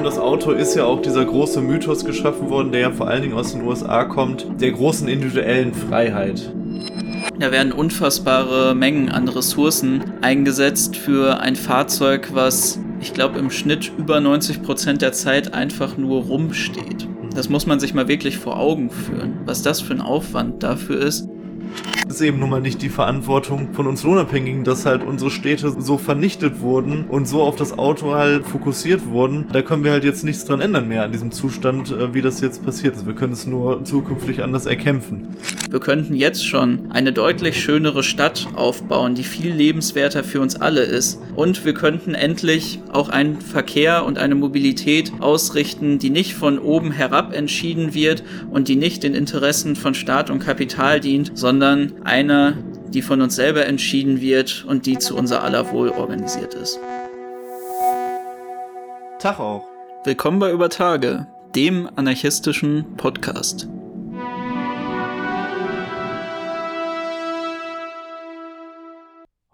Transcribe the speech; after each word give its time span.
um 0.00 0.04
das 0.04 0.18
Auto 0.18 0.52
ist 0.52 0.74
ja 0.74 0.86
auch 0.86 1.02
dieser 1.02 1.26
große 1.26 1.60
Mythos 1.60 2.06
geschaffen 2.06 2.48
worden, 2.48 2.72
der 2.72 2.80
ja 2.80 2.90
vor 2.90 3.08
allen 3.08 3.20
Dingen 3.20 3.34
aus 3.34 3.52
den 3.52 3.62
USA 3.66 4.04
kommt, 4.04 4.46
der 4.58 4.72
großen 4.72 5.06
individuellen 5.08 5.74
Freiheit. 5.74 6.54
Da 7.38 7.52
werden 7.52 7.70
unfassbare 7.70 8.74
Mengen 8.74 9.10
an 9.10 9.28
Ressourcen 9.28 10.02
eingesetzt 10.22 10.96
für 10.96 11.40
ein 11.40 11.54
Fahrzeug, 11.54 12.30
was 12.32 12.80
ich 13.02 13.12
glaube 13.12 13.38
im 13.38 13.50
Schnitt 13.50 13.92
über 13.98 14.20
90 14.20 14.62
Prozent 14.62 15.02
der 15.02 15.12
Zeit 15.12 15.52
einfach 15.52 15.98
nur 15.98 16.22
rumsteht. 16.22 17.06
Das 17.34 17.50
muss 17.50 17.66
man 17.66 17.78
sich 17.78 17.92
mal 17.92 18.08
wirklich 18.08 18.38
vor 18.38 18.58
Augen 18.58 18.88
führen, 18.88 19.40
was 19.44 19.60
das 19.60 19.82
für 19.82 19.92
ein 19.92 20.00
Aufwand 20.00 20.62
dafür 20.62 20.98
ist. 20.98 21.28
Ist 22.20 22.26
eben 22.26 22.38
nun 22.38 22.50
mal 22.50 22.60
nicht 22.60 22.82
die 22.82 22.90
Verantwortung 22.90 23.72
von 23.72 23.86
uns 23.86 24.02
Lohnabhängigen, 24.02 24.62
dass 24.62 24.84
halt 24.84 25.02
unsere 25.02 25.30
Städte 25.30 25.74
so 25.80 25.96
vernichtet 25.96 26.60
wurden 26.60 27.06
und 27.08 27.26
so 27.26 27.40
auf 27.40 27.56
das 27.56 27.78
Auto 27.78 28.12
halt 28.12 28.44
fokussiert 28.44 29.06
wurden. 29.06 29.46
Da 29.50 29.62
können 29.62 29.84
wir 29.84 29.92
halt 29.92 30.04
jetzt 30.04 30.22
nichts 30.22 30.44
dran 30.44 30.60
ändern 30.60 30.86
mehr 30.86 31.04
an 31.04 31.12
diesem 31.12 31.32
Zustand, 31.32 31.90
äh, 31.90 32.12
wie 32.12 32.20
das 32.20 32.42
jetzt 32.42 32.62
passiert 32.62 32.94
ist. 32.94 33.06
Wir 33.06 33.14
können 33.14 33.32
es 33.32 33.46
nur 33.46 33.86
zukünftig 33.86 34.42
anders 34.42 34.66
erkämpfen. 34.66 35.28
Wir 35.70 35.80
könnten 35.80 36.14
jetzt 36.14 36.44
schon 36.46 36.90
eine 36.90 37.12
deutlich 37.12 37.58
schönere 37.62 38.02
Stadt 38.02 38.48
aufbauen, 38.54 39.14
die 39.14 39.22
viel 39.22 39.54
lebenswerter 39.54 40.22
für 40.22 40.42
uns 40.42 40.56
alle 40.56 40.82
ist. 40.82 41.22
Und 41.36 41.64
wir 41.64 41.72
könnten 41.72 42.14
endlich 42.14 42.80
auch 42.92 43.08
einen 43.08 43.40
Verkehr 43.40 44.04
und 44.04 44.18
eine 44.18 44.34
Mobilität 44.34 45.12
ausrichten, 45.20 45.98
die 45.98 46.10
nicht 46.10 46.34
von 46.34 46.58
oben 46.58 46.90
herab 46.90 47.32
entschieden 47.32 47.94
wird 47.94 48.24
und 48.50 48.68
die 48.68 48.76
nicht 48.76 49.04
den 49.04 49.14
Interessen 49.14 49.74
von 49.74 49.94
Staat 49.94 50.28
und 50.28 50.40
Kapital 50.40 51.00
dient, 51.00 51.30
sondern 51.38 51.92
eine, 52.10 52.56
die 52.88 53.02
von 53.02 53.22
uns 53.22 53.36
selber 53.36 53.66
entschieden 53.66 54.20
wird 54.20 54.64
und 54.66 54.84
die 54.86 54.98
zu 54.98 55.16
unser 55.16 55.44
aller 55.44 55.70
Wohl 55.70 55.90
organisiert 55.90 56.54
ist. 56.54 56.80
Tag 59.20 59.38
auch. 59.38 59.64
Willkommen 60.04 60.40
bei 60.40 60.50
Über 60.50 60.70
Tage, 60.70 61.28
dem 61.54 61.88
anarchistischen 61.94 62.96
Podcast. 62.96 63.68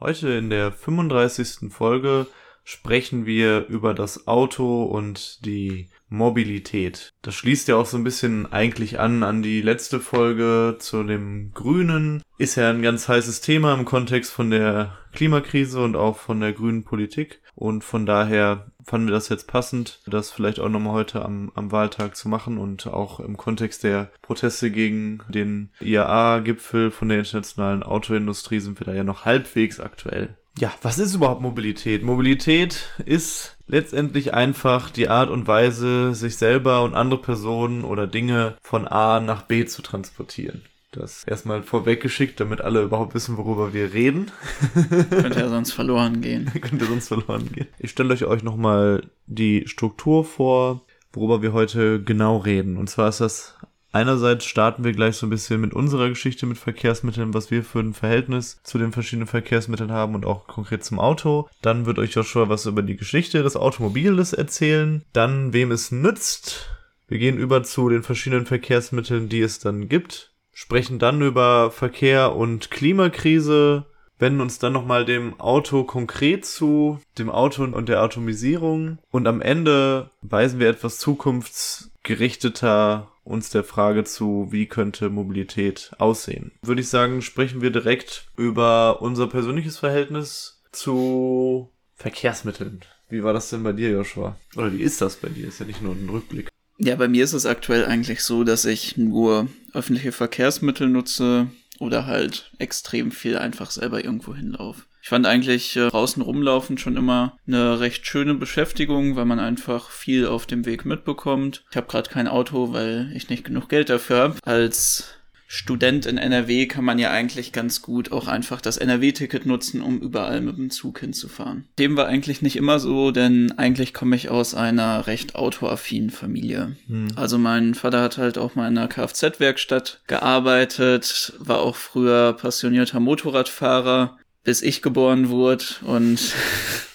Heute 0.00 0.30
in 0.30 0.48
der 0.48 0.72
35. 0.72 1.70
Folge 1.70 2.26
sprechen 2.64 3.26
wir 3.26 3.66
über 3.66 3.92
das 3.92 4.26
Auto 4.26 4.84
und 4.84 5.44
die 5.44 5.90
Mobilität. 6.08 7.10
Das 7.22 7.34
schließt 7.34 7.68
ja 7.68 7.76
auch 7.76 7.86
so 7.86 7.96
ein 7.96 8.04
bisschen 8.04 8.50
eigentlich 8.52 9.00
an 9.00 9.22
an 9.22 9.42
die 9.42 9.60
letzte 9.60 10.00
Folge 10.00 10.76
zu 10.78 11.02
dem 11.02 11.52
Grünen. 11.52 12.22
Ist 12.38 12.56
ja 12.56 12.70
ein 12.70 12.82
ganz 12.82 13.08
heißes 13.08 13.40
Thema 13.40 13.74
im 13.74 13.84
Kontext 13.84 14.32
von 14.32 14.50
der 14.50 14.96
Klimakrise 15.12 15.82
und 15.82 15.96
auch 15.96 16.16
von 16.18 16.40
der 16.40 16.52
grünen 16.52 16.84
Politik. 16.84 17.40
Und 17.54 17.84
von 17.84 18.04
daher 18.04 18.70
fanden 18.84 19.08
wir 19.08 19.14
das 19.14 19.30
jetzt 19.30 19.48
passend, 19.48 20.00
das 20.06 20.30
vielleicht 20.30 20.60
auch 20.60 20.68
nochmal 20.68 20.92
heute 20.92 21.24
am, 21.24 21.50
am 21.54 21.72
Wahltag 21.72 22.16
zu 22.16 22.28
machen 22.28 22.58
und 22.58 22.86
auch 22.86 23.18
im 23.18 23.36
Kontext 23.36 23.82
der 23.82 24.10
Proteste 24.22 24.70
gegen 24.70 25.20
den 25.28 25.70
IAA-Gipfel 25.80 26.90
von 26.90 27.08
der 27.08 27.18
internationalen 27.18 27.82
Autoindustrie 27.82 28.60
sind 28.60 28.78
wir 28.78 28.84
da 28.84 28.92
ja 28.92 29.04
noch 29.04 29.24
halbwegs 29.24 29.80
aktuell. 29.80 30.36
Ja, 30.58 30.72
was 30.82 30.98
ist 30.98 31.14
überhaupt 31.14 31.42
Mobilität? 31.42 32.02
Mobilität 32.02 32.90
ist 33.04 33.55
letztendlich 33.66 34.34
einfach 34.34 34.90
die 34.90 35.08
Art 35.08 35.30
und 35.30 35.46
Weise, 35.46 36.14
sich 36.14 36.36
selber 36.36 36.82
und 36.82 36.94
andere 36.94 37.20
Personen 37.20 37.84
oder 37.84 38.06
Dinge 38.06 38.56
von 38.62 38.86
A 38.86 39.20
nach 39.20 39.42
B 39.42 39.64
zu 39.64 39.82
transportieren. 39.82 40.62
Das 40.92 41.24
erstmal 41.24 41.62
vorweggeschickt, 41.62 42.40
damit 42.40 42.62
alle 42.62 42.82
überhaupt 42.82 43.14
wissen, 43.14 43.36
worüber 43.36 43.74
wir 43.74 43.92
reden. 43.92 44.30
Könnte 45.10 45.40
ja 45.40 45.48
sonst 45.48 45.72
verloren 45.72 46.22
gehen. 46.22 46.50
Könnte 46.60 46.86
sonst 46.86 47.08
verloren 47.08 47.52
gehen. 47.52 47.66
Ich 47.78 47.90
stelle 47.90 48.14
euch 48.14 48.24
euch 48.24 48.42
nochmal 48.42 49.02
die 49.26 49.64
Struktur 49.66 50.24
vor, 50.24 50.86
worüber 51.12 51.42
wir 51.42 51.52
heute 51.52 52.02
genau 52.02 52.38
reden. 52.38 52.78
Und 52.78 52.88
zwar 52.88 53.10
ist 53.10 53.20
das 53.20 53.55
Einerseits 53.96 54.44
starten 54.44 54.84
wir 54.84 54.92
gleich 54.92 55.16
so 55.16 55.26
ein 55.26 55.30
bisschen 55.30 55.58
mit 55.58 55.72
unserer 55.72 56.10
Geschichte 56.10 56.44
mit 56.44 56.58
Verkehrsmitteln, 56.58 57.32
was 57.32 57.50
wir 57.50 57.64
für 57.64 57.80
ein 57.80 57.94
Verhältnis 57.94 58.60
zu 58.62 58.76
den 58.76 58.92
verschiedenen 58.92 59.26
Verkehrsmitteln 59.26 59.90
haben 59.90 60.14
und 60.14 60.26
auch 60.26 60.46
konkret 60.46 60.84
zum 60.84 61.00
Auto. 61.00 61.48
Dann 61.62 61.86
wird 61.86 61.98
euch 61.98 62.12
Joshua 62.12 62.50
was 62.50 62.66
über 62.66 62.82
die 62.82 62.96
Geschichte 62.96 63.42
des 63.42 63.56
Automobiles 63.56 64.34
erzählen. 64.34 65.02
Dann, 65.14 65.54
wem 65.54 65.70
es 65.70 65.92
nützt. 65.92 66.68
Wir 67.08 67.16
gehen 67.16 67.38
über 67.38 67.62
zu 67.62 67.88
den 67.88 68.02
verschiedenen 68.02 68.44
Verkehrsmitteln, 68.44 69.30
die 69.30 69.40
es 69.40 69.60
dann 69.60 69.88
gibt. 69.88 70.34
Sprechen 70.52 70.98
dann 70.98 71.22
über 71.22 71.70
Verkehr 71.70 72.36
und 72.36 72.70
Klimakrise, 72.70 73.86
wenden 74.18 74.42
uns 74.42 74.58
dann 74.58 74.74
nochmal 74.74 75.06
dem 75.06 75.40
Auto 75.40 75.84
konkret 75.84 76.44
zu, 76.44 77.00
dem 77.16 77.30
Auto 77.30 77.64
und 77.64 77.88
der 77.88 78.02
Atomisierung. 78.02 78.98
Und 79.10 79.26
am 79.26 79.40
Ende 79.40 80.10
weisen 80.20 80.60
wir 80.60 80.68
etwas 80.68 80.98
zukunftsgerichteter 80.98 83.08
uns 83.26 83.50
der 83.50 83.64
Frage 83.64 84.04
zu, 84.04 84.48
wie 84.50 84.66
könnte 84.66 85.10
Mobilität 85.10 85.90
aussehen. 85.98 86.52
Würde 86.62 86.80
ich 86.80 86.88
sagen, 86.88 87.22
sprechen 87.22 87.60
wir 87.60 87.70
direkt 87.70 88.28
über 88.36 89.02
unser 89.02 89.26
persönliches 89.26 89.78
Verhältnis 89.78 90.62
zu 90.72 91.70
Verkehrsmitteln. 91.94 92.80
Wie 93.08 93.22
war 93.22 93.32
das 93.32 93.50
denn 93.50 93.62
bei 93.62 93.72
dir, 93.72 93.90
Joshua? 93.90 94.36
Oder 94.56 94.72
wie 94.72 94.82
ist 94.82 95.00
das 95.00 95.16
bei 95.16 95.28
dir? 95.28 95.48
Ist 95.48 95.60
ja 95.60 95.66
nicht 95.66 95.82
nur 95.82 95.94
ein 95.94 96.08
Rückblick. 96.08 96.48
Ja, 96.78 96.94
bei 96.96 97.08
mir 97.08 97.24
ist 97.24 97.32
es 97.32 97.46
aktuell 97.46 97.86
eigentlich 97.86 98.22
so, 98.22 98.44
dass 98.44 98.64
ich 98.64 98.96
nur 98.96 99.48
öffentliche 99.72 100.12
Verkehrsmittel 100.12 100.88
nutze 100.88 101.48
oder 101.78 102.06
halt 102.06 102.52
extrem 102.58 103.10
viel 103.10 103.38
einfach 103.38 103.70
selber 103.70 104.04
irgendwo 104.04 104.34
hinlaufe. 104.34 104.84
Ich 105.06 105.10
fand 105.10 105.24
eigentlich 105.24 105.76
äh, 105.76 105.86
draußen 105.86 106.20
rumlaufen 106.20 106.78
schon 106.78 106.96
immer 106.96 107.38
eine 107.46 107.78
recht 107.78 108.04
schöne 108.08 108.34
Beschäftigung, 108.34 109.14
weil 109.14 109.24
man 109.24 109.38
einfach 109.38 109.90
viel 109.90 110.26
auf 110.26 110.46
dem 110.46 110.66
Weg 110.66 110.84
mitbekommt. 110.84 111.62
Ich 111.70 111.76
habe 111.76 111.86
gerade 111.86 112.10
kein 112.10 112.26
Auto, 112.26 112.72
weil 112.72 113.12
ich 113.14 113.30
nicht 113.30 113.44
genug 113.44 113.68
Geld 113.68 113.88
dafür 113.88 114.16
habe. 114.16 114.38
Als 114.42 115.14
Student 115.46 116.06
in 116.06 116.18
NRW 116.18 116.66
kann 116.66 116.84
man 116.84 116.98
ja 116.98 117.12
eigentlich 117.12 117.52
ganz 117.52 117.82
gut 117.82 118.10
auch 118.10 118.26
einfach 118.26 118.60
das 118.60 118.78
NRW-Ticket 118.78 119.46
nutzen, 119.46 119.80
um 119.80 120.00
überall 120.00 120.40
mit 120.40 120.56
dem 120.56 120.70
Zug 120.70 120.98
hinzufahren. 120.98 121.68
Dem 121.78 121.96
war 121.96 122.06
eigentlich 122.06 122.42
nicht 122.42 122.56
immer 122.56 122.80
so, 122.80 123.12
denn 123.12 123.52
eigentlich 123.52 123.94
komme 123.94 124.16
ich 124.16 124.28
aus 124.28 124.56
einer 124.56 125.06
recht 125.06 125.36
autoaffinen 125.36 126.10
Familie. 126.10 126.74
Hm. 126.88 127.12
Also 127.14 127.38
mein 127.38 127.76
Vater 127.76 128.02
hat 128.02 128.18
halt 128.18 128.38
auch 128.38 128.56
mal 128.56 128.66
in 128.66 128.76
einer 128.76 128.88
Kfz-Werkstatt 128.88 130.00
gearbeitet, 130.08 131.34
war 131.38 131.60
auch 131.60 131.76
früher 131.76 132.32
passionierter 132.32 132.98
Motorradfahrer, 132.98 134.18
bis 134.46 134.62
ich 134.62 134.80
geboren 134.80 135.28
wurde 135.28 135.64
und 135.82 136.20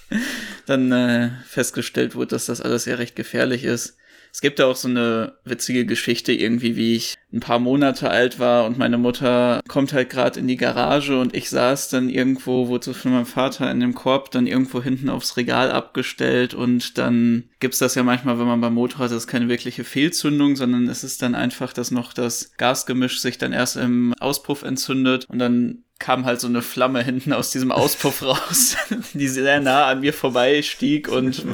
dann 0.65 0.91
äh, 0.93 1.31
festgestellt 1.45 2.15
wurde, 2.15 2.27
dass 2.27 2.45
das 2.45 2.61
alles 2.61 2.85
ja 2.85 2.95
recht 2.95 3.15
gefährlich 3.17 3.65
ist. 3.65 3.97
Es 4.33 4.39
gibt 4.39 4.59
ja 4.59 4.67
auch 4.67 4.77
so 4.77 4.87
eine 4.87 5.33
witzige 5.43 5.85
Geschichte 5.85 6.31
irgendwie, 6.31 6.77
wie 6.77 6.95
ich 6.95 7.15
ein 7.33 7.41
paar 7.41 7.59
Monate 7.59 8.09
alt 8.09 8.39
war 8.39 8.65
und 8.65 8.77
meine 8.77 8.97
Mutter 8.97 9.59
kommt 9.67 9.91
halt 9.91 10.09
gerade 10.09 10.39
in 10.39 10.47
die 10.47 10.55
Garage 10.55 11.19
und 11.19 11.35
ich 11.35 11.49
saß 11.49 11.89
dann 11.89 12.09
irgendwo, 12.09 12.69
wurde 12.69 12.93
von 12.93 13.11
meinem 13.11 13.25
Vater 13.25 13.69
in 13.69 13.81
dem 13.81 13.93
Korb 13.93 14.31
dann 14.31 14.47
irgendwo 14.47 14.81
hinten 14.81 15.09
aufs 15.09 15.35
Regal 15.35 15.69
abgestellt 15.71 16.53
und 16.53 16.97
dann 16.97 17.49
gibt's 17.59 17.79
das 17.79 17.95
ja 17.95 18.03
manchmal, 18.03 18.39
wenn 18.39 18.47
man 18.47 18.61
beim 18.61 18.73
Motorrad 18.73 19.11
das 19.11 19.23
ist 19.23 19.27
keine 19.27 19.49
wirkliche 19.49 19.83
Fehlzündung, 19.83 20.55
sondern 20.55 20.87
es 20.87 21.03
ist 21.03 21.21
dann 21.21 21.35
einfach, 21.35 21.73
dass 21.73 21.91
noch 21.91 22.13
das 22.13 22.53
Gasgemisch 22.55 23.19
sich 23.19 23.37
dann 23.37 23.51
erst 23.51 23.75
im 23.75 24.13
Auspuff 24.21 24.63
entzündet 24.63 25.25
und 25.27 25.39
dann 25.39 25.83
kam 26.01 26.25
halt 26.25 26.41
so 26.41 26.47
eine 26.47 26.61
Flamme 26.61 27.03
hinten 27.03 27.31
aus 27.31 27.51
diesem 27.51 27.71
Auspuff 27.71 28.21
raus, 28.23 28.75
die 29.13 29.27
sehr 29.27 29.61
nah 29.61 29.87
an 29.87 30.01
mir 30.01 30.13
vorbei 30.13 30.61
stieg 30.63 31.07
und 31.07 31.45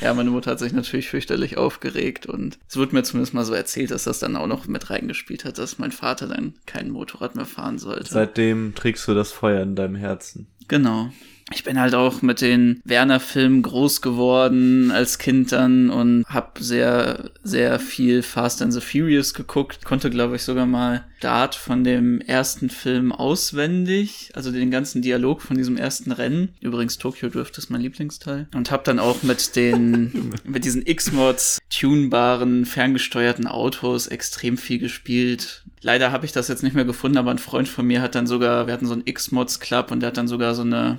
ja, 0.00 0.14
meine 0.14 0.30
Mutter 0.30 0.52
hat 0.52 0.60
sich 0.60 0.72
natürlich 0.72 1.08
fürchterlich 1.08 1.58
aufgeregt 1.58 2.26
und 2.26 2.58
es 2.68 2.76
wurde 2.76 2.94
mir 2.94 3.02
zumindest 3.02 3.34
mal 3.34 3.44
so 3.44 3.52
erzählt, 3.52 3.90
dass 3.90 4.04
das 4.04 4.20
dann 4.20 4.36
auch 4.36 4.46
noch 4.46 4.66
mit 4.68 4.88
reingespielt 4.88 5.44
hat, 5.44 5.58
dass 5.58 5.78
mein 5.78 5.92
Vater 5.92 6.28
dann 6.28 6.54
kein 6.64 6.90
Motorrad 6.90 7.34
mehr 7.34 7.44
fahren 7.44 7.78
sollte. 7.78 8.10
Seitdem 8.10 8.74
trägst 8.74 9.06
du 9.08 9.14
das 9.14 9.32
Feuer 9.32 9.62
in 9.62 9.74
deinem 9.74 9.96
Herzen. 9.96 10.46
Genau 10.68 11.10
ich 11.52 11.64
bin 11.64 11.80
halt 11.80 11.94
auch 11.94 12.22
mit 12.22 12.40
den 12.40 12.80
Werner-Filmen 12.84 13.62
groß 13.62 14.02
geworden 14.02 14.90
als 14.90 15.18
Kind 15.18 15.52
dann 15.52 15.90
und 15.90 16.24
habe 16.28 16.62
sehr, 16.62 17.30
sehr 17.42 17.78
viel 17.80 18.22
Fast 18.22 18.60
and 18.60 18.72
the 18.72 18.80
Furious 18.80 19.34
geguckt. 19.34 19.84
Konnte, 19.84 20.10
glaube 20.10 20.36
ich, 20.36 20.42
sogar 20.42 20.66
mal 20.66 21.04
Start 21.18 21.56
von 21.56 21.82
dem 21.82 22.20
ersten 22.20 22.70
Film 22.70 23.10
auswendig, 23.10 24.30
also 24.34 24.52
den 24.52 24.70
ganzen 24.70 25.02
Dialog 25.02 25.42
von 25.42 25.56
diesem 25.56 25.76
ersten 25.76 26.12
Rennen. 26.12 26.50
Übrigens, 26.60 26.98
Tokyo 26.98 27.28
Drift 27.28 27.58
ist 27.58 27.70
mein 27.70 27.80
Lieblingsteil. 27.80 28.46
Und 28.54 28.70
habe 28.70 28.84
dann 28.84 29.00
auch 29.00 29.24
mit 29.24 29.56
den, 29.56 30.32
mit 30.44 30.64
diesen 30.64 30.86
X-Mods 30.86 31.58
tunbaren, 31.70 32.66
ferngesteuerten 32.66 33.48
Autos 33.48 34.06
extrem 34.06 34.56
viel 34.56 34.78
gespielt. 34.78 35.64
Leider 35.80 36.12
habe 36.12 36.24
ich 36.24 36.32
das 36.32 36.46
jetzt 36.46 36.62
nicht 36.62 36.76
mehr 36.76 36.84
gefunden, 36.84 37.18
aber 37.18 37.32
ein 37.32 37.38
Freund 37.38 37.68
von 37.68 37.86
mir 37.86 38.00
hat 38.00 38.14
dann 38.14 38.28
sogar, 38.28 38.66
wir 38.66 38.74
hatten 38.74 38.86
so 38.86 38.92
einen 38.92 39.06
X-Mods 39.06 39.58
Club 39.58 39.90
und 39.90 40.00
der 40.00 40.08
hat 40.08 40.16
dann 40.18 40.28
sogar 40.28 40.54
so 40.54 40.62
eine 40.62 40.98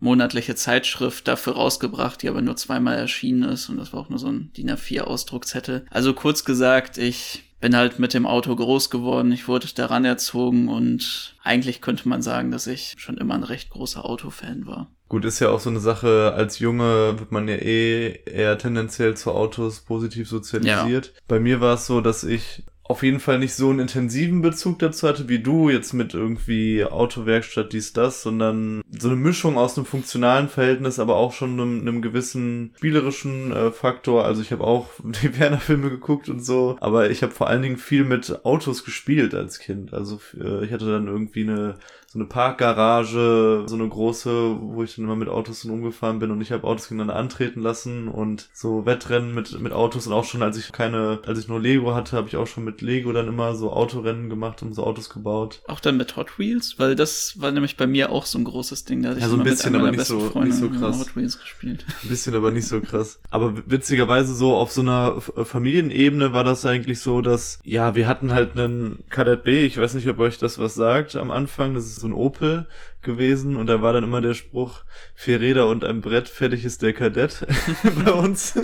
monatliche 0.00 0.54
Zeitschrift 0.54 1.26
dafür 1.28 1.54
rausgebracht, 1.54 2.22
die 2.22 2.28
aber 2.28 2.42
nur 2.42 2.56
zweimal 2.56 2.96
erschienen 2.96 3.44
ist 3.44 3.68
und 3.68 3.78
das 3.78 3.92
war 3.92 4.00
auch 4.00 4.08
nur 4.08 4.18
so 4.18 4.28
ein 4.28 4.50
DIN 4.56 4.70
A4 4.70 5.02
Ausdruckzettel. 5.02 5.86
Also 5.90 6.12
kurz 6.12 6.44
gesagt, 6.44 6.98
ich 6.98 7.44
bin 7.60 7.74
halt 7.74 7.98
mit 7.98 8.12
dem 8.12 8.26
Auto 8.26 8.54
groß 8.54 8.90
geworden, 8.90 9.32
ich 9.32 9.48
wurde 9.48 9.66
daran 9.74 10.04
erzogen 10.04 10.68
und 10.68 11.34
eigentlich 11.42 11.80
könnte 11.80 12.08
man 12.08 12.22
sagen, 12.22 12.50
dass 12.50 12.66
ich 12.66 12.94
schon 12.98 13.16
immer 13.16 13.34
ein 13.34 13.42
recht 13.42 13.70
großer 13.70 14.04
Autofan 14.04 14.66
war. 14.66 14.90
Gut, 15.08 15.24
ist 15.24 15.38
ja 15.38 15.50
auch 15.50 15.60
so 15.60 15.70
eine 15.70 15.80
Sache, 15.80 16.32
als 16.36 16.58
Junge 16.58 17.18
wird 17.18 17.30
man 17.30 17.46
ja 17.48 17.54
eh 17.54 18.20
eher 18.26 18.58
tendenziell 18.58 19.16
zu 19.16 19.30
Autos 19.30 19.80
positiv 19.80 20.28
sozialisiert. 20.28 21.06
Ja. 21.06 21.20
Bei 21.28 21.38
mir 21.38 21.60
war 21.60 21.74
es 21.74 21.86
so, 21.86 22.00
dass 22.00 22.24
ich 22.24 22.64
auf 22.88 23.02
jeden 23.02 23.20
Fall 23.20 23.38
nicht 23.38 23.54
so 23.54 23.70
einen 23.70 23.80
intensiven 23.80 24.42
Bezug 24.42 24.78
dazu 24.78 25.08
hatte 25.08 25.28
wie 25.28 25.40
du 25.40 25.70
jetzt 25.70 25.92
mit 25.92 26.14
irgendwie 26.14 26.84
Autowerkstatt 26.84 27.72
dies 27.72 27.92
das, 27.92 28.22
sondern 28.22 28.82
so 28.96 29.08
eine 29.08 29.16
Mischung 29.16 29.58
aus 29.58 29.76
einem 29.76 29.86
funktionalen 29.86 30.48
Verhältnis, 30.48 30.98
aber 30.98 31.16
auch 31.16 31.32
schon 31.32 31.52
einem, 31.52 31.80
einem 31.80 32.02
gewissen 32.02 32.72
spielerischen 32.76 33.52
äh, 33.52 33.70
Faktor. 33.70 34.24
Also 34.24 34.42
ich 34.42 34.52
habe 34.52 34.64
auch 34.64 34.88
die 35.22 35.38
Werner 35.38 35.60
Filme 35.60 35.90
geguckt 35.90 36.28
und 36.28 36.44
so, 36.44 36.76
aber 36.80 37.10
ich 37.10 37.22
habe 37.22 37.32
vor 37.32 37.48
allen 37.48 37.62
Dingen 37.62 37.76
viel 37.76 38.04
mit 38.04 38.44
Autos 38.44 38.84
gespielt 38.84 39.34
als 39.34 39.58
Kind. 39.58 39.92
Also 39.92 40.20
äh, 40.38 40.64
ich 40.64 40.72
hatte 40.72 40.86
dann 40.86 41.08
irgendwie 41.08 41.42
eine 41.42 41.76
so 42.16 42.20
eine 42.22 42.28
Parkgarage, 42.28 43.64
so 43.66 43.74
eine 43.74 43.86
große, 43.86 44.56
wo 44.58 44.82
ich 44.82 44.96
dann 44.96 45.04
immer 45.04 45.16
mit 45.16 45.28
Autos 45.28 45.62
dann 45.62 45.72
umgefahren 45.72 46.18
bin 46.18 46.30
und 46.30 46.40
ich 46.40 46.50
habe 46.50 46.66
Autos 46.66 46.88
gegeneinander 46.88 47.16
antreten 47.16 47.60
lassen 47.60 48.08
und 48.08 48.48
so 48.54 48.86
Wettrennen 48.86 49.34
mit, 49.34 49.60
mit 49.60 49.74
Autos 49.74 50.06
und 50.06 50.14
auch 50.14 50.24
schon, 50.24 50.42
als 50.42 50.56
ich 50.56 50.72
keine, 50.72 51.20
als 51.26 51.38
ich 51.38 51.48
nur 51.48 51.60
Lego 51.60 51.94
hatte, 51.94 52.16
habe 52.16 52.26
ich 52.26 52.36
auch 52.36 52.46
schon 52.46 52.64
mit 52.64 52.80
Lego 52.80 53.12
dann 53.12 53.28
immer 53.28 53.54
so 53.54 53.70
Autorennen 53.70 54.30
gemacht 54.30 54.62
und 54.62 54.72
so 54.72 54.84
Autos 54.84 55.10
gebaut. 55.10 55.60
Auch 55.68 55.80
dann 55.80 55.98
mit 55.98 56.16
Hot 56.16 56.38
Wheels? 56.38 56.78
Weil 56.78 56.96
das 56.96 57.38
war 57.38 57.52
nämlich 57.52 57.76
bei 57.76 57.86
mir 57.86 58.10
auch 58.10 58.24
so 58.24 58.38
ein 58.38 58.44
großes 58.44 58.86
Ding. 58.86 59.02
Da 59.02 59.12
ja, 59.12 59.28
so 59.28 59.36
ein 59.36 59.42
bisschen, 59.42 59.76
aber 59.76 59.90
nicht 59.90 60.06
so, 60.06 60.32
nicht 60.40 60.56
so 60.56 60.70
krass. 60.70 60.98
Hot 60.98 61.16
Wheels 61.16 61.38
gespielt. 61.38 61.84
Ein 62.02 62.08
bisschen, 62.08 62.34
aber 62.34 62.50
nicht 62.50 62.66
so 62.66 62.80
krass. 62.80 63.18
Aber 63.30 63.52
witzigerweise 63.66 64.34
so 64.34 64.54
auf 64.54 64.72
so 64.72 64.80
einer 64.80 65.20
Familienebene 65.20 66.32
war 66.32 66.44
das 66.44 66.64
eigentlich 66.64 67.00
so, 67.00 67.20
dass, 67.20 67.58
ja, 67.62 67.94
wir 67.94 68.08
hatten 68.08 68.32
halt 68.32 68.56
einen 68.56 69.04
Kadett 69.10 69.44
B, 69.44 69.66
ich 69.66 69.76
weiß 69.76 69.94
nicht, 69.94 70.08
ob 70.08 70.18
euch 70.18 70.38
das 70.38 70.58
was 70.58 70.74
sagt 70.74 71.16
am 71.16 71.30
Anfang, 71.30 71.74
das 71.74 71.86
ist 71.86 71.96
so 71.96 72.05
ein 72.06 72.12
Opel 72.12 72.66
gewesen 73.02 73.56
und 73.56 73.66
da 73.66 73.82
war 73.82 73.92
dann 73.92 74.04
immer 74.04 74.20
der 74.20 74.34
Spruch, 74.34 74.84
vier 75.14 75.40
Räder 75.40 75.68
und 75.68 75.84
ein 75.84 76.00
Brett, 76.00 76.28
fertig 76.28 76.64
ist 76.64 76.82
der 76.82 76.92
Kadett 76.92 77.46
bei 78.04 78.12
uns. 78.12 78.54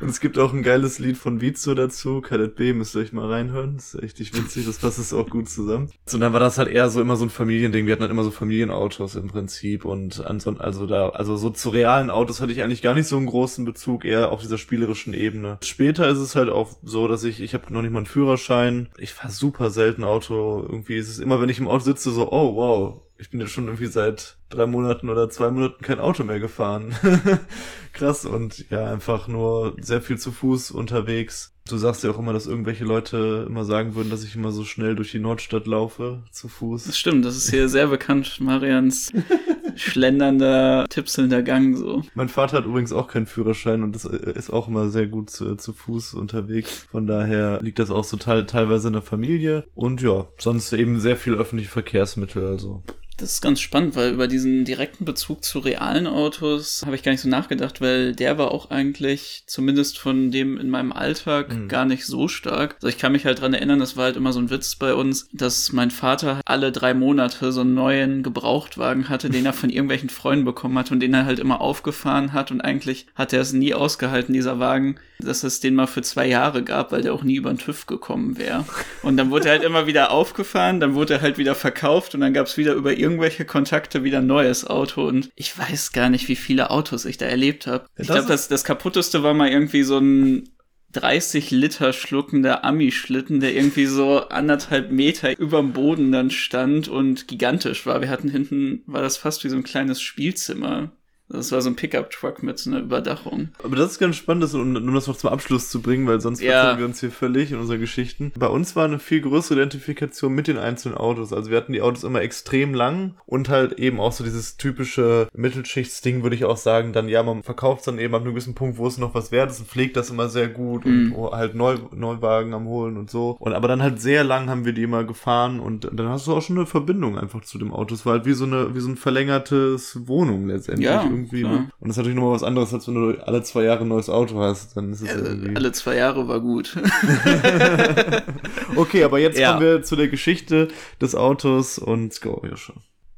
Und 0.00 0.08
es 0.08 0.20
gibt 0.20 0.38
auch 0.38 0.52
ein 0.52 0.62
geiles 0.62 0.98
Lied 0.98 1.16
von 1.16 1.40
Vizo 1.40 1.74
dazu, 1.74 2.20
Kadett 2.20 2.54
B, 2.54 2.72
müsst 2.72 2.94
ihr 2.94 3.00
euch 3.00 3.12
mal 3.12 3.26
reinhören. 3.26 3.76
Das 3.76 3.94
ist 3.94 4.18
echt 4.18 4.36
witzig, 4.36 4.66
das 4.66 4.78
passt 4.78 4.98
es 4.98 5.12
auch 5.12 5.28
gut 5.28 5.48
zusammen. 5.48 5.90
Und 6.12 6.20
dann 6.20 6.32
war 6.32 6.40
das 6.40 6.58
halt 6.58 6.68
eher 6.68 6.88
so 6.88 7.00
immer 7.00 7.16
so 7.16 7.24
ein 7.24 7.30
Familiending. 7.30 7.86
Wir 7.86 7.92
hatten 7.92 8.02
halt 8.02 8.12
immer 8.12 8.24
so 8.24 8.30
Familienautos 8.30 9.16
im 9.16 9.28
Prinzip 9.28 9.84
und 9.84 10.24
ansonsten, 10.24 10.62
also 10.62 10.86
da, 10.86 11.08
also 11.10 11.36
so 11.36 11.50
zu 11.50 11.70
realen 11.70 12.10
Autos 12.10 12.40
hatte 12.40 12.52
ich 12.52 12.62
eigentlich 12.62 12.82
gar 12.82 12.94
nicht 12.94 13.08
so 13.08 13.16
einen 13.16 13.26
großen 13.26 13.64
Bezug, 13.64 14.04
eher 14.04 14.30
auf 14.30 14.40
dieser 14.40 14.58
spielerischen 14.58 15.14
Ebene. 15.14 15.58
Später 15.62 16.08
ist 16.08 16.18
es 16.18 16.36
halt 16.36 16.48
auch 16.48 16.76
so, 16.82 17.08
dass 17.08 17.24
ich, 17.24 17.40
ich 17.40 17.54
habe 17.54 17.72
noch 17.72 17.82
nicht 17.82 17.92
mal 17.92 17.98
einen 17.98 18.06
Führerschein. 18.06 18.88
Ich 18.98 19.12
fahre 19.12 19.32
super 19.32 19.70
selten 19.70 20.04
Auto. 20.04 20.62
Irgendwie 20.62 20.96
ist 20.96 21.08
es 21.08 21.18
immer, 21.18 21.40
wenn 21.40 21.48
ich 21.48 21.58
im 21.58 21.68
Auto 21.68 21.84
sitze, 21.84 22.10
so, 22.10 22.30
oh 22.30 22.54
wow, 22.54 23.02
ich 23.18 23.30
bin 23.30 23.40
ja 23.40 23.46
schon 23.46 23.66
irgendwie 23.66 23.86
seit 23.86 24.36
drei 24.48 24.66
Monaten 24.66 25.10
oder 25.10 25.28
zwei 25.28 25.50
Monaten 25.50 25.82
kein 25.82 25.98
Auto 25.98 26.24
mehr 26.24 26.40
gefahren. 26.40 26.94
Krass 27.92 28.24
und 28.24 28.70
ja, 28.70 28.90
einfach 28.90 29.28
nur 29.28 29.76
sehr 29.80 30.00
viel 30.00 30.18
zu 30.18 30.30
Fuß 30.30 30.70
unterwegs. 30.70 31.52
Du 31.68 31.76
sagst 31.76 32.02
ja 32.02 32.10
auch 32.10 32.18
immer, 32.18 32.32
dass 32.32 32.46
irgendwelche 32.46 32.84
Leute 32.84 33.44
immer 33.46 33.64
sagen 33.64 33.94
würden, 33.94 34.08
dass 34.08 34.24
ich 34.24 34.34
immer 34.34 34.52
so 34.52 34.64
schnell 34.64 34.94
durch 34.94 35.10
die 35.10 35.18
Nordstadt 35.18 35.66
laufe, 35.66 36.22
zu 36.30 36.48
Fuß. 36.48 36.84
Das 36.84 36.98
stimmt, 36.98 37.24
das 37.26 37.36
ist 37.36 37.50
hier 37.50 37.68
sehr 37.68 37.88
bekannt, 37.88 38.40
Marians 38.40 39.12
schlendernder, 39.74 40.86
tipselnder 40.88 41.42
Gang 41.42 41.76
so. 41.76 42.02
Mein 42.14 42.28
Vater 42.28 42.58
hat 42.58 42.64
übrigens 42.64 42.92
auch 42.92 43.08
keinen 43.08 43.26
Führerschein 43.26 43.82
und 43.82 43.96
ist 43.96 44.50
auch 44.50 44.68
immer 44.68 44.88
sehr 44.88 45.08
gut 45.08 45.28
zu, 45.28 45.56
zu 45.56 45.72
Fuß 45.72 46.14
unterwegs. 46.14 46.86
Von 46.90 47.06
daher 47.06 47.60
liegt 47.62 47.78
das 47.78 47.90
auch 47.90 48.04
so 48.04 48.16
teil, 48.16 48.46
teilweise 48.46 48.88
in 48.88 48.94
der 48.94 49.02
Familie. 49.02 49.64
Und 49.74 50.00
ja, 50.00 50.26
sonst 50.38 50.72
eben 50.72 51.00
sehr 51.00 51.16
viel 51.16 51.34
öffentliche 51.34 51.70
Verkehrsmittel, 51.70 52.46
also 52.46 52.82
das 53.18 53.34
ist 53.34 53.42
ganz 53.42 53.60
spannend, 53.60 53.96
weil 53.96 54.12
über 54.12 54.28
diesen 54.28 54.64
direkten 54.64 55.04
Bezug 55.04 55.44
zu 55.44 55.58
realen 55.58 56.06
Autos 56.06 56.82
habe 56.86 56.94
ich 56.94 57.02
gar 57.02 57.12
nicht 57.12 57.20
so 57.20 57.28
nachgedacht, 57.28 57.80
weil 57.80 58.14
der 58.14 58.38
war 58.38 58.52
auch 58.52 58.70
eigentlich, 58.70 59.42
zumindest 59.46 59.98
von 59.98 60.30
dem 60.30 60.56
in 60.56 60.70
meinem 60.70 60.92
Alltag, 60.92 61.52
mhm. 61.52 61.68
gar 61.68 61.84
nicht 61.84 62.06
so 62.06 62.28
stark. 62.28 62.76
Also 62.76 62.86
ich 62.86 62.96
kann 62.96 63.12
mich 63.12 63.26
halt 63.26 63.40
dran 63.40 63.54
erinnern, 63.54 63.80
das 63.80 63.96
war 63.96 64.04
halt 64.04 64.16
immer 64.16 64.32
so 64.32 64.38
ein 64.38 64.50
Witz 64.50 64.76
bei 64.76 64.94
uns, 64.94 65.28
dass 65.32 65.72
mein 65.72 65.90
Vater 65.90 66.40
alle 66.44 66.70
drei 66.70 66.94
Monate 66.94 67.50
so 67.50 67.62
einen 67.62 67.74
neuen 67.74 68.22
Gebrauchtwagen 68.22 69.08
hatte, 69.08 69.30
den 69.30 69.44
er 69.44 69.52
von 69.52 69.70
irgendwelchen 69.70 70.10
Freunden 70.10 70.44
bekommen 70.44 70.78
hat 70.78 70.92
und 70.92 71.00
den 71.00 71.12
er 71.12 71.24
halt 71.24 71.40
immer 71.40 71.60
aufgefahren 71.60 72.32
hat 72.32 72.52
und 72.52 72.60
eigentlich 72.60 73.06
hat 73.16 73.32
er 73.32 73.40
es 73.40 73.52
nie 73.52 73.74
ausgehalten, 73.74 74.32
dieser 74.32 74.60
Wagen, 74.60 74.96
dass 75.18 75.42
es 75.42 75.58
den 75.58 75.74
mal 75.74 75.88
für 75.88 76.02
zwei 76.02 76.26
Jahre 76.26 76.62
gab, 76.62 76.92
weil 76.92 77.02
der 77.02 77.12
auch 77.12 77.24
nie 77.24 77.36
über 77.36 77.50
den 77.50 77.58
TÜV 77.58 77.86
gekommen 77.86 78.38
wäre. 78.38 78.64
Und 79.02 79.16
dann 79.16 79.30
wurde 79.30 79.46
er 79.46 79.52
halt 79.52 79.64
immer 79.64 79.86
wieder 79.86 80.12
aufgefahren, 80.12 80.78
dann 80.78 80.94
wurde 80.94 81.14
er 81.14 81.20
halt 81.20 81.38
wieder 81.38 81.56
verkauft 81.56 82.14
und 82.14 82.20
dann 82.20 82.32
gab 82.32 82.46
es 82.46 82.56
wieder 82.56 82.74
über 82.74 82.96
irgendwelche 83.08 83.44
Kontakte 83.46 84.04
wieder 84.04 84.18
ein 84.18 84.26
neues 84.26 84.66
Auto 84.66 85.06
und 85.06 85.30
ich 85.34 85.56
weiß 85.58 85.92
gar 85.92 86.10
nicht, 86.10 86.28
wie 86.28 86.36
viele 86.36 86.70
Autos 86.70 87.06
ich 87.06 87.16
da 87.16 87.26
erlebt 87.26 87.66
habe. 87.66 87.86
Ja, 87.96 88.02
ich 88.02 88.08
glaube, 88.08 88.28
das, 88.28 88.48
das 88.48 88.64
kaputteste 88.64 89.22
war 89.22 89.32
mal 89.32 89.48
irgendwie 89.48 89.82
so 89.82 89.98
ein 89.98 90.48
30 90.92 91.50
Liter 91.50 91.92
schluckender 91.92 92.64
Ami-Schlitten, 92.64 93.40
der 93.40 93.54
irgendwie 93.54 93.86
so 93.86 94.28
anderthalb 94.28 94.90
Meter 94.90 95.38
überm 95.38 95.72
Boden 95.72 96.12
dann 96.12 96.30
stand 96.30 96.88
und 96.88 97.28
gigantisch 97.28 97.86
war. 97.86 98.00
Wir 98.00 98.08
hatten 98.08 98.28
hinten, 98.28 98.82
war 98.86 99.02
das 99.02 99.16
fast 99.16 99.44
wie 99.44 99.48
so 99.48 99.56
ein 99.56 99.64
kleines 99.64 100.00
Spielzimmer. 100.00 100.90
Das 101.30 101.52
war 101.52 101.60
so 101.60 101.68
ein 101.68 101.76
Pickup-Truck 101.76 102.42
mit 102.42 102.58
so 102.58 102.70
einer 102.70 102.80
Überdachung. 102.80 103.50
Aber 103.62 103.76
das 103.76 103.92
ist 103.92 103.98
ganz 103.98 104.16
spannend, 104.16 104.52
um, 104.54 104.76
um 104.76 104.94
das 104.94 105.06
noch 105.06 105.16
zum 105.16 105.30
Abschluss 105.30 105.68
zu 105.68 105.82
bringen, 105.82 106.06
weil 106.06 106.20
sonst 106.20 106.40
ja. 106.40 106.78
wir 106.78 106.84
uns 106.86 107.00
hier 107.00 107.10
völlig 107.10 107.52
in 107.52 107.58
unseren 107.58 107.80
Geschichten. 107.80 108.32
Bei 108.38 108.46
uns 108.46 108.76
war 108.76 108.86
eine 108.86 108.98
viel 108.98 109.20
größere 109.20 109.58
Identifikation 109.58 110.34
mit 110.34 110.48
den 110.48 110.56
einzelnen 110.56 110.96
Autos. 110.96 111.32
Also 111.32 111.50
wir 111.50 111.58
hatten 111.58 111.72
die 111.72 111.82
Autos 111.82 112.04
immer 112.04 112.22
extrem 112.22 112.72
lang 112.72 113.14
und 113.26 113.50
halt 113.50 113.78
eben 113.78 114.00
auch 114.00 114.12
so 114.12 114.24
dieses 114.24 114.56
typische 114.56 115.28
Mittelschichtsding, 115.34 116.22
würde 116.22 116.36
ich 116.36 116.46
auch 116.46 116.56
sagen. 116.56 116.92
Dann, 116.94 117.08
ja, 117.08 117.22
man 117.22 117.42
verkauft 117.42 117.86
dann 117.86 117.98
eben 117.98 118.14
ab 118.14 118.22
einem 118.22 118.32
gewissen 118.32 118.54
Punkt, 118.54 118.78
wo 118.78 118.86
es 118.86 118.96
noch 118.96 119.14
was 119.14 119.30
wert 119.30 119.50
ist 119.50 119.60
und 119.60 119.68
pflegt 119.68 119.96
das 119.96 120.10
immer 120.10 120.28
sehr 120.28 120.48
gut 120.48 120.86
mhm. 120.86 121.12
und 121.12 121.32
halt 121.32 121.54
Neu 121.54 121.76
Neuwagen 121.94 122.54
am 122.54 122.66
Holen 122.66 122.96
und 122.96 123.10
so. 123.10 123.36
Und 123.38 123.52
aber 123.52 123.68
dann 123.68 123.82
halt 123.82 124.00
sehr 124.00 124.24
lang 124.24 124.48
haben 124.48 124.64
wir 124.64 124.72
die 124.72 124.82
immer 124.82 125.04
gefahren 125.04 125.60
und 125.60 125.88
dann 125.92 126.08
hast 126.08 126.26
du 126.26 126.34
auch 126.34 126.42
schon 126.42 126.56
eine 126.56 126.66
Verbindung 126.66 127.18
einfach 127.18 127.42
zu 127.42 127.58
dem 127.58 127.72
Auto. 127.72 127.94
Es 127.94 128.06
war 128.06 128.14
halt 128.14 128.24
wie 128.24 128.32
so 128.32 128.44
eine, 128.44 128.74
wie 128.74 128.80
so 128.80 128.88
ein 128.88 128.96
verlängertes 128.96 130.06
Wohnung 130.06 130.48
letztendlich. 130.48 130.88
Ja 130.88 131.17
irgendwie. 131.18 131.42
Ne? 131.42 131.70
Und 131.80 131.88
das 131.88 131.90
ist 131.90 131.96
natürlich 131.98 132.16
nochmal 132.16 132.34
was 132.34 132.42
anderes, 132.42 132.72
als 132.72 132.86
wenn 132.86 132.94
du 132.94 133.26
alle 133.26 133.42
zwei 133.42 133.64
Jahre 133.64 133.82
ein 133.82 133.88
neues 133.88 134.08
Auto 134.08 134.38
hast. 134.38 134.76
Dann 134.76 134.92
ist 134.92 135.02
es 135.02 135.08
ja, 135.08 135.16
irgendwie. 135.16 135.56
Alle 135.56 135.72
zwei 135.72 135.96
Jahre 135.96 136.28
war 136.28 136.40
gut. 136.40 136.76
okay, 138.76 139.04
aber 139.04 139.18
jetzt 139.18 139.38
ja. 139.38 139.52
kommen 139.52 139.66
wir 139.66 139.82
zu 139.82 139.96
der 139.96 140.08
Geschichte 140.08 140.68
des 141.00 141.14
Autos 141.14 141.78
und 141.78 142.14
schon. 142.14 142.76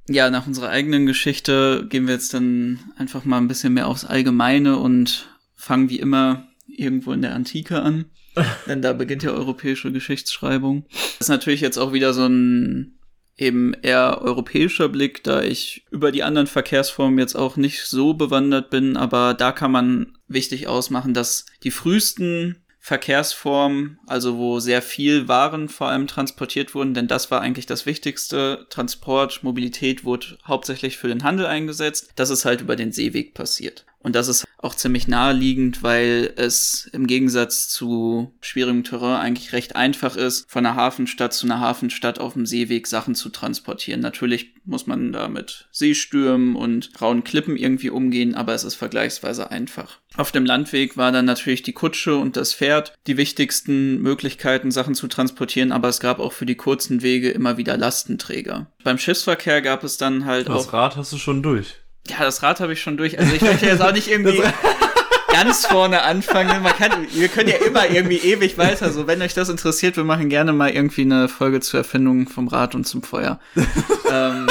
Ja, 0.08 0.30
nach 0.30 0.46
unserer 0.46 0.70
eigenen 0.70 1.06
Geschichte 1.06 1.86
gehen 1.88 2.06
wir 2.06 2.14
jetzt 2.14 2.34
dann 2.34 2.80
einfach 2.96 3.24
mal 3.24 3.38
ein 3.38 3.48
bisschen 3.48 3.74
mehr 3.74 3.86
aufs 3.86 4.04
Allgemeine 4.04 4.78
und 4.78 5.28
fangen 5.54 5.88
wie 5.88 6.00
immer 6.00 6.48
irgendwo 6.66 7.12
in 7.12 7.22
der 7.22 7.34
Antike 7.34 7.82
an. 7.82 8.06
Denn 8.66 8.82
da 8.82 8.92
beginnt 8.92 9.22
ja 9.22 9.32
europäische 9.32 9.92
Geschichtsschreibung. 9.92 10.86
Das 10.90 11.20
ist 11.20 11.28
natürlich 11.28 11.60
jetzt 11.60 11.78
auch 11.78 11.92
wieder 11.92 12.14
so 12.14 12.26
ein 12.26 12.99
eben 13.40 13.74
eher 13.74 14.20
europäischer 14.22 14.88
Blick, 14.88 15.24
da 15.24 15.42
ich 15.42 15.84
über 15.90 16.12
die 16.12 16.22
anderen 16.22 16.46
Verkehrsformen 16.46 17.18
jetzt 17.18 17.34
auch 17.34 17.56
nicht 17.56 17.84
so 17.84 18.14
bewandert 18.14 18.70
bin, 18.70 18.96
aber 18.96 19.34
da 19.34 19.52
kann 19.52 19.72
man 19.72 20.18
wichtig 20.28 20.68
ausmachen, 20.68 21.14
dass 21.14 21.46
die 21.62 21.70
frühesten 21.70 22.56
Verkehrsformen, 22.82 23.98
also 24.06 24.38
wo 24.38 24.58
sehr 24.58 24.80
viel 24.80 25.28
Waren 25.28 25.68
vor 25.68 25.88
allem 25.88 26.06
transportiert 26.06 26.74
wurden, 26.74 26.94
denn 26.94 27.08
das 27.08 27.30
war 27.30 27.42
eigentlich 27.42 27.66
das 27.66 27.84
Wichtigste. 27.84 28.66
Transport, 28.70 29.42
Mobilität 29.42 30.04
wurde 30.04 30.38
hauptsächlich 30.46 30.96
für 30.96 31.08
den 31.08 31.22
Handel 31.22 31.44
eingesetzt. 31.44 32.10
Das 32.16 32.30
ist 32.30 32.46
halt 32.46 32.62
über 32.62 32.76
den 32.76 32.90
Seeweg 32.90 33.34
passiert. 33.34 33.84
Und 33.98 34.16
das 34.16 34.28
ist 34.28 34.46
auch 34.62 34.74
ziemlich 34.74 35.08
naheliegend, 35.08 35.82
weil 35.82 36.32
es 36.36 36.88
im 36.92 37.06
Gegensatz 37.06 37.68
zu 37.68 38.34
schwierigem 38.40 38.84
Terrain 38.84 39.20
eigentlich 39.20 39.52
recht 39.52 39.74
einfach 39.74 40.16
ist, 40.16 40.50
von 40.50 40.66
einer 40.66 40.76
Hafenstadt 40.76 41.32
zu 41.32 41.46
einer 41.46 41.60
Hafenstadt 41.60 42.18
auf 42.18 42.34
dem 42.34 42.44
Seeweg 42.44 42.86
Sachen 42.86 43.14
zu 43.14 43.30
transportieren. 43.30 44.00
Natürlich 44.00 44.54
muss 44.64 44.86
man 44.86 45.12
da 45.12 45.28
mit 45.28 45.68
Seestürmen 45.72 46.56
und 46.56 46.90
rauen 47.00 47.24
Klippen 47.24 47.56
irgendwie 47.56 47.90
umgehen, 47.90 48.34
aber 48.34 48.54
es 48.54 48.64
ist 48.64 48.74
vergleichsweise 48.74 49.50
einfach. 49.50 49.98
Auf 50.16 50.32
dem 50.32 50.44
Landweg 50.44 50.96
war 50.96 51.12
dann 51.12 51.24
natürlich 51.24 51.62
die 51.62 51.72
Kutsche 51.72 52.16
und 52.16 52.36
das 52.36 52.52
Pferd 52.52 52.94
die 53.06 53.16
wichtigsten 53.16 54.02
Möglichkeiten, 54.02 54.70
Sachen 54.70 54.94
zu 54.94 55.08
transportieren, 55.08 55.72
aber 55.72 55.88
es 55.88 56.00
gab 56.00 56.18
auch 56.18 56.32
für 56.32 56.46
die 56.46 56.56
kurzen 56.56 57.00
Wege 57.00 57.30
immer 57.30 57.56
wieder 57.56 57.76
Lastenträger. 57.76 58.70
Beim 58.84 58.98
Schiffsverkehr 58.98 59.62
gab 59.62 59.84
es 59.84 59.96
dann 59.96 60.26
halt 60.26 60.48
das 60.48 60.56
auch. 60.56 60.64
Das 60.64 60.72
Rad 60.72 60.96
hast 60.96 61.12
du 61.12 61.18
schon 61.18 61.42
durch. 61.42 61.79
Ja, 62.08 62.20
das 62.20 62.42
Rad 62.42 62.60
habe 62.60 62.72
ich 62.72 62.80
schon 62.82 62.96
durch. 62.96 63.18
Also 63.18 63.32
ich 63.34 63.42
möchte 63.42 63.66
jetzt 63.66 63.82
auch 63.82 63.92
nicht 63.92 64.08
irgendwie 64.08 64.42
ganz 65.32 65.66
vorne 65.66 66.02
anfangen. 66.02 66.62
Man 66.62 66.72
kann, 66.72 66.92
wir 67.12 67.28
können 67.28 67.48
ja 67.48 67.56
immer 67.56 67.88
irgendwie 67.88 68.18
ewig 68.18 68.58
weiter. 68.58 68.90
So, 68.92 69.06
wenn 69.06 69.22
euch 69.22 69.34
das 69.34 69.48
interessiert, 69.48 69.96
wir 69.96 70.04
machen 70.04 70.28
gerne 70.28 70.52
mal 70.52 70.70
irgendwie 70.70 71.02
eine 71.02 71.28
Folge 71.28 71.60
zur 71.60 71.78
Erfindung 71.78 72.28
vom 72.28 72.48
Rad 72.48 72.74
und 72.74 72.86
zum 72.86 73.02
Feuer. 73.02 73.38
ähm, 74.10 74.46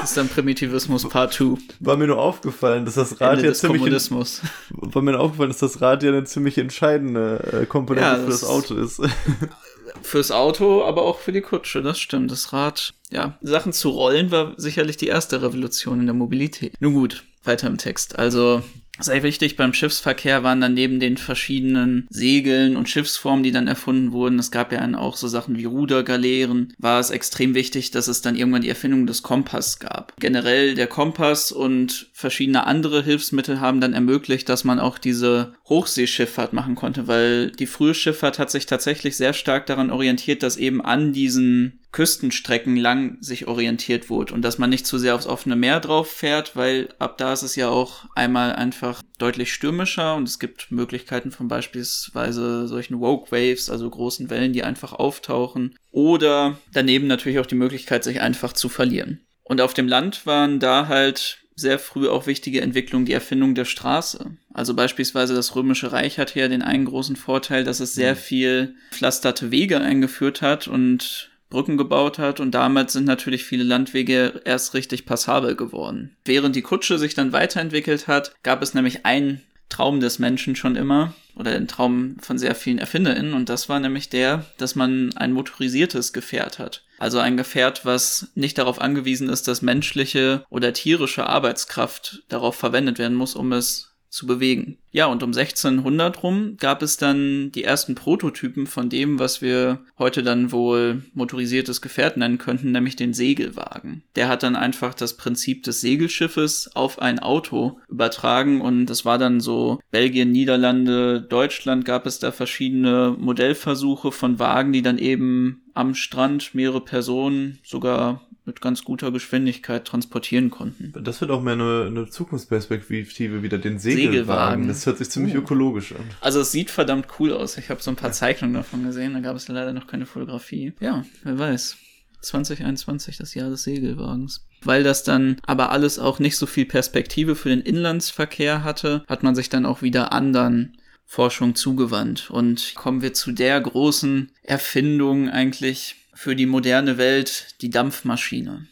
Das 0.00 0.10
ist 0.10 0.16
dann 0.16 0.28
Primitivismus 0.28 1.08
Part 1.08 1.34
2. 1.34 1.58
War 1.80 1.96
mir 1.96 2.06
nur 2.06 2.18
aufgefallen, 2.18 2.84
dass 2.84 2.94
das 2.94 3.20
Rad 3.20 3.34
Ende 3.34 3.48
ja 3.48 3.54
ziemlich. 3.54 3.80
Kommunismus. 3.80 4.40
War 4.70 5.02
mir 5.02 5.12
nur 5.12 5.20
aufgefallen, 5.20 5.50
dass 5.50 5.58
das 5.58 5.80
Rad 5.80 6.02
ja 6.02 6.10
eine 6.10 6.24
ziemlich 6.24 6.56
entscheidende 6.58 7.62
äh, 7.62 7.66
Komponente 7.66 8.08
Ja, 8.08 8.16
für 8.16 8.30
das 8.30 8.44
Auto 8.44 8.74
ist. 8.74 9.00
Fürs 10.02 10.30
Auto, 10.30 10.82
aber 10.84 11.02
auch 11.02 11.18
für 11.18 11.32
die 11.32 11.40
Kutsche, 11.40 11.82
das 11.82 11.98
stimmt. 11.98 12.30
Das 12.30 12.52
Rad, 12.52 12.94
ja. 13.10 13.36
Sachen 13.42 13.72
zu 13.72 13.90
rollen 13.90 14.30
war 14.30 14.54
sicherlich 14.56 14.96
die 14.96 15.08
erste 15.08 15.42
Revolution 15.42 16.00
in 16.00 16.06
der 16.06 16.14
Mobilität. 16.14 16.74
Nun 16.80 16.94
gut, 16.94 17.24
weiter 17.44 17.66
im 17.66 17.78
Text. 17.78 18.18
Also, 18.18 18.62
sehr 19.00 19.22
wichtig 19.22 19.56
beim 19.56 19.72
Schiffsverkehr 19.72 20.42
waren 20.42 20.60
dann 20.60 20.74
neben 20.74 21.00
den 21.00 21.16
verschiedenen 21.16 22.06
Segeln 22.10 22.76
und 22.76 22.88
Schiffsformen, 22.88 23.42
die 23.42 23.50
dann 23.50 23.66
erfunden 23.66 24.12
wurden, 24.12 24.38
es 24.38 24.50
gab 24.50 24.70
ja 24.70 24.80
dann 24.80 24.94
auch 24.94 25.16
so 25.16 25.28
Sachen 25.28 25.56
wie 25.56 25.64
Rudergaleeren, 25.64 26.74
war 26.78 27.00
es 27.00 27.10
extrem 27.10 27.54
wichtig, 27.54 27.90
dass 27.90 28.06
es 28.06 28.20
dann 28.20 28.36
irgendwann 28.36 28.62
die 28.62 28.68
Erfindung 28.68 29.06
des 29.06 29.22
Kompass 29.22 29.78
gab. 29.78 30.14
Generell 30.20 30.74
der 30.74 30.86
Kompass 30.86 31.52
und 31.52 32.10
verschiedene 32.12 32.66
andere 32.66 33.02
Hilfsmittel 33.02 33.60
haben 33.60 33.80
dann 33.80 33.94
ermöglicht, 33.94 34.48
dass 34.48 34.62
man 34.62 34.78
auch 34.78 34.98
diese 34.98 35.54
Hochseeschifffahrt 35.68 36.52
machen 36.52 36.74
konnte, 36.74 37.06
weil 37.08 37.50
die 37.50 37.66
frühe 37.66 37.94
Schifffahrt 37.94 38.38
hat 38.38 38.50
sich 38.50 38.66
tatsächlich 38.66 39.16
sehr 39.16 39.32
stark 39.32 39.66
daran 39.66 39.90
orientiert, 39.90 40.42
dass 40.42 40.56
eben 40.56 40.82
an 40.82 41.12
diesen 41.12 41.80
Küstenstrecken 41.92 42.76
lang 42.76 43.18
sich 43.20 43.46
orientiert 43.46 44.10
wurde 44.10 44.34
und 44.34 44.42
dass 44.42 44.58
man 44.58 44.70
nicht 44.70 44.86
zu 44.86 44.98
sehr 44.98 45.14
aufs 45.14 45.26
offene 45.26 45.56
Meer 45.56 45.78
drauf 45.78 46.10
fährt, 46.10 46.56
weil 46.56 46.88
ab 46.98 47.18
da 47.18 47.32
ist 47.32 47.42
es 47.42 47.54
ja 47.54 47.68
auch 47.68 48.06
einmal 48.14 48.54
einfach 48.54 49.02
deutlich 49.18 49.52
stürmischer 49.52 50.16
und 50.16 50.26
es 50.26 50.38
gibt 50.38 50.70
Möglichkeiten 50.70 51.30
von 51.30 51.48
beispielsweise 51.48 52.66
solchen 52.66 52.98
Woke 52.98 53.30
Waves, 53.30 53.70
also 53.70 53.88
großen 53.88 54.30
Wellen, 54.30 54.52
die 54.52 54.64
einfach 54.64 54.92
auftauchen 54.94 55.76
oder 55.90 56.58
daneben 56.72 57.06
natürlich 57.06 57.38
auch 57.38 57.46
die 57.46 57.54
Möglichkeit, 57.54 58.04
sich 58.04 58.20
einfach 58.20 58.52
zu 58.54 58.68
verlieren. 58.68 59.20
Und 59.44 59.60
auf 59.60 59.74
dem 59.74 59.86
Land 59.88 60.24
waren 60.26 60.60
da 60.60 60.88
halt 60.88 61.41
sehr 61.54 61.78
früh 61.78 62.08
auch 62.08 62.26
wichtige 62.26 62.60
Entwicklungen 62.60 63.06
die 63.06 63.12
Erfindung 63.12 63.54
der 63.54 63.64
Straße. 63.64 64.36
Also 64.52 64.74
beispielsweise 64.74 65.34
das 65.34 65.54
Römische 65.54 65.92
Reich 65.92 66.18
hatte 66.18 66.38
ja 66.38 66.48
den 66.48 66.62
einen 66.62 66.84
großen 66.84 67.16
Vorteil, 67.16 67.64
dass 67.64 67.80
es 67.80 67.94
sehr 67.94 68.16
viel 68.16 68.74
pflasterte 68.90 69.50
Wege 69.50 69.80
eingeführt 69.80 70.42
hat 70.42 70.68
und 70.68 71.30
Brücken 71.50 71.76
gebaut 71.76 72.18
hat 72.18 72.40
und 72.40 72.52
damit 72.52 72.90
sind 72.90 73.04
natürlich 73.04 73.44
viele 73.44 73.62
Landwege 73.62 74.40
erst 74.46 74.72
richtig 74.72 75.04
passabel 75.04 75.54
geworden. 75.54 76.16
Während 76.24 76.56
die 76.56 76.62
Kutsche 76.62 76.98
sich 76.98 77.14
dann 77.14 77.32
weiterentwickelt 77.32 78.08
hat, 78.08 78.34
gab 78.42 78.62
es 78.62 78.72
nämlich 78.72 79.04
einen 79.04 79.42
Traum 79.68 80.00
des 80.00 80.18
Menschen 80.18 80.56
schon 80.56 80.76
immer 80.76 81.14
oder 81.34 81.52
den 81.52 81.68
Traum 81.68 82.16
von 82.20 82.38
sehr 82.38 82.54
vielen 82.54 82.78
ErfinderInnen 82.78 83.32
und 83.32 83.48
das 83.48 83.68
war 83.68 83.80
nämlich 83.80 84.10
der, 84.10 84.44
dass 84.58 84.74
man 84.74 85.16
ein 85.16 85.32
motorisiertes 85.32 86.12
Gefährt 86.12 86.58
hat. 86.58 86.84
Also 86.98 87.18
ein 87.18 87.36
Gefährt, 87.36 87.84
was 87.84 88.30
nicht 88.34 88.58
darauf 88.58 88.80
angewiesen 88.80 89.28
ist, 89.28 89.48
dass 89.48 89.62
menschliche 89.62 90.44
oder 90.50 90.72
tierische 90.72 91.26
Arbeitskraft 91.26 92.22
darauf 92.28 92.54
verwendet 92.54 92.98
werden 92.98 93.16
muss, 93.16 93.34
um 93.34 93.52
es 93.52 93.91
zu 94.12 94.26
bewegen. 94.26 94.76
Ja, 94.90 95.06
und 95.06 95.22
um 95.22 95.30
1600 95.30 96.22
rum 96.22 96.58
gab 96.58 96.82
es 96.82 96.98
dann 96.98 97.50
die 97.50 97.64
ersten 97.64 97.94
Prototypen 97.94 98.66
von 98.66 98.90
dem, 98.90 99.18
was 99.18 99.40
wir 99.40 99.80
heute 99.98 100.22
dann 100.22 100.52
wohl 100.52 101.02
motorisiertes 101.14 101.80
Gefährt 101.80 102.18
nennen 102.18 102.36
könnten, 102.36 102.72
nämlich 102.72 102.94
den 102.94 103.14
Segelwagen. 103.14 104.02
Der 104.14 104.28
hat 104.28 104.42
dann 104.42 104.54
einfach 104.54 104.92
das 104.92 105.16
Prinzip 105.16 105.62
des 105.62 105.80
Segelschiffes 105.80 106.76
auf 106.76 107.00
ein 107.00 107.20
Auto 107.20 107.80
übertragen 107.88 108.60
und 108.60 108.84
das 108.84 109.06
war 109.06 109.16
dann 109.16 109.40
so 109.40 109.80
Belgien, 109.90 110.30
Niederlande, 110.30 111.22
Deutschland 111.22 111.86
gab 111.86 112.04
es 112.04 112.18
da 112.18 112.32
verschiedene 112.32 113.16
Modellversuche 113.18 114.12
von 114.12 114.38
Wagen, 114.38 114.74
die 114.74 114.82
dann 114.82 114.98
eben 114.98 115.62
am 115.72 115.94
Strand 115.94 116.54
mehrere 116.54 116.82
Personen 116.82 117.60
sogar 117.64 118.20
mit 118.44 118.60
ganz 118.60 118.82
guter 118.84 119.12
Geschwindigkeit 119.12 119.84
transportieren 119.84 120.50
konnten. 120.50 120.92
Das 121.02 121.20
wird 121.20 121.30
auch 121.30 121.42
mehr 121.42 121.52
eine, 121.54 121.84
eine 121.86 122.08
Zukunftsperspektive 122.08 123.42
wieder, 123.42 123.58
den 123.58 123.78
Segelwagen. 123.78 124.12
Segelwagen. 124.12 124.68
Das 124.68 124.86
hört 124.86 124.98
sich 124.98 125.10
ziemlich 125.10 125.34
Oh. 125.34 125.38
ökologisch 125.38 125.92
an. 125.92 126.04
Also 126.20 126.40
es 126.40 126.52
sieht 126.52 126.70
verdammt 126.70 127.06
cool 127.18 127.32
aus. 127.32 127.56
Ich 127.58 127.70
habe 127.70 127.82
so 127.82 127.90
ein 127.90 127.96
paar 127.96 128.12
Zeichnungen 128.12 128.54
davon 128.54 128.82
gesehen, 128.84 129.14
da 129.14 129.20
gab 129.20 129.36
es 129.36 129.48
leider 129.48 129.72
noch 129.72 129.86
keine 129.86 130.06
Fotografie. 130.06 130.72
Ja, 130.80 131.04
wer 131.22 131.38
weiß. 131.38 131.76
2021, 132.22 133.16
das 133.16 133.34
Jahr 133.34 133.50
des 133.50 133.64
Segelwagens. 133.64 134.44
Weil 134.62 134.84
das 134.84 135.02
dann 135.02 135.36
aber 135.44 135.70
alles 135.72 135.98
auch 135.98 136.18
nicht 136.20 136.36
so 136.36 136.46
viel 136.46 136.66
Perspektive 136.66 137.34
für 137.34 137.48
den 137.48 137.60
Inlandsverkehr 137.60 138.62
hatte, 138.62 139.04
hat 139.08 139.22
man 139.24 139.34
sich 139.34 139.48
dann 139.48 139.66
auch 139.66 139.82
wieder 139.82 140.12
anderen 140.12 140.76
Forschung 141.04 141.54
zugewandt. 141.56 142.30
Und 142.30 142.74
kommen 142.76 143.02
wir 143.02 143.12
zu 143.12 143.32
der 143.32 143.60
großen 143.60 144.30
Erfindung 144.42 145.28
eigentlich 145.28 145.96
für 146.14 146.36
die 146.36 146.46
moderne 146.46 146.98
Welt, 146.98 147.54
die 147.60 147.70
Dampfmaschine. 147.70 148.66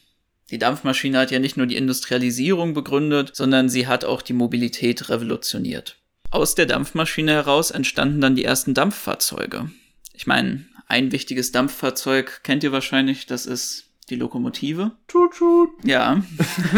Die 0.50 0.58
Dampfmaschine 0.58 1.18
hat 1.18 1.30
ja 1.30 1.38
nicht 1.38 1.56
nur 1.56 1.66
die 1.66 1.76
Industrialisierung 1.76 2.74
begründet, 2.74 3.34
sondern 3.34 3.68
sie 3.68 3.86
hat 3.86 4.04
auch 4.04 4.22
die 4.22 4.32
Mobilität 4.32 5.08
revolutioniert. 5.08 5.96
Aus 6.30 6.54
der 6.54 6.66
Dampfmaschine 6.66 7.32
heraus 7.32 7.70
entstanden 7.70 8.20
dann 8.20 8.36
die 8.36 8.44
ersten 8.44 8.74
Dampffahrzeuge. 8.74 9.70
Ich 10.12 10.26
meine, 10.26 10.66
ein 10.86 11.12
wichtiges 11.12 11.52
Dampffahrzeug 11.52 12.42
kennt 12.42 12.64
ihr 12.64 12.72
wahrscheinlich, 12.72 13.26
das 13.26 13.46
ist 13.46 13.90
die 14.10 14.16
Lokomotive. 14.16 14.92
Tut, 15.06 15.34
tut. 15.34 15.70
Ja. 15.84 16.22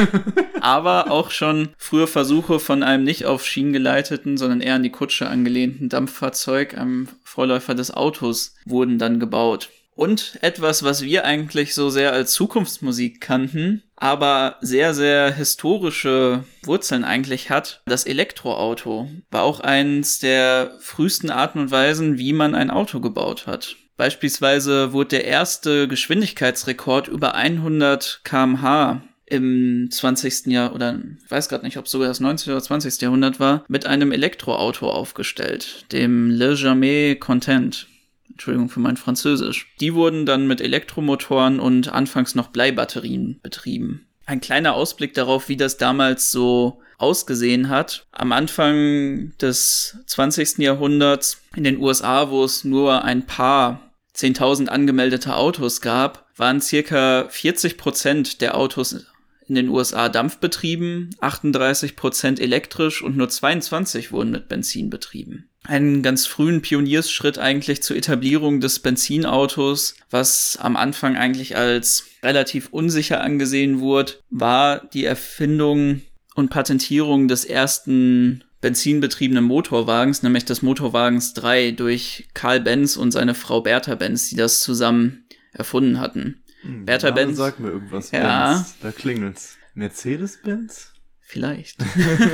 Aber 0.60 1.10
auch 1.10 1.30
schon 1.30 1.70
frühe 1.78 2.06
Versuche 2.06 2.60
von 2.60 2.82
einem 2.82 3.04
nicht 3.04 3.24
auf 3.24 3.46
Schienen 3.46 3.72
geleiteten, 3.72 4.36
sondern 4.36 4.60
eher 4.60 4.74
an 4.74 4.82
die 4.82 4.90
Kutsche 4.90 5.28
angelehnten 5.28 5.88
Dampffahrzeug, 5.88 6.76
einem 6.76 7.08
Vorläufer 7.24 7.74
des 7.74 7.90
Autos, 7.90 8.54
wurden 8.66 8.98
dann 8.98 9.18
gebaut. 9.18 9.70
Und 9.94 10.38
etwas, 10.40 10.82
was 10.82 11.02
wir 11.02 11.24
eigentlich 11.24 11.74
so 11.74 11.90
sehr 11.90 12.12
als 12.12 12.32
Zukunftsmusik 12.32 13.20
kannten, 13.20 13.82
aber 13.94 14.56
sehr, 14.62 14.94
sehr 14.94 15.32
historische 15.32 16.44
Wurzeln 16.62 17.04
eigentlich 17.04 17.50
hat, 17.50 17.82
das 17.86 18.04
Elektroauto 18.04 19.10
war 19.30 19.42
auch 19.42 19.60
eins 19.60 20.18
der 20.18 20.76
frühesten 20.80 21.30
Arten 21.30 21.58
und 21.58 21.70
Weisen, 21.70 22.18
wie 22.18 22.32
man 22.32 22.54
ein 22.54 22.70
Auto 22.70 23.00
gebaut 23.00 23.46
hat. 23.46 23.76
Beispielsweise 23.96 24.92
wurde 24.92 25.10
der 25.10 25.24
erste 25.26 25.86
Geschwindigkeitsrekord 25.86 27.08
über 27.08 27.34
100 27.34 28.22
kmh 28.24 29.02
im 29.26 29.88
20. 29.90 30.46
Jahr 30.46 30.74
oder 30.74 30.98
ich 31.24 31.30
weiß 31.30 31.48
gerade 31.48 31.64
nicht, 31.64 31.76
ob 31.76 31.84
es 31.84 31.90
sogar 31.90 32.08
das 32.08 32.20
19. 32.20 32.52
oder 32.52 32.62
20. 32.62 33.00
Jahrhundert 33.00 33.40
war, 33.40 33.64
mit 33.68 33.86
einem 33.86 34.10
Elektroauto 34.10 34.90
aufgestellt, 34.90 35.86
dem 35.92 36.30
Le 36.30 36.54
Jamais 36.54 37.16
Content. 37.20 37.86
Entschuldigung 38.32 38.68
für 38.68 38.80
mein 38.80 38.96
Französisch. 38.96 39.74
Die 39.80 39.94
wurden 39.94 40.26
dann 40.26 40.46
mit 40.46 40.60
Elektromotoren 40.60 41.60
und 41.60 41.92
anfangs 41.92 42.34
noch 42.34 42.48
Bleibatterien 42.48 43.38
betrieben. 43.42 44.06
Ein 44.26 44.40
kleiner 44.40 44.74
Ausblick 44.74 45.14
darauf, 45.14 45.48
wie 45.48 45.56
das 45.56 45.76
damals 45.76 46.30
so 46.30 46.80
ausgesehen 46.98 47.68
hat. 47.68 48.06
Am 48.12 48.32
Anfang 48.32 49.32
des 49.40 49.98
20. 50.06 50.58
Jahrhunderts 50.58 51.42
in 51.56 51.64
den 51.64 51.78
USA, 51.78 52.30
wo 52.30 52.44
es 52.44 52.64
nur 52.64 53.04
ein 53.04 53.26
paar 53.26 53.90
10.000 54.14 54.68
angemeldete 54.68 55.34
Autos 55.34 55.80
gab, 55.80 56.28
waren 56.36 56.60
circa 56.60 57.26
40 57.28 57.76
Prozent 57.76 58.40
der 58.40 58.56
Autos 58.56 59.06
in 59.48 59.56
den 59.56 59.68
USA 59.68 60.08
dampfbetrieben, 60.08 61.10
38 61.20 61.96
Prozent 61.96 62.40
elektrisch 62.40 63.02
und 63.02 63.16
nur 63.16 63.28
22 63.28 64.12
wurden 64.12 64.30
mit 64.30 64.48
Benzin 64.48 64.88
betrieben. 64.88 65.48
Einen 65.64 66.02
ganz 66.02 66.26
frühen 66.26 66.60
Pioniersschritt 66.60 67.38
eigentlich 67.38 67.82
zur 67.82 67.96
Etablierung 67.96 68.60
des 68.60 68.80
Benzinautos, 68.80 69.94
was 70.10 70.58
am 70.60 70.76
Anfang 70.76 71.16
eigentlich 71.16 71.56
als 71.56 72.06
relativ 72.22 72.68
unsicher 72.70 73.20
angesehen 73.20 73.80
wurde, 73.80 74.14
war 74.30 74.84
die 74.92 75.04
Erfindung 75.04 76.02
und 76.34 76.50
Patentierung 76.50 77.28
des 77.28 77.44
ersten 77.44 78.42
benzinbetriebenen 78.60 79.44
Motorwagens, 79.44 80.22
nämlich 80.22 80.44
des 80.44 80.62
Motorwagens 80.62 81.34
3 81.34 81.72
durch 81.72 82.28
Karl 82.34 82.60
Benz 82.60 82.96
und 82.96 83.10
seine 83.10 83.34
Frau 83.34 83.60
Bertha 83.60 83.94
Benz, 83.94 84.30
die 84.30 84.36
das 84.36 84.60
zusammen 84.60 85.24
erfunden 85.52 86.00
hatten. 86.00 86.42
Bertha 86.64 87.10
Name 87.10 87.26
Benz. 87.26 87.36
Sag 87.36 87.60
mir 87.60 87.70
irgendwas. 87.70 88.10
Ja. 88.12 88.54
Benz. 88.54 88.76
Da 88.80 88.92
klingelt's. 88.92 89.58
Mercedes-Benz? 89.74 90.91
Vielleicht. 91.32 91.78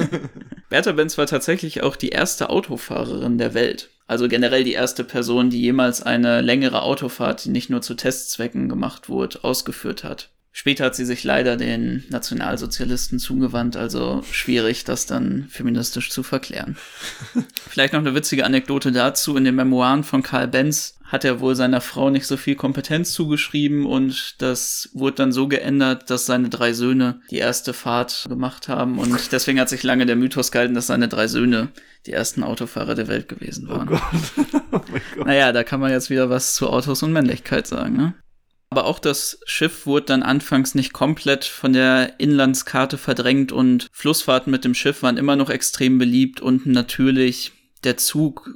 Bertha 0.71 0.91
Benz 0.91 1.17
war 1.19 1.27
tatsächlich 1.27 1.85
auch 1.85 1.95
die 1.95 2.09
erste 2.09 2.51
Autofahrerin 2.51 3.39
der 3.39 3.55
Welt. 3.55 3.91
Also 4.09 4.27
generell 4.27 4.65
die 4.65 4.73
erste 4.73 5.05
Person, 5.05 5.51
die 5.51 5.61
jemals 5.61 6.03
eine 6.03 6.41
längere 6.41 6.83
Autofahrt, 6.83 7.45
die 7.45 7.51
nicht 7.51 7.71
nur 7.71 7.81
zu 7.81 7.95
Testzwecken 7.95 8.69
gemacht 8.69 9.09
wurde, 9.09 9.45
ausgeführt 9.45 10.03
hat. 10.03 10.31
Später 10.51 10.87
hat 10.87 10.97
sie 10.97 11.05
sich 11.05 11.23
leider 11.23 11.57
den 11.57 12.07
Nationalsozialisten 12.09 13.21
zugewandt, 13.21 13.77
also 13.77 14.25
schwierig, 14.33 14.83
das 14.83 15.07
dann 15.07 15.47
feministisch 15.49 16.11
zu 16.11 16.25
verklären. 16.25 16.77
Vielleicht 17.69 17.93
noch 17.93 18.01
eine 18.01 18.17
witzige 18.17 18.45
Anekdote 18.45 18.91
dazu. 18.91 19.37
In 19.37 19.45
den 19.45 19.55
Memoiren 19.55 20.03
von 20.03 20.25
Karl 20.25 20.49
Benz 20.49 20.98
hat 21.09 21.25
er 21.25 21.41
wohl 21.41 21.57
seiner 21.57 21.81
Frau 21.81 22.11
nicht 22.11 22.27
so 22.27 22.37
viel 22.37 22.55
Kompetenz 22.55 23.13
zugeschrieben 23.13 23.87
und 23.87 24.41
das 24.43 24.91
wurde 24.93 25.17
dann 25.17 25.33
so 25.33 25.49
geändert, 25.49 26.11
dass 26.11 26.27
seine 26.27 26.51
drei 26.51 26.75
Söhne 26.75 27.23
die 27.31 27.39
erste 27.39 27.73
Fahrt 27.73 28.27
gemacht 28.29 28.69
haben 28.69 28.99
und 28.99 29.33
deswegen 29.33 29.59
hat 29.59 29.71
sich 29.71 29.83
lange 29.83 30.05
der 30.05 30.17
Mythos 30.17 30.53
gehalten, 30.53 30.75
dass 30.75 30.89
seine 30.89 31.09
drei 31.09 31.27
Söhne 31.27 31.69
die 32.07 32.13
ersten 32.13 32.43
Autofahrer 32.43 32.95
der 32.95 33.09
Welt 33.09 33.27
gewesen 33.29 33.69
Oh 33.69 33.77
waren. 33.77 33.87
Gott. 33.87 34.01
oh 34.73 34.81
mein 34.93 35.03
Gott. 35.17 35.27
Naja, 35.27 35.53
da 35.53 35.65
kann 35.65 35.81
man 35.81 35.91
jetzt 35.91 36.11
wieder 36.11 36.29
was 36.29 36.55
zu 36.55 36.69
Autos 36.69 37.03
und 37.03 37.13
Männlichkeit 37.13 37.67
sagen, 37.67 37.97
ne? 37.97 38.15
Aber 38.71 38.85
auch 38.85 38.99
das 38.99 39.41
Schiff 39.47 39.87
wurde 39.87 40.07
dann 40.07 40.23
anfangs 40.23 40.75
nicht 40.75 40.93
komplett 40.93 41.47
von 41.47 41.73
der 41.73 42.21
Inlandskarte 42.21 42.99
verdrängt 42.99 43.51
und 43.51 43.89
Flussfahrten 43.93 44.51
mit 44.51 44.67
dem 44.67 44.75
Schiff 44.75 45.03
waren 45.03 45.17
immer 45.17 45.37
noch 45.37 45.49
extrem 45.49 45.97
beliebt 45.97 46.43
und 46.43 46.67
natürlich 46.67 47.53
der 47.83 47.97
Zug 47.97 48.51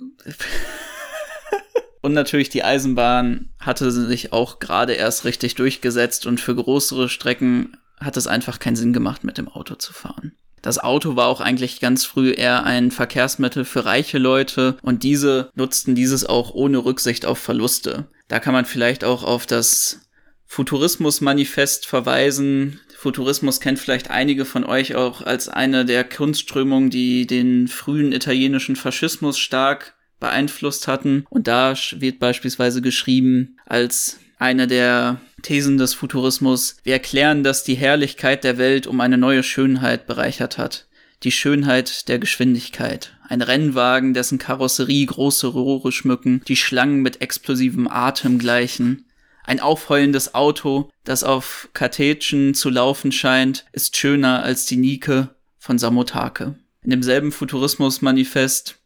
und 2.02 2.12
natürlich 2.12 2.50
die 2.50 2.64
Eisenbahn 2.64 3.48
hatte 3.58 3.90
sich 3.90 4.32
auch 4.32 4.58
gerade 4.58 4.92
erst 4.92 5.24
richtig 5.24 5.54
durchgesetzt 5.54 6.26
und 6.26 6.40
für 6.40 6.54
größere 6.54 7.08
Strecken 7.08 7.76
hat 8.00 8.16
es 8.16 8.26
einfach 8.26 8.58
keinen 8.58 8.76
Sinn 8.76 8.92
gemacht, 8.92 9.24
mit 9.24 9.38
dem 9.38 9.48
Auto 9.48 9.76
zu 9.76 9.92
fahren. 9.92 10.32
Das 10.62 10.78
Auto 10.78 11.16
war 11.16 11.26
auch 11.26 11.40
eigentlich 11.40 11.80
ganz 11.80 12.04
früh 12.04 12.32
eher 12.32 12.64
ein 12.64 12.90
Verkehrsmittel 12.90 13.64
für 13.64 13.84
reiche 13.84 14.18
Leute 14.18 14.76
und 14.82 15.02
diese 15.02 15.50
nutzten 15.54 15.94
dieses 15.94 16.24
auch 16.24 16.54
ohne 16.54 16.84
Rücksicht 16.84 17.24
auf 17.24 17.38
Verluste. 17.38 18.06
Da 18.28 18.38
kann 18.38 18.52
man 18.52 18.64
vielleicht 18.64 19.04
auch 19.04 19.24
auf 19.24 19.46
das 19.46 20.00
Futurismus-Manifest 20.46 21.86
verweisen. 21.86 22.80
Futurismus 22.96 23.60
kennt 23.60 23.78
vielleicht 23.78 24.10
einige 24.10 24.44
von 24.44 24.64
euch 24.64 24.94
auch 24.94 25.22
als 25.22 25.48
eine 25.48 25.84
der 25.84 26.04
Kunstströmungen, 26.04 26.90
die 26.90 27.26
den 27.26 27.66
frühen 27.66 28.12
italienischen 28.12 28.76
Faschismus 28.76 29.38
stark 29.38 29.94
beeinflusst 30.22 30.88
hatten. 30.88 31.26
Und 31.28 31.48
da 31.48 31.74
wird 31.96 32.18
beispielsweise 32.18 32.80
geschrieben 32.80 33.58
als 33.66 34.20
eine 34.38 34.66
der 34.66 35.20
Thesen 35.42 35.76
des 35.76 35.92
Futurismus, 35.92 36.76
wir 36.84 36.94
erklären, 36.94 37.44
dass 37.44 37.64
die 37.64 37.74
Herrlichkeit 37.74 38.44
der 38.44 38.56
Welt 38.56 38.86
um 38.86 39.00
eine 39.00 39.18
neue 39.18 39.42
Schönheit 39.42 40.06
bereichert 40.06 40.56
hat. 40.56 40.86
Die 41.24 41.30
Schönheit 41.30 42.08
der 42.08 42.18
Geschwindigkeit. 42.18 43.12
Ein 43.28 43.42
Rennwagen, 43.42 44.14
dessen 44.14 44.38
Karosserie 44.38 45.06
große 45.06 45.46
Rohre 45.46 45.92
schmücken, 45.92 46.42
die 46.48 46.56
Schlangen 46.56 47.02
mit 47.02 47.20
explosivem 47.20 47.86
Atem 47.86 48.38
gleichen. 48.38 49.04
Ein 49.44 49.60
aufheulendes 49.60 50.34
Auto, 50.34 50.90
das 51.04 51.24
auf 51.24 51.68
Kartätschen 51.72 52.54
zu 52.54 52.70
laufen 52.70 53.12
scheint, 53.12 53.64
ist 53.72 53.96
schöner 53.96 54.42
als 54.42 54.66
die 54.66 54.76
Nike 54.76 55.28
von 55.58 55.78
Samotake. 55.78 56.56
In 56.82 56.90
demselben 56.90 57.30
Futurismus-Manifest 57.30 58.81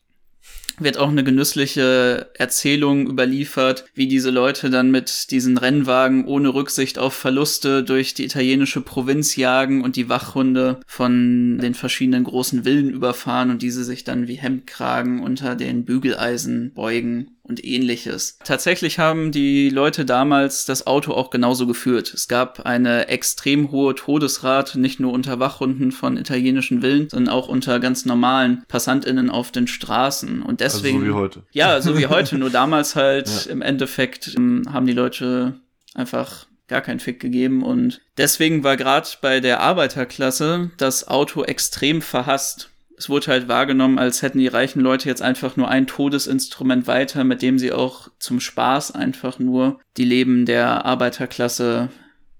wird 0.79 0.99
auch 0.99 1.09
eine 1.09 1.25
genüssliche 1.25 2.31
Erzählung 2.35 3.09
überliefert, 3.09 3.85
wie 3.95 4.07
diese 4.07 4.31
Leute 4.31 4.71
dann 4.71 4.91
mit 4.91 5.31
diesen 5.31 5.59
Rennwagen 5.59 6.25
ohne 6.27 6.55
Rücksicht 6.55 6.99
auf 6.99 7.15
Verluste 7.15 7.83
durch 7.83 8.15
die 8.15 8.25
italienische 8.25 8.81
Provinz 8.81 9.37
jagen 9.37 9.83
und 9.83 9.97
die 9.97 10.09
Wachhunde 10.09 10.81
von 10.87 11.59
den 11.59 11.75
verschiedenen 11.75 12.25
großen 12.25 12.65
Villen 12.65 12.91
überfahren 12.91 13.51
und 13.51 13.63
diese 13.63 13.85
sich 13.85 14.05
dann 14.05 14.29
wie 14.29 14.35
Hemdkragen 14.35 15.21
unter 15.21 15.55
den 15.55 15.85
Bügeleisen 15.85 16.73
beugen 16.75 17.36
und 17.49 17.65
ähnliches. 17.65 18.39
Tatsächlich 18.45 18.99
haben 18.99 19.33
die 19.33 19.71
Leute 19.71 20.05
damals 20.05 20.67
das 20.67 20.87
Auto 20.87 21.13
auch 21.13 21.31
genauso 21.31 21.67
geführt. 21.67 22.13
Es 22.13 22.29
gab 22.29 22.67
eine 22.67 23.09
extrem 23.09 23.71
hohe 23.71 23.95
Todesrate, 23.95 24.81
nicht 24.81 25.01
nur 25.01 25.13
unter 25.13 25.39
Wachhunden 25.39 25.93
von 25.93 26.17
italienischen 26.17 26.81
Villen, 26.81 27.09
sondern 27.09 27.33
auch 27.33 27.49
unter 27.49 27.81
ganz 27.81 28.05
normalen 28.05 28.65
PassantInnen 28.69 29.31
auf 29.31 29.53
den 29.53 29.67
Straßen. 29.67 30.43
Und 30.43 30.61
deswegen. 30.61 30.99
Also 30.99 31.07
so 31.07 31.13
wie 31.13 31.15
heute. 31.15 31.43
Ja, 31.53 31.81
so 31.81 31.99
wie 31.99 32.07
heute. 32.07 32.39
nur 32.39 32.51
damals 32.57 32.97
halt 32.97 33.29
ja. 33.29 33.53
im 33.53 33.63
Endeffekt 33.63 34.35
ähm, 34.37 34.65
haben 34.73 34.87
die 34.87 34.93
Leute 34.93 35.61
einfach 35.95 36.47
gar 36.69 36.81
keinen 36.81 37.01
Fick 37.01 37.21
gegeben 37.21 37.63
und 37.63 38.01
deswegen 38.19 38.65
war 38.65 38.77
gerade 38.77 39.09
bei 39.21 39.39
der 39.39 39.61
Arbeiterklasse 39.61 40.73
das 40.79 41.07
Auto 41.07 41.45
extrem 41.45 42.03
verhasst 42.03 42.71
es 42.99 43.09
wurde 43.09 43.29
halt 43.29 43.49
wahrgenommen, 43.49 43.99
als 43.99 44.23
hätten 44.23 44.39
die 44.39 44.47
reichen 44.47 44.81
Leute 44.81 45.09
jetzt 45.09 45.23
einfach 45.23 45.57
nur 45.57 45.69
ein 45.69 45.87
Todesinstrument 45.87 46.87
weiter, 46.87 47.25
mit 47.25 47.43
dem 47.43 47.59
sie 47.59 47.73
auch 47.73 48.09
zum 48.19 48.41
Spaß 48.41 48.93
einfach 48.93 49.39
nur 49.39 49.81
die 49.97 50.05
Leben 50.05 50.47
der 50.47 50.85
Arbeiterklasse 50.87 51.91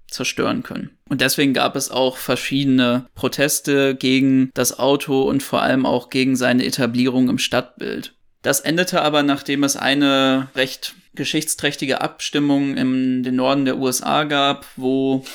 zerstören 0.09 0.63
können. 0.63 0.97
Und 1.09 1.21
deswegen 1.21 1.53
gab 1.53 1.75
es 1.75 1.91
auch 1.91 2.17
verschiedene 2.17 3.07
Proteste 3.13 3.95
gegen 3.95 4.49
das 4.53 4.79
Auto 4.79 5.23
und 5.23 5.43
vor 5.43 5.61
allem 5.61 5.85
auch 5.85 6.09
gegen 6.09 6.35
seine 6.35 6.65
Etablierung 6.65 7.29
im 7.29 7.37
Stadtbild. 7.37 8.15
Das 8.41 8.59
endete 8.61 9.01
aber, 9.01 9.23
nachdem 9.23 9.63
es 9.63 9.75
eine 9.75 10.47
recht 10.55 10.95
geschichtsträchtige 11.15 12.01
Abstimmung 12.01 12.77
im 12.77 13.23
den 13.23 13.35
Norden 13.35 13.65
der 13.65 13.77
USA 13.77 14.23
gab, 14.23 14.65
wo 14.75 15.25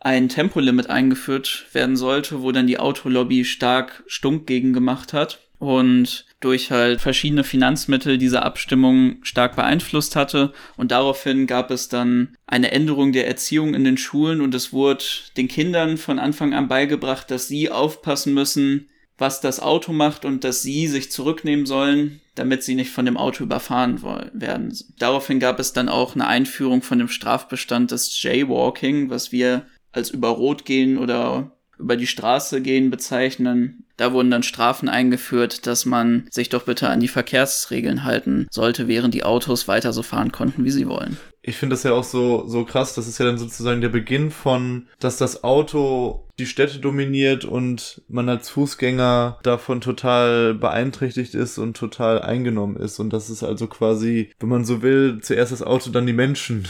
ein 0.00 0.28
Tempolimit 0.28 0.88
eingeführt 0.88 1.66
werden 1.72 1.96
sollte, 1.96 2.42
wo 2.42 2.52
dann 2.52 2.66
die 2.66 2.78
Autolobby 2.78 3.44
stark 3.44 4.02
stunk 4.06 4.46
gegen 4.46 4.72
gemacht 4.72 5.12
hat 5.12 5.40
und 5.58 6.24
durch 6.40 6.70
halt 6.70 7.02
verschiedene 7.02 7.44
Finanzmittel 7.44 8.16
diese 8.16 8.42
Abstimmung 8.42 9.22
stark 9.22 9.56
beeinflusst 9.56 10.16
hatte. 10.16 10.54
Und 10.78 10.90
daraufhin 10.90 11.46
gab 11.46 11.70
es 11.70 11.88
dann 11.88 12.34
eine 12.46 12.72
Änderung 12.72 13.12
der 13.12 13.28
Erziehung 13.28 13.74
in 13.74 13.84
den 13.84 13.98
Schulen 13.98 14.40
und 14.40 14.54
es 14.54 14.72
wurde 14.72 15.04
den 15.36 15.48
Kindern 15.48 15.98
von 15.98 16.18
Anfang 16.18 16.54
an 16.54 16.66
beigebracht, 16.66 17.30
dass 17.30 17.46
sie 17.46 17.70
aufpassen 17.70 18.32
müssen, 18.32 18.88
was 19.18 19.42
das 19.42 19.60
Auto 19.60 19.92
macht 19.92 20.24
und 20.24 20.44
dass 20.44 20.62
sie 20.62 20.86
sich 20.86 21.12
zurücknehmen 21.12 21.66
sollen, 21.66 22.22
damit 22.36 22.62
sie 22.62 22.74
nicht 22.74 22.90
von 22.90 23.04
dem 23.04 23.18
Auto 23.18 23.44
überfahren 23.44 24.02
werden. 24.32 24.74
Daraufhin 24.98 25.40
gab 25.40 25.60
es 25.60 25.74
dann 25.74 25.90
auch 25.90 26.14
eine 26.14 26.26
Einführung 26.26 26.80
von 26.80 26.98
dem 26.98 27.08
Strafbestand 27.08 27.90
des 27.90 28.22
Jaywalking, 28.22 29.10
was 29.10 29.30
wir 29.30 29.66
als 29.92 30.10
über 30.10 30.28
Rot 30.28 30.64
gehen 30.64 30.98
oder 30.98 31.52
über 31.80 31.96
die 31.96 32.06
Straße 32.06 32.60
gehen 32.60 32.90
bezeichnen. 32.90 33.84
Da 33.96 34.12
wurden 34.12 34.30
dann 34.30 34.42
Strafen 34.42 34.88
eingeführt, 34.88 35.66
dass 35.66 35.84
man 35.84 36.26
sich 36.30 36.48
doch 36.48 36.64
bitte 36.64 36.88
an 36.88 37.00
die 37.00 37.08
Verkehrsregeln 37.08 38.04
halten 38.04 38.46
sollte, 38.50 38.88
während 38.88 39.14
die 39.14 39.24
Autos 39.24 39.68
weiter 39.68 39.92
so 39.92 40.02
fahren 40.02 40.32
konnten, 40.32 40.64
wie 40.64 40.70
sie 40.70 40.88
wollen. 40.88 41.18
Ich 41.42 41.56
finde 41.56 41.74
das 41.74 41.82
ja 41.82 41.92
auch 41.92 42.04
so, 42.04 42.46
so 42.46 42.64
krass. 42.64 42.94
Das 42.94 43.06
ist 43.06 43.18
ja 43.18 43.24
dann 43.24 43.38
sozusagen 43.38 43.80
der 43.80 43.88
Beginn 43.88 44.30
von, 44.30 44.88
dass 45.00 45.16
das 45.16 45.42
Auto 45.42 46.28
die 46.38 46.46
Städte 46.46 46.78
dominiert 46.78 47.44
und 47.44 48.02
man 48.08 48.28
als 48.28 48.50
Fußgänger 48.50 49.38
davon 49.42 49.80
total 49.80 50.54
beeinträchtigt 50.54 51.34
ist 51.34 51.58
und 51.58 51.76
total 51.76 52.22
eingenommen 52.22 52.76
ist. 52.76 52.98
Und 53.00 53.12
das 53.12 53.30
ist 53.30 53.42
also 53.42 53.66
quasi, 53.66 54.32
wenn 54.38 54.48
man 54.50 54.64
so 54.64 54.82
will, 54.82 55.20
zuerst 55.22 55.52
das 55.52 55.62
Auto, 55.62 55.90
dann 55.90 56.06
die 56.06 56.12
Menschen. 56.12 56.68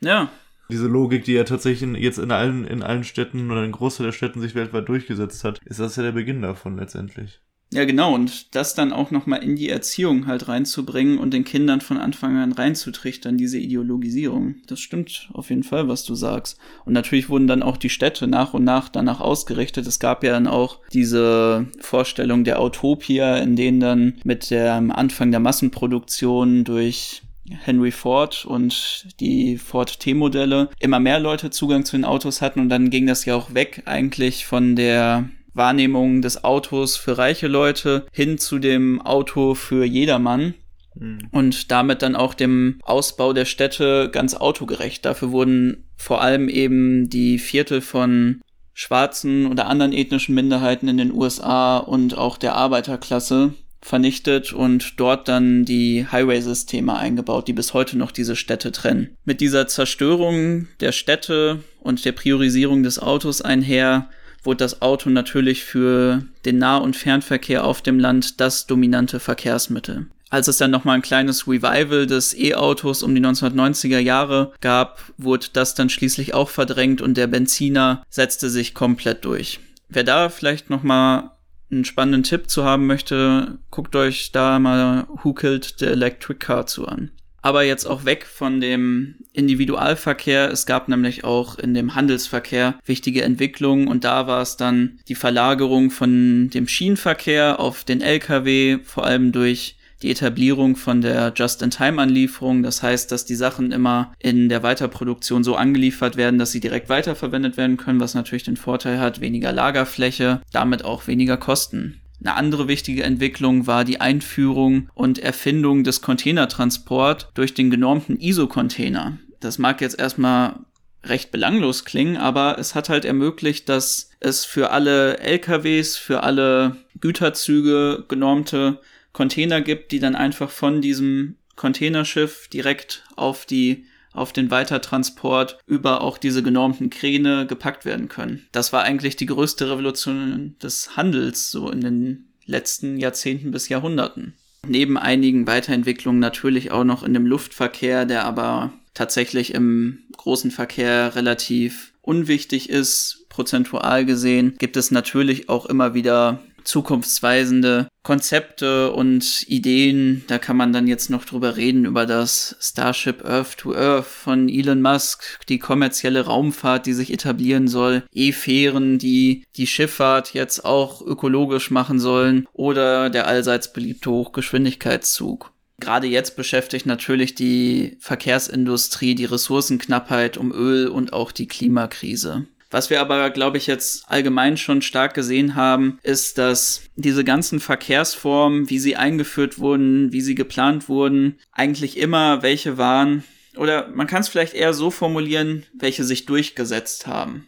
Ja, 0.00 0.30
diese 0.70 0.86
Logik, 0.86 1.24
die 1.24 1.32
ja 1.32 1.44
tatsächlich 1.44 1.90
jetzt 2.02 2.18
in 2.18 2.30
allen, 2.30 2.66
in 2.66 2.82
allen 2.82 3.04
Städten 3.04 3.50
oder 3.50 3.64
in 3.64 3.72
Großteil 3.72 4.06
der 4.06 4.12
Städten 4.12 4.40
sich 4.40 4.54
weltweit 4.54 4.88
durchgesetzt 4.88 5.44
hat, 5.44 5.60
ist 5.64 5.80
das 5.80 5.96
ja 5.96 6.02
der 6.02 6.12
Beginn 6.12 6.42
davon 6.42 6.76
letztendlich. 6.76 7.40
Ja, 7.72 7.84
genau. 7.84 8.14
Und 8.14 8.56
das 8.56 8.74
dann 8.74 8.92
auch 8.92 9.12
nochmal 9.12 9.44
in 9.44 9.54
die 9.54 9.68
Erziehung 9.68 10.26
halt 10.26 10.48
reinzubringen 10.48 11.18
und 11.18 11.32
den 11.32 11.44
Kindern 11.44 11.80
von 11.80 11.98
Anfang 11.98 12.36
an 12.36 12.50
reinzutrichtern, 12.50 13.38
diese 13.38 13.58
Ideologisierung. 13.58 14.56
Das 14.66 14.80
stimmt 14.80 15.30
auf 15.34 15.50
jeden 15.50 15.62
Fall, 15.62 15.86
was 15.86 16.04
du 16.04 16.16
sagst. 16.16 16.58
Und 16.84 16.94
natürlich 16.94 17.28
wurden 17.28 17.46
dann 17.46 17.62
auch 17.62 17.76
die 17.76 17.88
Städte 17.88 18.26
nach 18.26 18.54
und 18.54 18.64
nach 18.64 18.88
danach 18.88 19.20
ausgerichtet. 19.20 19.86
Es 19.86 20.00
gab 20.00 20.24
ja 20.24 20.32
dann 20.32 20.48
auch 20.48 20.80
diese 20.92 21.68
Vorstellung 21.78 22.42
der 22.42 22.60
Utopia, 22.60 23.36
in 23.36 23.54
denen 23.54 23.78
dann 23.78 24.14
mit 24.24 24.50
dem 24.50 24.90
Anfang 24.90 25.30
der 25.30 25.40
Massenproduktion 25.40 26.64
durch 26.64 27.22
Henry 27.62 27.90
Ford 27.90 28.44
und 28.44 29.06
die 29.20 29.58
Ford 29.58 30.00
T-Modelle 30.00 30.70
immer 30.78 31.00
mehr 31.00 31.20
Leute 31.20 31.50
Zugang 31.50 31.84
zu 31.84 31.96
den 31.96 32.04
Autos 32.04 32.40
hatten 32.42 32.60
und 32.60 32.68
dann 32.68 32.90
ging 32.90 33.06
das 33.06 33.24
ja 33.24 33.34
auch 33.34 33.54
weg 33.54 33.82
eigentlich 33.86 34.46
von 34.46 34.76
der 34.76 35.28
Wahrnehmung 35.52 36.22
des 36.22 36.44
Autos 36.44 36.96
für 36.96 37.18
reiche 37.18 37.48
Leute 37.48 38.06
hin 38.12 38.38
zu 38.38 38.58
dem 38.58 39.00
Auto 39.00 39.54
für 39.54 39.84
jedermann 39.84 40.54
mhm. 40.94 41.28
und 41.32 41.70
damit 41.70 42.02
dann 42.02 42.16
auch 42.16 42.34
dem 42.34 42.78
Ausbau 42.82 43.32
der 43.32 43.44
Städte 43.44 44.10
ganz 44.12 44.34
autogerecht. 44.34 45.04
Dafür 45.04 45.32
wurden 45.32 45.88
vor 45.96 46.22
allem 46.22 46.48
eben 46.48 47.10
die 47.10 47.38
Viertel 47.38 47.80
von 47.80 48.40
schwarzen 48.72 49.46
oder 49.46 49.66
anderen 49.66 49.92
ethnischen 49.92 50.34
Minderheiten 50.34 50.88
in 50.88 50.96
den 50.96 51.12
USA 51.12 51.78
und 51.78 52.16
auch 52.16 52.38
der 52.38 52.54
Arbeiterklasse 52.54 53.54
vernichtet 53.82 54.52
und 54.52 55.00
dort 55.00 55.28
dann 55.28 55.64
die 55.64 56.06
Highway-Systeme 56.10 56.96
eingebaut, 56.96 57.48
die 57.48 57.52
bis 57.52 57.74
heute 57.74 57.96
noch 57.96 58.10
diese 58.10 58.36
Städte 58.36 58.72
trennen. 58.72 59.16
Mit 59.24 59.40
dieser 59.40 59.66
Zerstörung 59.66 60.68
der 60.80 60.92
Städte 60.92 61.60
und 61.80 62.04
der 62.04 62.12
Priorisierung 62.12 62.82
des 62.82 62.98
Autos 62.98 63.40
einher 63.40 64.10
wurde 64.42 64.58
das 64.58 64.82
Auto 64.82 65.10
natürlich 65.10 65.64
für 65.64 66.24
den 66.44 66.58
Nah- 66.58 66.78
und 66.78 66.96
Fernverkehr 66.96 67.64
auf 67.64 67.82
dem 67.82 67.98
Land 67.98 68.40
das 68.40 68.66
dominante 68.66 69.20
Verkehrsmittel. 69.20 70.06
Als 70.30 70.46
es 70.46 70.58
dann 70.58 70.70
nochmal 70.70 70.94
ein 70.94 71.02
kleines 71.02 71.48
Revival 71.48 72.06
des 72.06 72.38
E-Autos 72.38 73.02
um 73.02 73.14
die 73.14 73.20
1990er 73.20 73.98
Jahre 73.98 74.52
gab, 74.60 75.02
wurde 75.18 75.48
das 75.52 75.74
dann 75.74 75.90
schließlich 75.90 76.34
auch 76.34 76.48
verdrängt 76.48 77.02
und 77.02 77.16
der 77.16 77.26
Benziner 77.26 78.04
setzte 78.08 78.48
sich 78.48 78.72
komplett 78.72 79.24
durch. 79.24 79.58
Wer 79.88 80.04
da 80.04 80.28
vielleicht 80.28 80.70
nochmal 80.70 81.32
einen 81.70 81.84
spannenden 81.84 82.22
Tipp 82.22 82.50
zu 82.50 82.64
haben 82.64 82.86
möchte, 82.86 83.58
guckt 83.70 83.94
euch 83.96 84.32
da 84.32 84.58
mal 84.58 85.06
Who 85.22 85.32
Killed 85.34 85.74
the 85.78 85.86
Electric 85.86 86.38
Car 86.38 86.66
zu 86.66 86.86
an. 86.86 87.10
Aber 87.42 87.62
jetzt 87.62 87.86
auch 87.86 88.04
weg 88.04 88.26
von 88.26 88.60
dem 88.60 89.14
Individualverkehr. 89.32 90.50
Es 90.50 90.66
gab 90.66 90.88
nämlich 90.88 91.24
auch 91.24 91.58
in 91.58 91.72
dem 91.72 91.94
Handelsverkehr 91.94 92.78
wichtige 92.84 93.22
Entwicklungen 93.22 93.88
und 93.88 94.04
da 94.04 94.26
war 94.26 94.42
es 94.42 94.58
dann 94.58 94.98
die 95.08 95.14
Verlagerung 95.14 95.90
von 95.90 96.50
dem 96.50 96.68
Schienenverkehr 96.68 97.58
auf 97.58 97.84
den 97.84 98.02
Lkw, 98.02 98.80
vor 98.84 99.06
allem 99.06 99.32
durch 99.32 99.76
die 100.02 100.10
Etablierung 100.10 100.76
von 100.76 101.00
der 101.00 101.32
Just-in-Time-Anlieferung. 101.34 102.62
Das 102.62 102.82
heißt, 102.82 103.12
dass 103.12 103.24
die 103.24 103.34
Sachen 103.34 103.72
immer 103.72 104.12
in 104.18 104.48
der 104.48 104.62
Weiterproduktion 104.62 105.44
so 105.44 105.56
angeliefert 105.56 106.16
werden, 106.16 106.38
dass 106.38 106.52
sie 106.52 106.60
direkt 106.60 106.88
weiterverwendet 106.88 107.56
werden 107.56 107.76
können, 107.76 108.00
was 108.00 108.14
natürlich 108.14 108.44
den 108.44 108.56
Vorteil 108.56 108.98
hat, 108.98 109.20
weniger 109.20 109.52
Lagerfläche, 109.52 110.40
damit 110.52 110.84
auch 110.84 111.06
weniger 111.06 111.36
Kosten. 111.36 112.00
Eine 112.20 112.34
andere 112.34 112.68
wichtige 112.68 113.02
Entwicklung 113.02 113.66
war 113.66 113.84
die 113.84 114.00
Einführung 114.00 114.90
und 114.94 115.18
Erfindung 115.18 115.84
des 115.84 116.02
Containertransport 116.02 117.30
durch 117.34 117.54
den 117.54 117.70
genormten 117.70 118.20
ISO-Container. 118.20 119.18
Das 119.40 119.58
mag 119.58 119.80
jetzt 119.80 119.98
erstmal 119.98 120.56
recht 121.02 121.30
belanglos 121.30 121.86
klingen, 121.86 122.18
aber 122.18 122.58
es 122.58 122.74
hat 122.74 122.90
halt 122.90 123.06
ermöglicht, 123.06 123.70
dass 123.70 124.10
es 124.20 124.44
für 124.44 124.70
alle 124.70 125.18
LKWs, 125.18 125.96
für 125.96 126.22
alle 126.22 126.76
Güterzüge 127.00 128.04
genormte 128.08 128.80
Container 129.12 129.60
gibt, 129.60 129.92
die 129.92 129.98
dann 129.98 130.14
einfach 130.14 130.50
von 130.50 130.80
diesem 130.80 131.36
Containerschiff 131.56 132.48
direkt 132.48 133.04
auf 133.16 133.46
die 133.46 133.84
auf 134.12 134.32
den 134.32 134.50
Weitertransport 134.50 135.58
über 135.66 136.00
auch 136.00 136.18
diese 136.18 136.42
genormten 136.42 136.90
Kräne 136.90 137.46
gepackt 137.46 137.84
werden 137.84 138.08
können. 138.08 138.46
Das 138.50 138.72
war 138.72 138.82
eigentlich 138.82 139.16
die 139.16 139.26
größte 139.26 139.70
Revolution 139.70 140.56
des 140.60 140.96
Handels 140.96 141.50
so 141.50 141.70
in 141.70 141.80
den 141.80 142.24
letzten 142.44 142.98
Jahrzehnten 142.98 143.52
bis 143.52 143.68
Jahrhunderten. 143.68 144.34
Neben 144.66 144.98
einigen 144.98 145.46
Weiterentwicklungen 145.46 146.20
natürlich 146.20 146.70
auch 146.70 146.84
noch 146.84 147.02
in 147.02 147.14
dem 147.14 147.24
Luftverkehr, 147.24 148.04
der 148.04 148.24
aber 148.24 148.72
tatsächlich 148.94 149.54
im 149.54 150.00
großen 150.16 150.50
Verkehr 150.50 151.14
relativ 151.14 151.92
unwichtig 152.02 152.68
ist, 152.68 153.26
prozentual 153.28 154.04
gesehen, 154.04 154.56
gibt 154.58 154.76
es 154.76 154.90
natürlich 154.90 155.48
auch 155.48 155.66
immer 155.66 155.94
wieder 155.94 156.42
zukunftsweisende 156.70 157.88
Konzepte 158.02 158.92
und 158.92 159.44
Ideen. 159.48 160.24
Da 160.28 160.38
kann 160.38 160.56
man 160.56 160.72
dann 160.72 160.86
jetzt 160.86 161.10
noch 161.10 161.24
drüber 161.24 161.56
reden, 161.56 161.84
über 161.84 162.06
das 162.06 162.56
Starship 162.60 163.24
Earth 163.24 163.58
to 163.58 163.74
Earth 163.74 164.06
von 164.06 164.48
Elon 164.48 164.80
Musk, 164.80 165.40
die 165.48 165.58
kommerzielle 165.58 166.26
Raumfahrt, 166.26 166.86
die 166.86 166.92
sich 166.92 167.12
etablieren 167.12 167.66
soll, 167.66 168.04
E-Fähren, 168.12 168.98
die 168.98 169.44
die 169.56 169.66
Schifffahrt 169.66 170.32
jetzt 170.32 170.64
auch 170.64 171.02
ökologisch 171.02 171.70
machen 171.72 171.98
sollen 171.98 172.46
oder 172.52 173.10
der 173.10 173.26
allseits 173.26 173.72
beliebte 173.72 174.10
Hochgeschwindigkeitszug. 174.10 175.52
Gerade 175.80 176.06
jetzt 176.06 176.36
beschäftigt 176.36 176.86
natürlich 176.86 177.34
die 177.34 177.96
Verkehrsindustrie 178.00 179.14
die 179.14 179.24
Ressourcenknappheit 179.24 180.36
um 180.36 180.52
Öl 180.52 180.88
und 180.88 181.12
auch 181.12 181.32
die 181.32 181.48
Klimakrise. 181.48 182.46
Was 182.70 182.88
wir 182.88 183.00
aber, 183.00 183.30
glaube 183.30 183.58
ich, 183.58 183.66
jetzt 183.66 184.04
allgemein 184.08 184.56
schon 184.56 184.80
stark 184.80 185.14
gesehen 185.14 185.56
haben, 185.56 185.98
ist, 186.02 186.38
dass 186.38 186.82
diese 186.94 187.24
ganzen 187.24 187.58
Verkehrsformen, 187.58 188.70
wie 188.70 188.78
sie 188.78 188.96
eingeführt 188.96 189.58
wurden, 189.58 190.12
wie 190.12 190.20
sie 190.20 190.36
geplant 190.36 190.88
wurden, 190.88 191.38
eigentlich 191.52 191.96
immer 191.96 192.42
welche 192.42 192.78
waren, 192.78 193.24
oder 193.56 193.88
man 193.88 194.06
kann 194.06 194.20
es 194.20 194.28
vielleicht 194.28 194.54
eher 194.54 194.72
so 194.72 194.90
formulieren, 194.90 195.66
welche 195.72 196.04
sich 196.04 196.26
durchgesetzt 196.26 197.06
haben. 197.06 197.46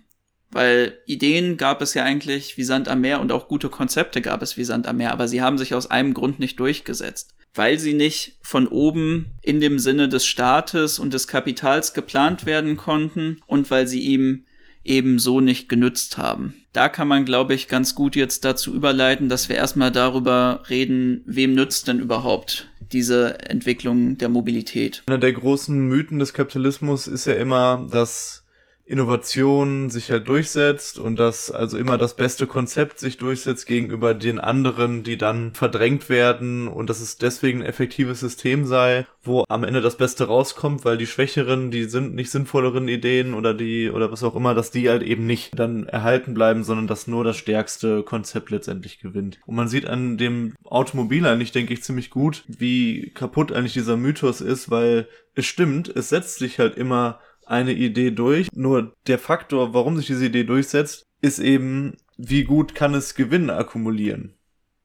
Weil 0.51 0.99
Ideen 1.07 1.57
gab 1.57 1.81
es 1.81 1.95
ja 1.95 2.05
eigentlich 2.05 2.59
wie 2.59 2.65
Sand 2.65 2.89
am 2.89 3.01
Meer 3.01 3.21
und 3.21 3.33
auch 3.33 3.49
gute 3.49 3.71
Konzepte 3.71 4.21
gab 4.21 4.43
es 4.43 4.57
wie 4.57 4.65
Sand 4.65 4.87
am 4.87 4.99
Meer, 4.99 5.13
aber 5.13 5.27
sie 5.29 5.41
haben 5.41 5.57
sich 5.57 5.75
aus 5.75 5.91
einem 5.91 6.13
Grund 6.13 6.39
nicht 6.39 6.61
durchgesetzt. 6.61 7.35
Weil 7.55 7.79
sie 7.79 7.95
nicht 7.95 8.39
von 8.43 8.67
oben 8.67 9.31
in 9.41 9.61
dem 9.61 9.79
Sinne 9.79 10.09
des 10.09 10.27
Staates 10.27 10.99
und 10.99 11.15
des 11.15 11.29
Kapitals 11.29 11.95
geplant 11.95 12.45
werden 12.45 12.77
konnten 12.77 13.41
und 13.47 13.71
weil 13.71 13.87
sie 13.87 14.01
ihm 14.01 14.45
eben 14.85 15.19
so 15.19 15.41
nicht 15.41 15.69
genützt 15.69 16.19
haben. 16.19 16.55
Da 16.73 16.89
kann 16.89 17.09
man, 17.09 17.25
glaube 17.25 17.55
ich, 17.55 17.69
ganz 17.69 17.95
gut 17.95 18.17
jetzt 18.17 18.45
dazu 18.45 18.75
überleiten, 18.75 19.29
dass 19.29 19.49
wir 19.49 19.57
erstmal 19.57 19.93
darüber 19.93 20.63
reden, 20.69 21.23
wem 21.27 21.55
nützt 21.55 21.89
denn 21.89 22.01
überhaupt 22.01 22.69
diese 22.93 23.41
Entwicklung 23.49 24.19
der 24.19 24.29
Mobilität. 24.29 25.03
Einer 25.07 25.19
der 25.19 25.33
großen 25.33 25.79
Mythen 25.89 26.19
des 26.19 26.33
Kapitalismus 26.33 27.07
ist 27.07 27.27
ja 27.27 27.35
immer, 27.35 27.87
dass 27.91 28.42
Innovation 28.85 29.91
sich 29.91 30.11
halt 30.11 30.29
durchsetzt 30.29 30.99
und 30.99 31.19
dass 31.19 31.51
also 31.51 31.79
immer 31.79 31.99
das 31.99 32.17
beste 32.17 32.47
Konzept 32.47 32.99
sich 32.99 33.17
durchsetzt 33.17 33.67
gegenüber 33.67 34.13
den 34.13 34.41
anderen, 34.41 35.03
die 35.05 35.17
dann 35.17 35.55
verdrängt 35.55 36.09
werden 36.09 36.67
und 36.69 36.91
dass 36.91 37.01
es 37.01 37.17
deswegen 37.17 37.61
ein 37.61 37.67
effektives 37.67 38.21
System 38.21 38.67
sei, 38.67 39.07
wo 39.23 39.45
am 39.49 39.63
Ende 39.63 39.81
das 39.81 39.97
Beste 39.97 40.27
rauskommt, 40.27 40.85
weil 40.85 40.99
die 40.99 41.07
schwächeren, 41.07 41.71
die 41.71 41.85
sind 41.85 42.15
nicht 42.15 42.31
sinnvolleren 42.31 42.89
Ideen 42.89 43.35
oder 43.35 43.55
die 43.55 43.89
oder 43.89 44.11
was 44.11 44.25
auch 44.25 44.35
immer, 44.35 44.55
dass 44.55 44.73
die 44.73 44.89
halt 44.89 45.03
eben 45.03 45.27
nicht 45.27 45.59
dann 45.59 45.87
erhalten 45.87 46.35
bleiben, 46.35 46.65
sondern 46.65 46.89
dass 46.89 47.07
nur 47.07 47.23
das 47.23 47.37
stärkste 47.37 48.03
Konzept 48.03 48.51
letztendlich 48.51 48.99
gewinnt. 48.99 49.39
Und 49.47 49.55
man 49.55 49.69
sieht 49.69 49.87
an 49.87 50.19
dem 50.19 50.55
Automobil 50.65 51.25
eigentlich, 51.25 51.53
denke 51.53 51.73
ich, 51.73 51.85
ziemlich 51.85 52.11
gut, 52.11 52.43
wie 52.49 53.11
kaputt 53.15 53.53
eigentlich 53.53 53.75
dieser 53.75 53.97
Mythos 53.97 54.41
ist, 54.41 54.71
weil 54.71 55.09
es 55.35 55.47
stimmt, 55.47 55.89
es 55.89 56.09
setzt 56.09 56.39
sich 56.39 56.59
halt 56.59 56.77
immer 56.77 57.21
eine 57.53 57.73
Idee 57.73 58.11
durch. 58.11 58.49
Nur 58.53 58.97
der 59.07 59.19
Faktor, 59.19 59.75
warum 59.75 59.97
sich 59.97 60.07
diese 60.07 60.27
Idee 60.27 60.45
durchsetzt, 60.45 61.05
ist 61.21 61.39
eben, 61.39 61.97
wie 62.17 62.45
gut 62.45 62.75
kann 62.75 62.95
es 62.95 63.15
Gewinn 63.15 63.51
akkumulieren? 63.51 64.35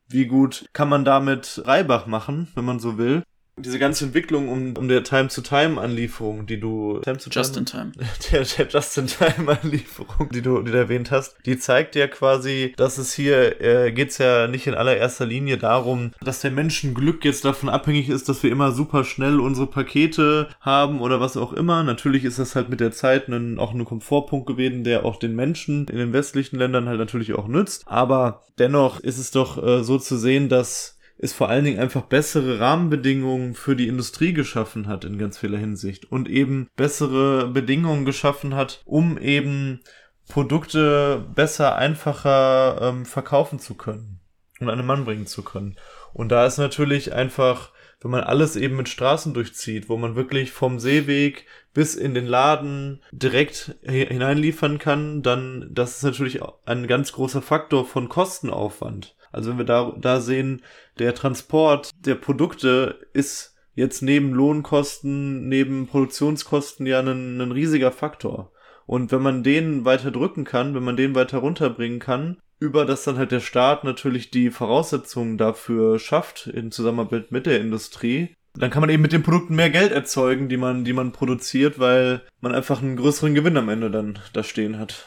Wie 0.09 0.27
gut 0.27 0.65
kann 0.73 0.89
man 0.89 1.03
damit 1.03 1.63
Reibach 1.65 2.05
machen, 2.05 2.47
wenn 2.55 2.65
man 2.65 2.79
so 2.79 2.97
will? 2.97 3.23
Diese 3.57 3.79
ganze 3.79 4.05
Entwicklung 4.05 4.49
um, 4.49 4.77
um 4.77 4.87
der 4.87 5.03
Time-to-Time-Anlieferung, 5.03 6.45
die 6.45 6.59
du 6.59 6.99
Time 6.99 7.17
to 7.17 7.29
Just 7.29 7.57
in 7.57 7.65
Time. 7.65 7.91
Der, 8.31 8.43
der 8.43 8.67
Just-in-Time-Anlieferung, 8.67 10.29
die 10.29 10.41
du, 10.41 10.61
die 10.61 10.71
du 10.71 10.77
erwähnt 10.77 11.11
hast, 11.11 11.35
die 11.45 11.57
zeigt 11.57 11.95
ja 11.95 12.07
quasi, 12.07 12.73
dass 12.77 12.97
es 12.97 13.13
hier 13.13 13.61
äh, 13.61 13.91
geht's 13.91 14.17
ja 14.17 14.47
nicht 14.47 14.67
in 14.67 14.73
allererster 14.73 15.25
Linie 15.25 15.57
darum, 15.57 16.11
dass 16.21 16.41
der 16.41 16.51
Menschenglück 16.51 17.23
jetzt 17.23 17.45
davon 17.45 17.69
abhängig 17.69 18.09
ist, 18.09 18.27
dass 18.27 18.43
wir 18.43 18.51
immer 18.51 18.71
super 18.71 19.03
schnell 19.03 19.39
unsere 19.39 19.67
Pakete 19.67 20.49
haben 20.59 20.99
oder 20.99 21.19
was 21.19 21.37
auch 21.37 21.53
immer. 21.53 21.83
Natürlich 21.83 22.25
ist 22.25 22.39
das 22.39 22.55
halt 22.55 22.69
mit 22.69 22.79
der 22.79 22.91
Zeit 22.91 23.27
ein, 23.29 23.59
auch 23.59 23.73
ein 23.73 23.85
Komfortpunkt 23.85 24.47
gewesen, 24.47 24.83
der 24.83 25.05
auch 25.05 25.17
den 25.17 25.35
Menschen 25.35 25.87
in 25.87 25.97
den 25.97 26.13
westlichen 26.13 26.57
Ländern 26.57 26.87
halt 26.87 26.99
natürlich 26.99 27.33
auch 27.33 27.47
nützt. 27.47 27.83
Aber 27.87 28.43
dennoch 28.59 28.99
ist 28.99 29.17
es 29.17 29.31
doch 29.31 29.63
äh, 29.63 29.83
so 29.83 29.97
zu 29.97 30.17
sehen, 30.17 30.49
dass 30.49 30.96
es 31.19 31.33
vor 31.33 31.49
allen 31.49 31.65
Dingen 31.65 31.79
einfach 31.79 32.03
bessere 32.03 32.59
Rahmenbedingungen 32.59 33.55
für 33.55 33.75
die 33.75 33.87
Industrie 33.87 34.33
geschaffen 34.33 34.87
hat 34.87 35.03
in 35.03 35.17
ganz 35.17 35.37
vieler 35.37 35.57
Hinsicht 35.57 36.11
und 36.11 36.29
eben 36.29 36.69
bessere 36.75 37.47
Bedingungen 37.47 38.05
geschaffen 38.05 38.55
hat, 38.55 38.81
um 38.85 39.17
eben 39.17 39.81
Produkte 40.27 41.25
besser, 41.33 41.75
einfacher 41.75 42.79
ähm, 42.81 43.05
verkaufen 43.05 43.59
zu 43.59 43.75
können 43.75 44.19
und 44.59 44.69
an 44.69 44.85
Mann 44.85 45.05
bringen 45.05 45.27
zu 45.27 45.43
können. 45.43 45.77
Und 46.13 46.29
da 46.29 46.45
ist 46.45 46.57
natürlich 46.57 47.13
einfach, 47.13 47.71
wenn 48.01 48.11
man 48.11 48.23
alles 48.23 48.55
eben 48.55 48.75
mit 48.75 48.89
Straßen 48.89 49.33
durchzieht, 49.33 49.89
wo 49.89 49.97
man 49.97 50.15
wirklich 50.15 50.51
vom 50.51 50.79
Seeweg 50.79 51.45
bis 51.73 51.95
in 51.95 52.13
den 52.13 52.25
Laden 52.25 53.01
direkt 53.11 53.75
hineinliefern 53.83 54.79
kann, 54.79 55.21
dann 55.21 55.69
das 55.71 55.97
ist 55.97 56.03
natürlich 56.03 56.41
ein 56.65 56.87
ganz 56.87 57.11
großer 57.11 57.41
Faktor 57.41 57.85
von 57.85 58.09
Kostenaufwand. 58.09 59.15
Also 59.31 59.51
wenn 59.51 59.57
wir 59.57 59.65
da, 59.65 59.93
da 59.99 60.21
sehen, 60.21 60.61
der 60.99 61.13
Transport 61.15 61.91
der 62.05 62.15
Produkte 62.15 62.99
ist 63.13 63.55
jetzt 63.75 64.01
neben 64.01 64.33
Lohnkosten, 64.33 65.47
neben 65.47 65.87
Produktionskosten 65.87 66.85
ja 66.85 66.99
ein, 66.99 67.39
ein 67.39 67.51
riesiger 67.51 67.91
Faktor. 67.91 68.51
Und 68.85 69.11
wenn 69.11 69.21
man 69.21 69.43
den 69.43 69.85
weiter 69.85 70.11
drücken 70.11 70.45
kann, 70.45 70.73
wenn 70.73 70.83
man 70.83 70.97
den 70.97 71.13
weiter 71.13 71.39
runterbringen 71.39 71.99
kann, 71.99 72.37
über 72.59 72.85
das 72.85 73.03
dann 73.03 73.17
halt 73.17 73.31
der 73.31 73.39
Staat 73.39 73.83
natürlich 73.83 74.31
die 74.31 74.49
Voraussetzungen 74.49 75.37
dafür 75.37 75.99
schafft, 75.99 76.47
in 76.47 76.71
Zusammenarbeit 76.71 77.31
mit 77.31 77.45
der 77.45 77.59
Industrie, 77.59 78.33
dann 78.55 78.71
kann 78.71 78.81
man 78.81 78.89
eben 78.89 79.03
mit 79.03 79.13
den 79.13 79.23
Produkten 79.23 79.55
mehr 79.55 79.69
Geld 79.69 79.91
erzeugen, 79.91 80.49
die 80.49 80.57
man, 80.57 80.83
die 80.83 80.93
man 80.93 81.11
produziert, 81.11 81.77
weil 81.77 82.23
man 82.41 82.55
einfach 82.55 82.81
einen 82.81 82.95
größeren 82.95 83.35
Gewinn 83.35 83.57
am 83.57 83.69
Ende 83.69 83.91
dann 83.91 84.17
da 84.33 84.43
stehen 84.43 84.79
hat. 84.79 85.05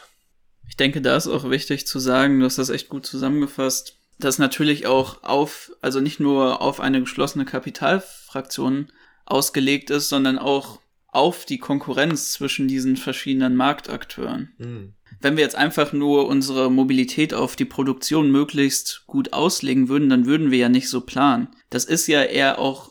Ich 0.69 0.77
denke, 0.77 1.01
da 1.01 1.17
ist 1.17 1.27
auch 1.27 1.49
wichtig 1.49 1.85
zu 1.85 1.99
sagen, 1.99 2.39
du 2.39 2.45
hast 2.45 2.57
das 2.57 2.69
echt 2.69 2.87
gut 2.87 3.05
zusammengefasst 3.05 4.00
das 4.23 4.39
natürlich 4.39 4.87
auch 4.87 5.23
auf, 5.23 5.71
also 5.81 5.99
nicht 5.99 6.19
nur 6.19 6.61
auf 6.61 6.79
eine 6.79 6.99
geschlossene 6.99 7.45
Kapitalfraktion 7.45 8.91
ausgelegt 9.25 9.89
ist, 9.89 10.09
sondern 10.09 10.37
auch 10.37 10.79
auf 11.07 11.45
die 11.45 11.57
Konkurrenz 11.57 12.31
zwischen 12.31 12.67
diesen 12.67 12.95
verschiedenen 12.95 13.55
Marktakteuren. 13.55 14.53
Mhm. 14.57 14.93
Wenn 15.19 15.35
wir 15.35 15.43
jetzt 15.43 15.55
einfach 15.55 15.91
nur 15.91 16.27
unsere 16.27 16.71
Mobilität 16.71 17.33
auf 17.33 17.55
die 17.55 17.65
Produktion 17.65 18.31
möglichst 18.31 19.03
gut 19.07 19.33
auslegen 19.33 19.89
würden, 19.89 20.09
dann 20.09 20.25
würden 20.25 20.51
wir 20.51 20.57
ja 20.57 20.69
nicht 20.69 20.89
so 20.89 21.01
planen. 21.01 21.49
Das 21.69 21.85
ist 21.85 22.07
ja 22.07 22.23
eher 22.23 22.59
auch 22.59 22.90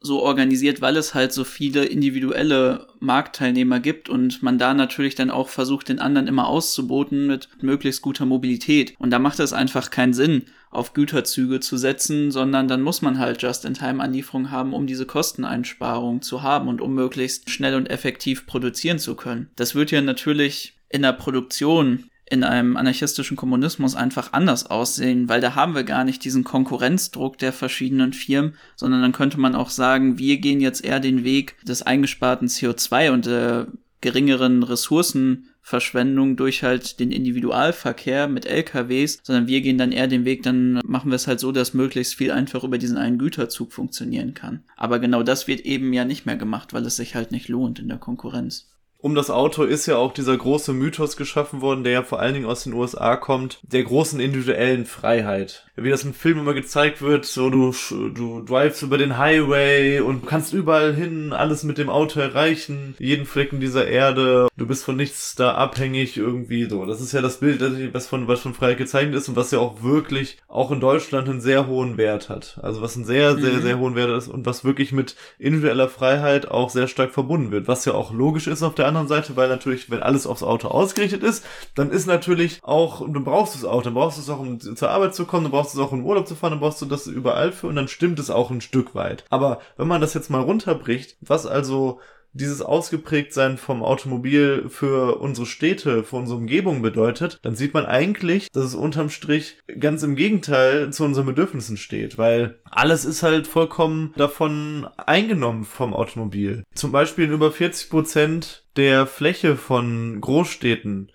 so 0.00 0.22
organisiert, 0.22 0.80
weil 0.80 0.96
es 0.96 1.14
halt 1.14 1.32
so 1.32 1.44
viele 1.44 1.84
individuelle 1.84 2.86
Marktteilnehmer 3.00 3.80
gibt 3.80 4.08
und 4.08 4.42
man 4.42 4.58
da 4.58 4.72
natürlich 4.72 5.14
dann 5.14 5.30
auch 5.30 5.48
versucht, 5.48 5.88
den 5.88 5.98
anderen 5.98 6.26
immer 6.26 6.48
auszuboten 6.48 7.26
mit 7.26 7.48
möglichst 7.60 8.00
guter 8.00 8.24
Mobilität. 8.24 8.94
Und 8.98 9.10
da 9.10 9.18
macht 9.18 9.40
es 9.40 9.52
einfach 9.52 9.90
keinen 9.90 10.14
Sinn, 10.14 10.44
auf 10.70 10.94
Güterzüge 10.94 11.60
zu 11.60 11.76
setzen, 11.76 12.30
sondern 12.30 12.68
dann 12.68 12.82
muss 12.82 13.02
man 13.02 13.18
halt 13.18 13.42
Just-in-Time-Anlieferung 13.42 14.50
haben, 14.50 14.72
um 14.72 14.86
diese 14.86 15.04
Kosteneinsparung 15.04 16.22
zu 16.22 16.42
haben 16.42 16.68
und 16.68 16.80
um 16.80 16.94
möglichst 16.94 17.50
schnell 17.50 17.74
und 17.74 17.90
effektiv 17.90 18.46
produzieren 18.46 18.98
zu 18.98 19.16
können. 19.16 19.50
Das 19.56 19.74
wird 19.74 19.90
ja 19.90 20.00
natürlich 20.00 20.78
in 20.88 21.02
der 21.02 21.12
Produktion 21.12 22.09
in 22.30 22.44
einem 22.44 22.76
anarchistischen 22.76 23.36
Kommunismus 23.36 23.96
einfach 23.96 24.32
anders 24.32 24.66
aussehen, 24.66 25.28
weil 25.28 25.40
da 25.40 25.56
haben 25.56 25.74
wir 25.74 25.82
gar 25.82 26.04
nicht 26.04 26.24
diesen 26.24 26.44
Konkurrenzdruck 26.44 27.38
der 27.38 27.52
verschiedenen 27.52 28.12
Firmen, 28.12 28.54
sondern 28.76 29.02
dann 29.02 29.12
könnte 29.12 29.38
man 29.38 29.56
auch 29.56 29.68
sagen, 29.68 30.16
wir 30.16 30.38
gehen 30.38 30.60
jetzt 30.60 30.84
eher 30.84 31.00
den 31.00 31.24
Weg 31.24 31.56
des 31.64 31.82
eingesparten 31.82 32.46
CO2 32.46 33.10
und 33.10 33.26
der 33.26 33.66
geringeren 34.00 34.62
Ressourcenverschwendung 34.62 36.36
durch 36.36 36.62
halt 36.62 37.00
den 37.00 37.10
Individualverkehr 37.10 38.28
mit 38.28 38.46
LKWs, 38.46 39.20
sondern 39.24 39.48
wir 39.48 39.60
gehen 39.60 39.76
dann 39.76 39.92
eher 39.92 40.06
den 40.06 40.24
Weg, 40.24 40.44
dann 40.44 40.80
machen 40.84 41.10
wir 41.10 41.16
es 41.16 41.26
halt 41.26 41.40
so, 41.40 41.50
dass 41.50 41.74
möglichst 41.74 42.14
viel 42.14 42.30
einfach 42.30 42.62
über 42.62 42.78
diesen 42.78 42.96
einen 42.96 43.18
Güterzug 43.18 43.72
funktionieren 43.72 44.34
kann. 44.34 44.62
Aber 44.76 45.00
genau 45.00 45.24
das 45.24 45.48
wird 45.48 45.62
eben 45.62 45.92
ja 45.92 46.04
nicht 46.04 46.26
mehr 46.26 46.36
gemacht, 46.36 46.72
weil 46.72 46.86
es 46.86 46.96
sich 46.96 47.16
halt 47.16 47.32
nicht 47.32 47.48
lohnt 47.48 47.80
in 47.80 47.88
der 47.88 47.98
Konkurrenz 47.98 48.69
um 49.02 49.14
das 49.14 49.30
Auto 49.30 49.64
ist 49.64 49.86
ja 49.86 49.96
auch 49.96 50.12
dieser 50.12 50.36
große 50.36 50.72
Mythos 50.72 51.16
geschaffen 51.16 51.60
worden, 51.60 51.84
der 51.84 51.92
ja 51.92 52.02
vor 52.02 52.20
allen 52.20 52.34
Dingen 52.34 52.46
aus 52.46 52.64
den 52.64 52.74
USA 52.74 53.16
kommt, 53.16 53.60
der 53.62 53.82
großen 53.82 54.20
individuellen 54.20 54.84
Freiheit. 54.84 55.66
Wie 55.76 55.90
das 55.90 56.04
in 56.04 56.12
Filmen 56.12 56.40
immer 56.40 56.54
gezeigt 56.54 57.00
wird, 57.00 57.24
so 57.24 57.48
du, 57.48 57.72
du 57.90 58.42
drivest 58.42 58.82
über 58.82 58.98
den 58.98 59.16
Highway 59.16 60.00
und 60.00 60.26
kannst 60.26 60.52
überall 60.52 60.94
hin 60.94 61.32
alles 61.32 61.62
mit 61.62 61.78
dem 61.78 61.88
Auto 61.88 62.20
erreichen, 62.20 62.94
jeden 62.98 63.24
Flecken 63.24 63.60
dieser 63.60 63.86
Erde, 63.88 64.48
du 64.56 64.66
bist 64.66 64.84
von 64.84 64.96
nichts 64.96 65.34
da 65.34 65.54
abhängig 65.54 66.18
irgendwie 66.18 66.68
so. 66.68 66.84
Das 66.84 67.00
ist 67.00 67.12
ja 67.12 67.22
das 67.22 67.40
Bild, 67.40 67.62
was 67.94 68.06
von, 68.06 68.28
was 68.28 68.40
von 68.40 68.54
Freiheit 68.54 68.78
gezeichnet 68.78 69.14
ist 69.14 69.28
und 69.28 69.36
was 69.36 69.50
ja 69.50 69.58
auch 69.58 69.82
wirklich 69.82 70.38
auch 70.48 70.70
in 70.70 70.80
Deutschland 70.80 71.28
einen 71.28 71.40
sehr 71.40 71.66
hohen 71.66 71.96
Wert 71.96 72.28
hat. 72.28 72.58
Also 72.62 72.82
was 72.82 72.96
einen 72.96 73.06
sehr, 73.06 73.38
sehr, 73.38 73.54
mhm. 73.54 73.62
sehr 73.62 73.78
hohen 73.78 73.94
Wert 73.94 74.10
ist 74.10 74.28
und 74.28 74.44
was 74.44 74.64
wirklich 74.64 74.92
mit 74.92 75.16
individueller 75.38 75.88
Freiheit 75.88 76.50
auch 76.50 76.68
sehr 76.68 76.88
stark 76.88 77.12
verbunden 77.12 77.52
wird, 77.52 77.68
was 77.68 77.86
ja 77.86 77.94
auch 77.94 78.12
logisch 78.12 78.46
ist 78.46 78.62
auf 78.62 78.74
der 78.74 78.89
anderen 78.90 79.08
Seite, 79.08 79.36
weil 79.36 79.48
natürlich, 79.48 79.90
wenn 79.90 80.02
alles 80.02 80.26
aufs 80.26 80.42
Auto 80.42 80.68
ausgerichtet 80.68 81.22
ist, 81.22 81.44
dann 81.74 81.90
ist 81.90 82.06
natürlich 82.06 82.60
auch, 82.62 83.00
du 83.00 83.24
brauchst 83.24 83.54
das 83.54 83.64
Auto, 83.64 83.84
dann 83.84 83.94
brauchst 83.94 84.18
du 84.18 84.22
es 84.22 84.28
auch, 84.28 84.38
um 84.38 84.60
zur 84.60 84.90
Arbeit 84.90 85.14
zu 85.14 85.24
kommen, 85.24 85.44
dann 85.44 85.52
brauchst 85.52 85.74
du 85.74 85.80
es 85.80 85.86
auch, 85.86 85.92
um 85.92 86.04
Urlaub 86.04 86.28
zu 86.28 86.34
fahren, 86.34 86.52
dann 86.52 86.60
brauchst 86.60 86.82
du 86.82 86.86
das 86.86 87.06
überall 87.06 87.52
für 87.52 87.66
und 87.66 87.76
dann 87.76 87.88
stimmt 87.88 88.18
es 88.18 88.30
auch 88.30 88.50
ein 88.50 88.60
Stück 88.60 88.94
weit. 88.94 89.24
Aber 89.30 89.60
wenn 89.76 89.88
man 89.88 90.00
das 90.00 90.14
jetzt 90.14 90.30
mal 90.30 90.42
runterbricht, 90.42 91.16
was 91.20 91.46
also 91.46 92.00
dieses 92.32 92.62
Ausgeprägtsein 92.62 93.58
vom 93.58 93.82
Automobil 93.82 94.68
für 94.68 95.20
unsere 95.20 95.46
Städte, 95.46 96.04
für 96.04 96.16
unsere 96.16 96.38
Umgebung 96.38 96.82
bedeutet, 96.82 97.38
dann 97.42 97.56
sieht 97.56 97.74
man 97.74 97.86
eigentlich, 97.86 98.50
dass 98.52 98.64
es 98.64 98.74
unterm 98.74 99.10
Strich 99.10 99.58
ganz 99.78 100.02
im 100.02 100.16
Gegenteil 100.16 100.92
zu 100.92 101.04
unseren 101.04 101.26
Bedürfnissen 101.26 101.76
steht, 101.76 102.18
weil 102.18 102.60
alles 102.64 103.04
ist 103.04 103.22
halt 103.22 103.46
vollkommen 103.46 104.14
davon 104.16 104.88
eingenommen 104.96 105.64
vom 105.64 105.94
Automobil. 105.94 106.62
Zum 106.74 106.92
Beispiel 106.92 107.26
in 107.26 107.32
über 107.32 107.50
40 107.50 107.90
Prozent 107.90 108.66
der 108.76 109.06
Fläche 109.06 109.56
von 109.56 110.20
Großstädten 110.20 111.12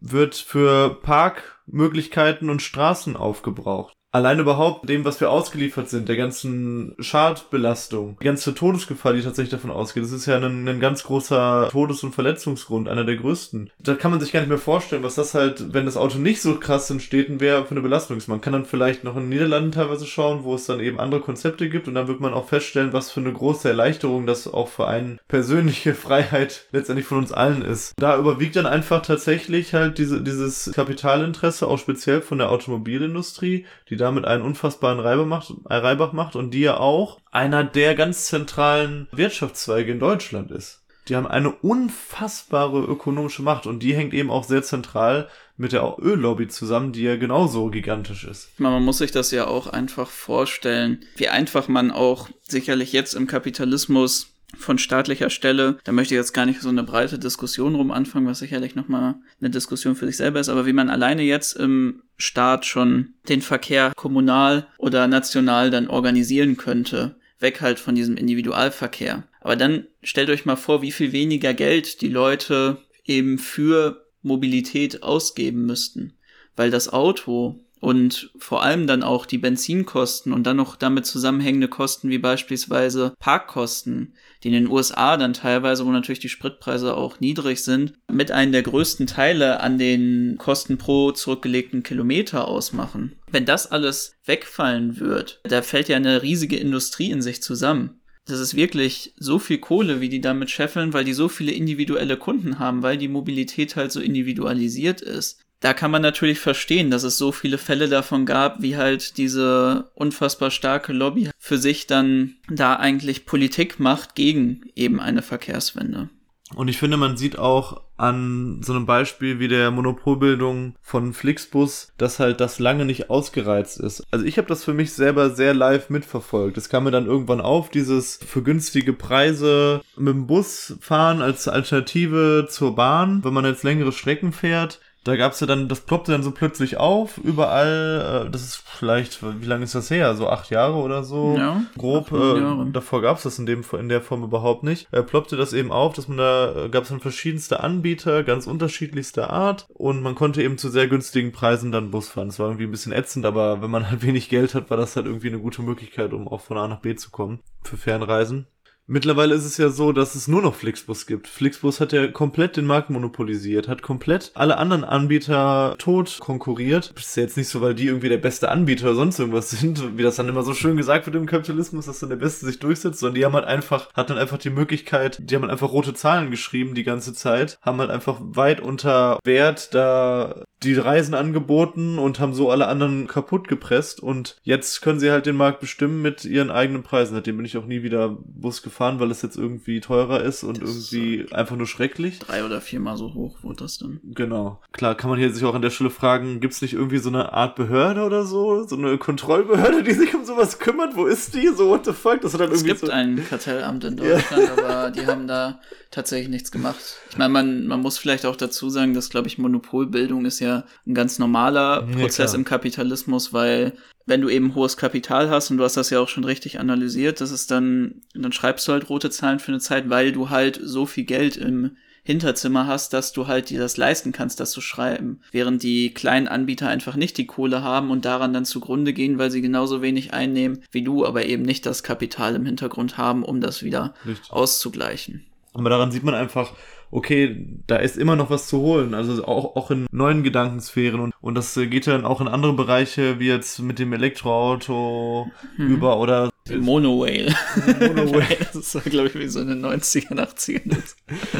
wird 0.00 0.34
für 0.34 1.00
Parkmöglichkeiten 1.02 2.50
und 2.50 2.62
Straßen 2.62 3.16
aufgebraucht 3.16 3.94
allein 4.12 4.40
überhaupt 4.40 4.88
dem, 4.88 5.04
was 5.04 5.20
wir 5.20 5.30
ausgeliefert 5.30 5.88
sind, 5.88 6.08
der 6.08 6.16
ganzen 6.16 6.94
Schadbelastung, 6.98 8.16
die 8.20 8.24
ganze 8.24 8.54
Todesgefahr, 8.54 9.12
die 9.12 9.22
tatsächlich 9.22 9.52
davon 9.52 9.70
ausgeht, 9.70 10.02
das 10.02 10.12
ist 10.12 10.26
ja 10.26 10.36
ein, 10.36 10.68
ein 10.68 10.80
ganz 10.80 11.04
großer 11.04 11.68
Todes- 11.70 12.02
und 12.02 12.14
Verletzungsgrund, 12.14 12.88
einer 12.88 13.04
der 13.04 13.16
größten. 13.16 13.70
Da 13.78 13.94
kann 13.94 14.10
man 14.10 14.20
sich 14.20 14.32
gar 14.32 14.40
nicht 14.40 14.48
mehr 14.48 14.58
vorstellen, 14.58 15.02
was 15.02 15.14
das 15.14 15.34
halt, 15.34 15.72
wenn 15.72 15.86
das 15.86 15.96
Auto 15.96 16.18
nicht 16.18 16.42
so 16.42 16.56
krass 16.56 16.90
in 16.90 17.00
Städten 17.00 17.40
wäre, 17.40 17.64
für 17.64 17.72
eine 17.72 17.82
Belastung 17.82 18.16
ist. 18.16 18.28
Man 18.28 18.40
kann 18.40 18.52
dann 18.52 18.64
vielleicht 18.64 19.04
noch 19.04 19.16
in 19.16 19.22
den 19.22 19.28
Niederlanden 19.30 19.72
teilweise 19.72 20.06
schauen, 20.06 20.42
wo 20.42 20.54
es 20.54 20.66
dann 20.66 20.80
eben 20.80 20.98
andere 20.98 21.20
Konzepte 21.20 21.68
gibt 21.68 21.86
und 21.86 21.94
dann 21.94 22.08
wird 22.08 22.20
man 22.20 22.34
auch 22.34 22.48
feststellen, 22.48 22.92
was 22.92 23.10
für 23.12 23.20
eine 23.20 23.32
große 23.32 23.68
Erleichterung 23.68 24.26
das 24.26 24.48
auch 24.52 24.68
für 24.68 24.88
eine 24.88 25.18
persönliche 25.28 25.94
Freiheit 26.00 26.66
letztendlich 26.72 27.06
von 27.06 27.18
uns 27.18 27.32
allen 27.32 27.62
ist. 27.62 27.94
Da 27.96 28.18
überwiegt 28.18 28.56
dann 28.56 28.66
einfach 28.66 29.02
tatsächlich 29.02 29.72
halt 29.72 29.98
diese, 29.98 30.20
dieses 30.20 30.72
Kapitalinteresse, 30.74 31.66
auch 31.68 31.78
speziell 31.78 32.22
von 32.22 32.38
der 32.38 32.50
Automobilindustrie, 32.50 33.66
die 33.88 33.99
damit 34.00 34.24
einen 34.24 34.42
unfassbaren 34.42 35.00
Reibach 35.00 35.26
macht, 35.26 35.54
äh, 35.68 35.74
Reibach 35.74 36.12
macht 36.12 36.36
und 36.36 36.52
die 36.52 36.60
ja 36.60 36.78
auch 36.78 37.18
einer 37.30 37.64
der 37.64 37.94
ganz 37.94 38.26
zentralen 38.26 39.08
Wirtschaftszweige 39.12 39.92
in 39.92 40.00
Deutschland 40.00 40.50
ist. 40.50 40.80
Die 41.08 41.16
haben 41.16 41.26
eine 41.26 41.50
unfassbare 41.50 42.80
ökonomische 42.80 43.42
Macht 43.42 43.66
und 43.66 43.82
die 43.82 43.94
hängt 43.94 44.14
eben 44.14 44.30
auch 44.30 44.44
sehr 44.44 44.62
zentral 44.62 45.28
mit 45.56 45.72
der 45.72 45.96
Öllobby 46.00 46.48
zusammen, 46.48 46.92
die 46.92 47.02
ja 47.02 47.16
genauso 47.16 47.68
gigantisch 47.68 48.24
ist. 48.24 48.48
Man 48.58 48.82
muss 48.82 48.98
sich 48.98 49.10
das 49.10 49.30
ja 49.30 49.46
auch 49.46 49.66
einfach 49.66 50.08
vorstellen, 50.08 51.04
wie 51.16 51.28
einfach 51.28 51.68
man 51.68 51.90
auch 51.90 52.28
sicherlich 52.46 52.92
jetzt 52.92 53.14
im 53.14 53.26
Kapitalismus 53.26 54.29
von 54.56 54.78
staatlicher 54.78 55.30
Stelle. 55.30 55.78
Da 55.84 55.92
möchte 55.92 56.14
ich 56.14 56.18
jetzt 56.18 56.32
gar 56.32 56.46
nicht 56.46 56.60
so 56.60 56.68
eine 56.68 56.82
breite 56.82 57.18
Diskussion 57.18 57.74
rum 57.74 57.90
anfangen, 57.90 58.26
was 58.26 58.38
sicherlich 58.38 58.74
nochmal 58.74 59.16
eine 59.40 59.50
Diskussion 59.50 59.96
für 59.96 60.06
sich 60.06 60.16
selber 60.16 60.40
ist, 60.40 60.48
aber 60.48 60.66
wie 60.66 60.72
man 60.72 60.90
alleine 60.90 61.22
jetzt 61.22 61.56
im 61.56 62.02
Staat 62.16 62.66
schon 62.66 63.14
den 63.28 63.42
Verkehr 63.42 63.92
kommunal 63.96 64.66
oder 64.78 65.06
national 65.06 65.70
dann 65.70 65.88
organisieren 65.88 66.56
könnte. 66.56 67.16
Weg 67.38 67.60
halt 67.60 67.78
von 67.78 67.94
diesem 67.94 68.16
Individualverkehr. 68.16 69.24
Aber 69.40 69.56
dann 69.56 69.86
stellt 70.02 70.28
euch 70.28 70.44
mal 70.44 70.56
vor, 70.56 70.82
wie 70.82 70.92
viel 70.92 71.12
weniger 71.12 71.54
Geld 71.54 72.02
die 72.02 72.08
Leute 72.08 72.78
eben 73.04 73.38
für 73.38 74.06
Mobilität 74.22 75.02
ausgeben 75.02 75.64
müssten. 75.64 76.12
Weil 76.56 76.70
das 76.70 76.92
Auto 76.92 77.58
und 77.80 78.30
vor 78.38 78.62
allem 78.62 78.86
dann 78.86 79.02
auch 79.02 79.26
die 79.26 79.38
Benzinkosten 79.38 80.32
und 80.32 80.46
dann 80.46 80.58
noch 80.58 80.76
damit 80.76 81.06
zusammenhängende 81.06 81.68
Kosten 81.68 82.10
wie 82.10 82.18
beispielsweise 82.18 83.14
Parkkosten, 83.18 84.14
die 84.42 84.48
in 84.48 84.54
den 84.54 84.68
USA 84.68 85.16
dann 85.16 85.32
teilweise, 85.32 85.86
wo 85.86 85.90
natürlich 85.90 86.18
die 86.20 86.28
Spritpreise 86.28 86.96
auch 86.96 87.20
niedrig 87.20 87.64
sind, 87.64 87.94
mit 88.12 88.30
einem 88.30 88.52
der 88.52 88.62
größten 88.62 89.06
Teile 89.06 89.60
an 89.60 89.78
den 89.78 90.36
Kosten 90.38 90.76
pro 90.76 91.12
zurückgelegten 91.12 91.82
Kilometer 91.82 92.46
ausmachen. 92.46 93.16
Wenn 93.30 93.46
das 93.46 93.70
alles 93.70 94.14
wegfallen 94.26 95.00
wird, 95.00 95.40
da 95.44 95.62
fällt 95.62 95.88
ja 95.88 95.96
eine 95.96 96.22
riesige 96.22 96.56
Industrie 96.56 97.10
in 97.10 97.22
sich 97.22 97.42
zusammen. 97.42 98.00
Das 98.26 98.38
ist 98.38 98.54
wirklich 98.54 99.14
so 99.16 99.38
viel 99.38 99.58
Kohle, 99.58 100.00
wie 100.00 100.10
die 100.10 100.20
damit 100.20 100.50
scheffeln, 100.50 100.92
weil 100.92 101.04
die 101.04 101.14
so 101.14 101.28
viele 101.28 101.52
individuelle 101.52 102.18
Kunden 102.18 102.58
haben, 102.58 102.82
weil 102.82 102.98
die 102.98 103.08
Mobilität 103.08 103.76
halt 103.76 103.90
so 103.90 104.00
individualisiert 104.00 105.00
ist 105.00 105.40
da 105.60 105.74
kann 105.74 105.90
man 105.90 106.02
natürlich 106.02 106.40
verstehen, 106.40 106.90
dass 106.90 107.02
es 107.02 107.18
so 107.18 107.32
viele 107.32 107.58
Fälle 107.58 107.88
davon 107.88 108.24
gab, 108.26 108.62
wie 108.62 108.76
halt 108.76 109.18
diese 109.18 109.90
unfassbar 109.94 110.50
starke 110.50 110.92
Lobby 110.92 111.30
für 111.38 111.58
sich 111.58 111.86
dann 111.86 112.34
da 112.48 112.76
eigentlich 112.76 113.26
Politik 113.26 113.78
macht 113.78 114.14
gegen 114.14 114.62
eben 114.74 115.00
eine 115.00 115.22
Verkehrswende. 115.22 116.08
Und 116.54 116.66
ich 116.66 116.78
finde, 116.78 116.96
man 116.96 117.16
sieht 117.16 117.38
auch 117.38 117.82
an 117.96 118.60
so 118.62 118.72
einem 118.72 118.86
Beispiel 118.86 119.38
wie 119.38 119.46
der 119.46 119.70
Monopolbildung 119.70 120.74
von 120.80 121.12
Flixbus, 121.12 121.92
dass 121.96 122.18
halt 122.18 122.40
das 122.40 122.58
lange 122.58 122.84
nicht 122.84 123.08
ausgereizt 123.08 123.78
ist. 123.78 124.04
Also 124.10 124.24
ich 124.24 124.38
habe 124.38 124.48
das 124.48 124.64
für 124.64 124.74
mich 124.74 124.92
selber 124.92 125.30
sehr 125.30 125.54
live 125.54 125.90
mitverfolgt. 125.90 126.56
Es 126.56 126.68
kam 126.68 126.84
mir 126.84 126.90
dann 126.90 127.06
irgendwann 127.06 127.40
auf, 127.40 127.70
dieses 127.70 128.16
für 128.16 128.42
günstige 128.42 128.94
Preise 128.94 129.82
mit 129.96 130.14
dem 130.14 130.26
Bus 130.26 130.76
fahren 130.80 131.22
als 131.22 131.46
Alternative 131.46 132.48
zur 132.50 132.74
Bahn, 132.74 133.22
wenn 133.22 133.34
man 133.34 133.44
jetzt 133.44 133.62
längere 133.62 133.92
Strecken 133.92 134.32
fährt 134.32 134.80
da 135.04 135.16
gab's 135.16 135.40
ja 135.40 135.46
dann, 135.46 135.68
das 135.68 135.80
ploppte 135.80 136.12
dann 136.12 136.22
so 136.22 136.30
plötzlich 136.30 136.76
auf, 136.76 137.16
überall, 137.18 138.26
äh, 138.26 138.30
das 138.30 138.42
ist 138.42 138.56
vielleicht, 138.56 139.22
wie 139.22 139.46
lange 139.46 139.64
ist 139.64 139.74
das 139.74 139.90
her? 139.90 140.14
So 140.14 140.28
acht 140.28 140.50
Jahre 140.50 140.74
oder 140.74 141.04
so? 141.04 141.36
Ja. 141.38 141.62
Grob. 141.78 142.12
Äh, 142.12 142.70
davor 142.72 143.00
gab's 143.00 143.22
das 143.22 143.38
in 143.38 143.46
dem 143.46 143.64
in 143.78 143.88
der 143.88 144.02
Form 144.02 144.22
überhaupt 144.22 144.62
nicht. 144.62 144.88
Äh, 144.92 145.02
ploppte 145.02 145.36
das 145.36 145.52
eben 145.52 145.72
auf, 145.72 145.94
dass 145.94 146.08
man 146.08 146.18
da, 146.18 146.66
äh, 146.66 146.68
gab's 146.68 146.90
dann 146.90 147.00
verschiedenste 147.00 147.60
Anbieter, 147.60 148.24
ganz 148.24 148.46
unterschiedlichster 148.46 149.30
Art 149.30 149.66
und 149.72 150.02
man 150.02 150.14
konnte 150.14 150.42
eben 150.42 150.58
zu 150.58 150.68
sehr 150.68 150.88
günstigen 150.88 151.32
Preisen 151.32 151.72
dann 151.72 151.90
Bus 151.90 152.08
fahren. 152.08 152.28
Das 152.28 152.38
war 152.38 152.48
irgendwie 152.48 152.64
ein 152.64 152.70
bisschen 152.70 152.92
ätzend, 152.92 153.24
aber 153.24 153.62
wenn 153.62 153.70
man 153.70 153.90
halt 153.90 154.02
wenig 154.02 154.28
Geld 154.28 154.54
hat, 154.54 154.68
war 154.68 154.76
das 154.76 154.96
halt 154.96 155.06
irgendwie 155.06 155.28
eine 155.28 155.38
gute 155.38 155.62
Möglichkeit, 155.62 156.12
um 156.12 156.28
auch 156.28 156.40
von 156.40 156.58
A 156.58 156.68
nach 156.68 156.80
B 156.80 156.94
zu 156.94 157.10
kommen 157.10 157.40
für 157.62 157.76
Fernreisen. 157.76 158.46
Mittlerweile 158.92 159.36
ist 159.36 159.44
es 159.44 159.56
ja 159.56 159.68
so, 159.68 159.92
dass 159.92 160.16
es 160.16 160.26
nur 160.26 160.42
noch 160.42 160.56
Flixbus 160.56 161.06
gibt. 161.06 161.28
Flixbus 161.28 161.78
hat 161.78 161.92
ja 161.92 162.08
komplett 162.08 162.56
den 162.56 162.66
Markt 162.66 162.90
monopolisiert, 162.90 163.68
hat 163.68 163.82
komplett 163.82 164.32
alle 164.34 164.58
anderen 164.58 164.82
Anbieter 164.82 165.76
tot 165.78 166.18
konkurriert. 166.18 166.92
Ist 166.96 167.16
ja 167.16 167.22
jetzt 167.22 167.36
nicht 167.36 167.46
so, 167.46 167.60
weil 167.60 167.76
die 167.76 167.86
irgendwie 167.86 168.08
der 168.08 168.18
beste 168.18 168.50
Anbieter 168.50 168.86
oder 168.86 168.96
sonst 168.96 169.20
irgendwas 169.20 169.50
sind, 169.50 169.80
wie 169.96 170.02
das 170.02 170.16
dann 170.16 170.28
immer 170.28 170.42
so 170.42 170.54
schön 170.54 170.76
gesagt 170.76 171.06
wird 171.06 171.14
im 171.14 171.26
Kapitalismus, 171.26 171.86
dass 171.86 172.00
dann 172.00 172.08
der 172.08 172.16
Beste 172.16 172.46
sich 172.46 172.58
durchsetzt, 172.58 172.98
sondern 172.98 173.14
die 173.14 173.24
haben 173.24 173.34
halt 173.34 173.44
einfach, 173.44 173.94
hat 173.94 174.10
dann 174.10 174.18
einfach 174.18 174.38
die 174.38 174.50
Möglichkeit, 174.50 175.20
die 175.20 175.36
haben 175.36 175.42
halt 175.42 175.52
einfach 175.52 175.70
rote 175.70 175.94
Zahlen 175.94 176.32
geschrieben 176.32 176.74
die 176.74 176.82
ganze 176.82 177.14
Zeit, 177.14 177.60
haben 177.62 177.78
halt 177.78 177.90
einfach 177.90 178.18
weit 178.20 178.60
unter 178.60 179.20
Wert 179.24 179.72
da 179.72 180.42
die 180.62 180.74
Reisen 180.74 181.14
angeboten 181.14 181.98
und 181.98 182.20
haben 182.20 182.34
so 182.34 182.50
alle 182.50 182.66
anderen 182.66 183.06
kaputt 183.06 183.48
gepresst 183.48 184.00
und 184.00 184.36
jetzt 184.42 184.82
können 184.82 185.00
sie 185.00 185.10
halt 185.10 185.24
den 185.24 185.36
Markt 185.36 185.60
bestimmen 185.60 186.02
mit 186.02 186.26
ihren 186.26 186.50
eigenen 186.50 186.82
Preisen. 186.82 187.14
Seitdem 187.14 187.38
bin 187.38 187.46
ich 187.46 187.56
auch 187.56 187.64
nie 187.64 187.82
wieder 187.82 188.18
Bus 188.24 188.62
gefahren, 188.62 189.00
weil 189.00 189.10
es 189.10 189.22
jetzt 189.22 189.36
irgendwie 189.36 189.80
teurer 189.80 190.22
ist 190.22 190.44
und 190.44 190.60
das 190.60 190.92
irgendwie 190.92 191.16
ist 191.16 191.34
einfach 191.34 191.56
nur 191.56 191.66
schrecklich. 191.66 192.18
Drei 192.18 192.44
oder 192.44 192.60
viermal 192.60 192.98
so 192.98 193.14
hoch 193.14 193.38
wurde 193.42 193.64
das 193.64 193.78
dann. 193.78 194.00
Genau. 194.04 194.60
Klar, 194.72 194.94
kann 194.96 195.08
man 195.08 195.18
hier 195.18 195.32
sich 195.32 195.44
auch 195.44 195.54
an 195.54 195.62
der 195.62 195.70
Stelle 195.70 195.90
fragen, 195.90 196.40
gibt 196.40 196.52
es 196.52 196.60
nicht 196.60 196.74
irgendwie 196.74 196.98
so 196.98 197.08
eine 197.08 197.32
Art 197.32 197.56
Behörde 197.56 198.02
oder 198.02 198.24
so? 198.24 198.66
So 198.66 198.76
eine 198.76 198.98
Kontrollbehörde, 198.98 199.82
die 199.82 199.92
sich 199.92 200.14
um 200.14 200.26
sowas 200.26 200.58
kümmert? 200.58 200.94
Wo 200.94 201.06
ist 201.06 201.34
die? 201.34 201.48
So, 201.48 201.70
what 201.70 201.86
the 201.86 201.92
fuck? 201.92 202.20
Das 202.20 202.34
hat 202.34 202.40
dann 202.40 202.50
irgendwie 202.50 202.70
es 202.70 202.80
gibt 202.80 202.80
so 202.80 202.92
ein 202.92 203.24
Kartellamt 203.28 203.84
in 203.84 203.96
Deutschland, 203.96 204.42
ja. 204.44 204.52
aber 204.52 204.90
die 204.90 205.06
haben 205.06 205.26
da 205.26 205.58
tatsächlich 205.90 206.28
nichts 206.28 206.52
gemacht. 206.52 206.80
Ich 207.10 207.16
meine, 207.16 207.32
man, 207.32 207.66
man 207.66 207.80
muss 207.80 207.96
vielleicht 207.96 208.26
auch 208.26 208.36
dazu 208.36 208.68
sagen, 208.68 208.92
dass, 208.92 209.08
glaube 209.08 209.28
ich, 209.28 209.38
Monopolbildung 209.38 210.26
ist 210.26 210.40
ja 210.40 210.49
ein 210.86 210.94
ganz 210.94 211.18
normaler 211.18 211.82
Prozess 211.82 212.32
ja, 212.32 212.38
im 212.38 212.44
Kapitalismus, 212.44 213.32
weil 213.32 213.72
wenn 214.06 214.20
du 214.20 214.28
eben 214.28 214.54
hohes 214.54 214.76
Kapital 214.76 215.30
hast, 215.30 215.50
und 215.50 215.58
du 215.58 215.64
hast 215.64 215.76
das 215.76 215.90
ja 215.90 216.00
auch 216.00 216.08
schon 216.08 216.24
richtig 216.24 216.58
analysiert, 216.58 217.20
das 217.20 217.30
ist 217.30 217.50
dann, 217.50 218.02
dann 218.14 218.32
schreibst 218.32 218.66
du 218.66 218.72
halt 218.72 218.88
rote 218.88 219.10
Zahlen 219.10 219.38
für 219.38 219.52
eine 219.52 219.60
Zeit, 219.60 219.88
weil 219.88 220.12
du 220.12 220.30
halt 220.30 220.60
so 220.62 220.86
viel 220.86 221.04
Geld 221.04 221.36
im 221.36 221.76
Hinterzimmer 222.02 222.66
hast, 222.66 222.92
dass 222.92 223.12
du 223.12 223.26
halt 223.26 223.50
dir 223.50 223.60
das 223.60 223.76
leisten 223.76 224.12
kannst, 224.12 224.40
das 224.40 224.50
zu 224.52 224.60
schreiben. 224.60 225.20
Während 225.32 225.62
die 225.62 225.92
kleinen 225.92 226.28
Anbieter 226.28 226.68
einfach 226.68 226.96
nicht 226.96 227.18
die 227.18 227.26
Kohle 227.26 227.62
haben 227.62 227.90
und 227.90 228.04
daran 228.04 228.32
dann 228.32 228.44
zugrunde 228.44 228.92
gehen, 228.92 229.18
weil 229.18 229.30
sie 229.30 229.42
genauso 229.42 229.82
wenig 229.82 230.12
einnehmen 230.12 230.62
wie 230.72 230.82
du, 230.82 231.04
aber 231.06 231.26
eben 231.26 231.42
nicht 231.42 231.66
das 231.66 231.82
Kapital 231.82 232.34
im 232.34 232.46
Hintergrund 232.46 232.96
haben, 232.96 233.22
um 233.22 233.40
das 233.40 233.62
wieder 233.62 233.94
Richtig. 234.06 234.32
auszugleichen. 234.32 235.26
Aber 235.52 235.68
daran 235.68 235.92
sieht 235.92 236.04
man 236.04 236.14
einfach, 236.14 236.54
okay, 236.90 237.46
da 237.66 237.76
ist 237.76 237.96
immer 237.96 238.16
noch 238.16 238.30
was 238.30 238.48
zu 238.48 238.58
holen, 238.58 238.94
also 238.94 239.24
auch, 239.24 239.56
auch 239.56 239.70
in 239.70 239.86
neuen 239.92 240.22
Gedankensphären 240.22 241.00
und, 241.00 241.14
und 241.20 241.34
das 241.34 241.54
geht 241.54 241.86
dann 241.86 242.04
auch 242.04 242.20
in 242.20 242.28
andere 242.28 242.52
Bereiche, 242.52 243.18
wie 243.18 243.28
jetzt 243.28 243.60
mit 243.60 243.78
dem 243.78 243.92
Elektroauto 243.92 245.30
hm. 245.56 245.68
über 245.68 245.98
oder 245.98 246.30
Monowhale. 246.48 247.34
Monowhale. 247.78 248.38
das 248.52 248.74
war, 248.74 248.82
glaube 248.82 249.08
ich, 249.08 249.14
wie 249.14 249.28
so 249.28 249.40
eine 249.40 249.54
90er, 249.54 250.14
80er. 250.14 250.78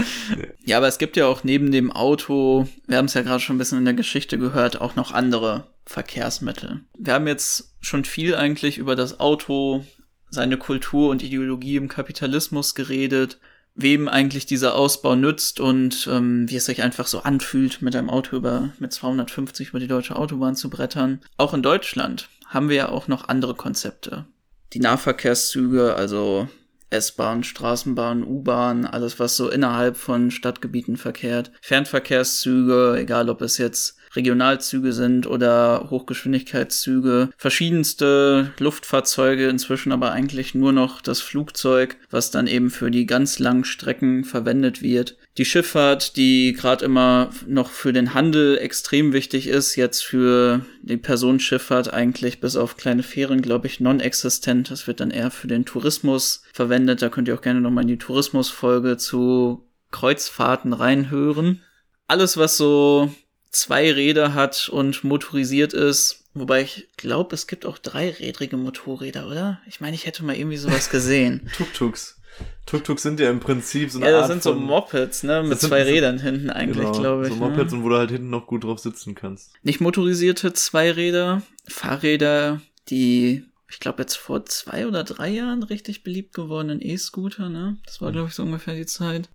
ja, 0.64 0.76
aber 0.76 0.86
es 0.86 0.98
gibt 0.98 1.16
ja 1.16 1.26
auch 1.26 1.42
neben 1.42 1.72
dem 1.72 1.90
Auto, 1.90 2.68
wir 2.86 2.98
haben 2.98 3.06
es 3.06 3.14
ja 3.14 3.22
gerade 3.22 3.40
schon 3.40 3.56
ein 3.56 3.58
bisschen 3.58 3.78
in 3.78 3.84
der 3.86 3.94
Geschichte 3.94 4.38
gehört, 4.38 4.80
auch 4.80 4.94
noch 4.94 5.12
andere 5.12 5.66
Verkehrsmittel. 5.84 6.82
Wir 6.96 7.14
haben 7.14 7.26
jetzt 7.26 7.74
schon 7.80 8.04
viel 8.04 8.36
eigentlich 8.36 8.78
über 8.78 8.94
das 8.94 9.18
Auto, 9.18 9.84
seine 10.28 10.58
Kultur 10.58 11.10
und 11.10 11.24
Ideologie 11.24 11.76
im 11.76 11.88
Kapitalismus 11.88 12.76
geredet 12.76 13.40
wem 13.82 14.08
eigentlich 14.08 14.46
dieser 14.46 14.74
Ausbau 14.74 15.14
nützt 15.14 15.60
und 15.60 16.08
ähm, 16.10 16.48
wie 16.48 16.56
es 16.56 16.66
sich 16.66 16.82
einfach 16.82 17.06
so 17.06 17.20
anfühlt, 17.20 17.82
mit 17.82 17.96
einem 17.96 18.10
Auto 18.10 18.36
über 18.36 18.70
mit 18.78 18.92
250 18.92 19.68
über 19.70 19.80
die 19.80 19.88
deutsche 19.88 20.16
Autobahn 20.16 20.56
zu 20.56 20.70
brettern. 20.70 21.20
Auch 21.36 21.54
in 21.54 21.62
Deutschland 21.62 22.28
haben 22.46 22.68
wir 22.68 22.76
ja 22.76 22.88
auch 22.88 23.08
noch 23.08 23.28
andere 23.28 23.54
Konzepte. 23.54 24.26
Die 24.72 24.80
Nahverkehrszüge, 24.80 25.94
also 25.94 26.48
S-Bahn, 26.90 27.44
Straßenbahn, 27.44 28.24
U-Bahn, 28.24 28.84
alles 28.84 29.18
was 29.20 29.36
so 29.36 29.48
innerhalb 29.48 29.96
von 29.96 30.30
Stadtgebieten 30.30 30.96
verkehrt. 30.96 31.52
Fernverkehrszüge, 31.62 32.96
egal 32.98 33.30
ob 33.30 33.42
es 33.42 33.58
jetzt 33.58 33.96
Regionalzüge 34.14 34.92
sind 34.92 35.26
oder 35.26 35.88
Hochgeschwindigkeitszüge, 35.90 37.30
verschiedenste 37.36 38.52
Luftfahrzeuge, 38.58 39.48
inzwischen 39.48 39.92
aber 39.92 40.12
eigentlich 40.12 40.54
nur 40.54 40.72
noch 40.72 41.00
das 41.00 41.20
Flugzeug, 41.20 41.96
was 42.10 42.30
dann 42.30 42.46
eben 42.46 42.70
für 42.70 42.90
die 42.90 43.06
ganz 43.06 43.38
langen 43.38 43.64
Strecken 43.64 44.24
verwendet 44.24 44.82
wird. 44.82 45.16
Die 45.38 45.44
Schifffahrt, 45.44 46.16
die 46.16 46.52
gerade 46.52 46.84
immer 46.84 47.30
noch 47.46 47.70
für 47.70 47.92
den 47.92 48.14
Handel 48.14 48.58
extrem 48.58 49.12
wichtig 49.12 49.46
ist, 49.46 49.76
jetzt 49.76 50.04
für 50.04 50.64
die 50.82 50.96
Personenschifffahrt 50.96 51.92
eigentlich 51.92 52.40
bis 52.40 52.56
auf 52.56 52.76
kleine 52.76 53.02
Fähren, 53.02 53.40
glaube 53.40 53.68
ich, 53.68 53.80
non-existent. 53.80 54.70
Das 54.70 54.86
wird 54.86 55.00
dann 55.00 55.10
eher 55.10 55.30
für 55.30 55.46
den 55.46 55.64
Tourismus 55.64 56.42
verwendet. 56.52 57.00
Da 57.00 57.08
könnt 57.08 57.28
ihr 57.28 57.34
auch 57.34 57.42
gerne 57.42 57.60
nochmal 57.60 57.84
in 57.84 57.88
die 57.88 57.98
Tourismusfolge 57.98 58.96
zu 58.96 59.64
Kreuzfahrten 59.92 60.72
reinhören. 60.72 61.62
Alles, 62.06 62.36
was 62.36 62.56
so 62.56 63.12
zwei 63.50 63.92
Räder 63.92 64.34
hat 64.34 64.68
und 64.68 65.04
motorisiert 65.04 65.72
ist. 65.72 66.24
Wobei 66.32 66.62
ich 66.62 66.88
glaube, 66.96 67.34
es 67.34 67.46
gibt 67.46 67.66
auch 67.66 67.78
dreirädrige 67.78 68.56
Motorräder, 68.56 69.26
oder? 69.26 69.60
Ich 69.66 69.80
meine, 69.80 69.96
ich 69.96 70.06
hätte 70.06 70.24
mal 70.24 70.36
irgendwie 70.36 70.56
sowas 70.56 70.90
gesehen. 70.90 71.50
Tuk-Tuks. 71.56 72.20
Tuk-Tuks 72.66 73.02
sind 73.02 73.18
ja 73.18 73.30
im 73.30 73.40
Prinzip 73.40 73.90
so 73.90 73.98
eine 73.98 74.06
ja, 74.06 74.12
das 74.12 74.22
Art 74.22 74.30
sind 74.30 74.42
so 74.44 74.54
Mopeds, 74.54 75.24
ne? 75.24 75.42
Mit 75.42 75.60
zwei 75.60 75.82
Rädern 75.82 76.20
hinten 76.20 76.50
eigentlich, 76.50 76.86
genau, 76.86 77.00
glaube 77.00 77.26
ich. 77.26 77.34
So 77.34 77.38
Mopeds 77.38 77.72
ne? 77.72 77.78
und 77.78 77.84
wo 77.84 77.88
du 77.88 77.96
halt 77.96 78.10
hinten 78.10 78.30
noch 78.30 78.46
gut 78.46 78.64
drauf 78.64 78.78
sitzen 78.78 79.16
kannst. 79.16 79.52
Nicht 79.62 79.80
motorisierte 79.80 80.52
Zweiräder, 80.52 81.42
Fahrräder, 81.66 82.60
die, 82.88 83.44
ich 83.68 83.80
glaube, 83.80 84.02
jetzt 84.02 84.16
vor 84.16 84.46
zwei 84.46 84.86
oder 84.86 85.02
drei 85.02 85.28
Jahren 85.28 85.64
richtig 85.64 86.04
beliebt 86.04 86.32
gewordenen 86.32 86.80
E-Scooter, 86.80 87.48
ne? 87.48 87.76
Das 87.84 88.00
war, 88.00 88.12
glaube 88.12 88.28
ich, 88.28 88.34
so 88.34 88.44
ungefähr 88.44 88.74
die 88.74 88.86
Zeit. 88.86 89.28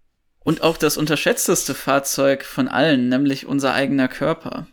Und 0.45 0.61
auch 0.61 0.77
das 0.77 0.95
unterschätzteste 0.95 1.73
Fahrzeug 1.73 2.45
von 2.45 2.67
allen, 2.67 3.09
nämlich 3.09 3.47
unser 3.47 3.73
eigener 3.73 4.07
Körper. 4.07 4.67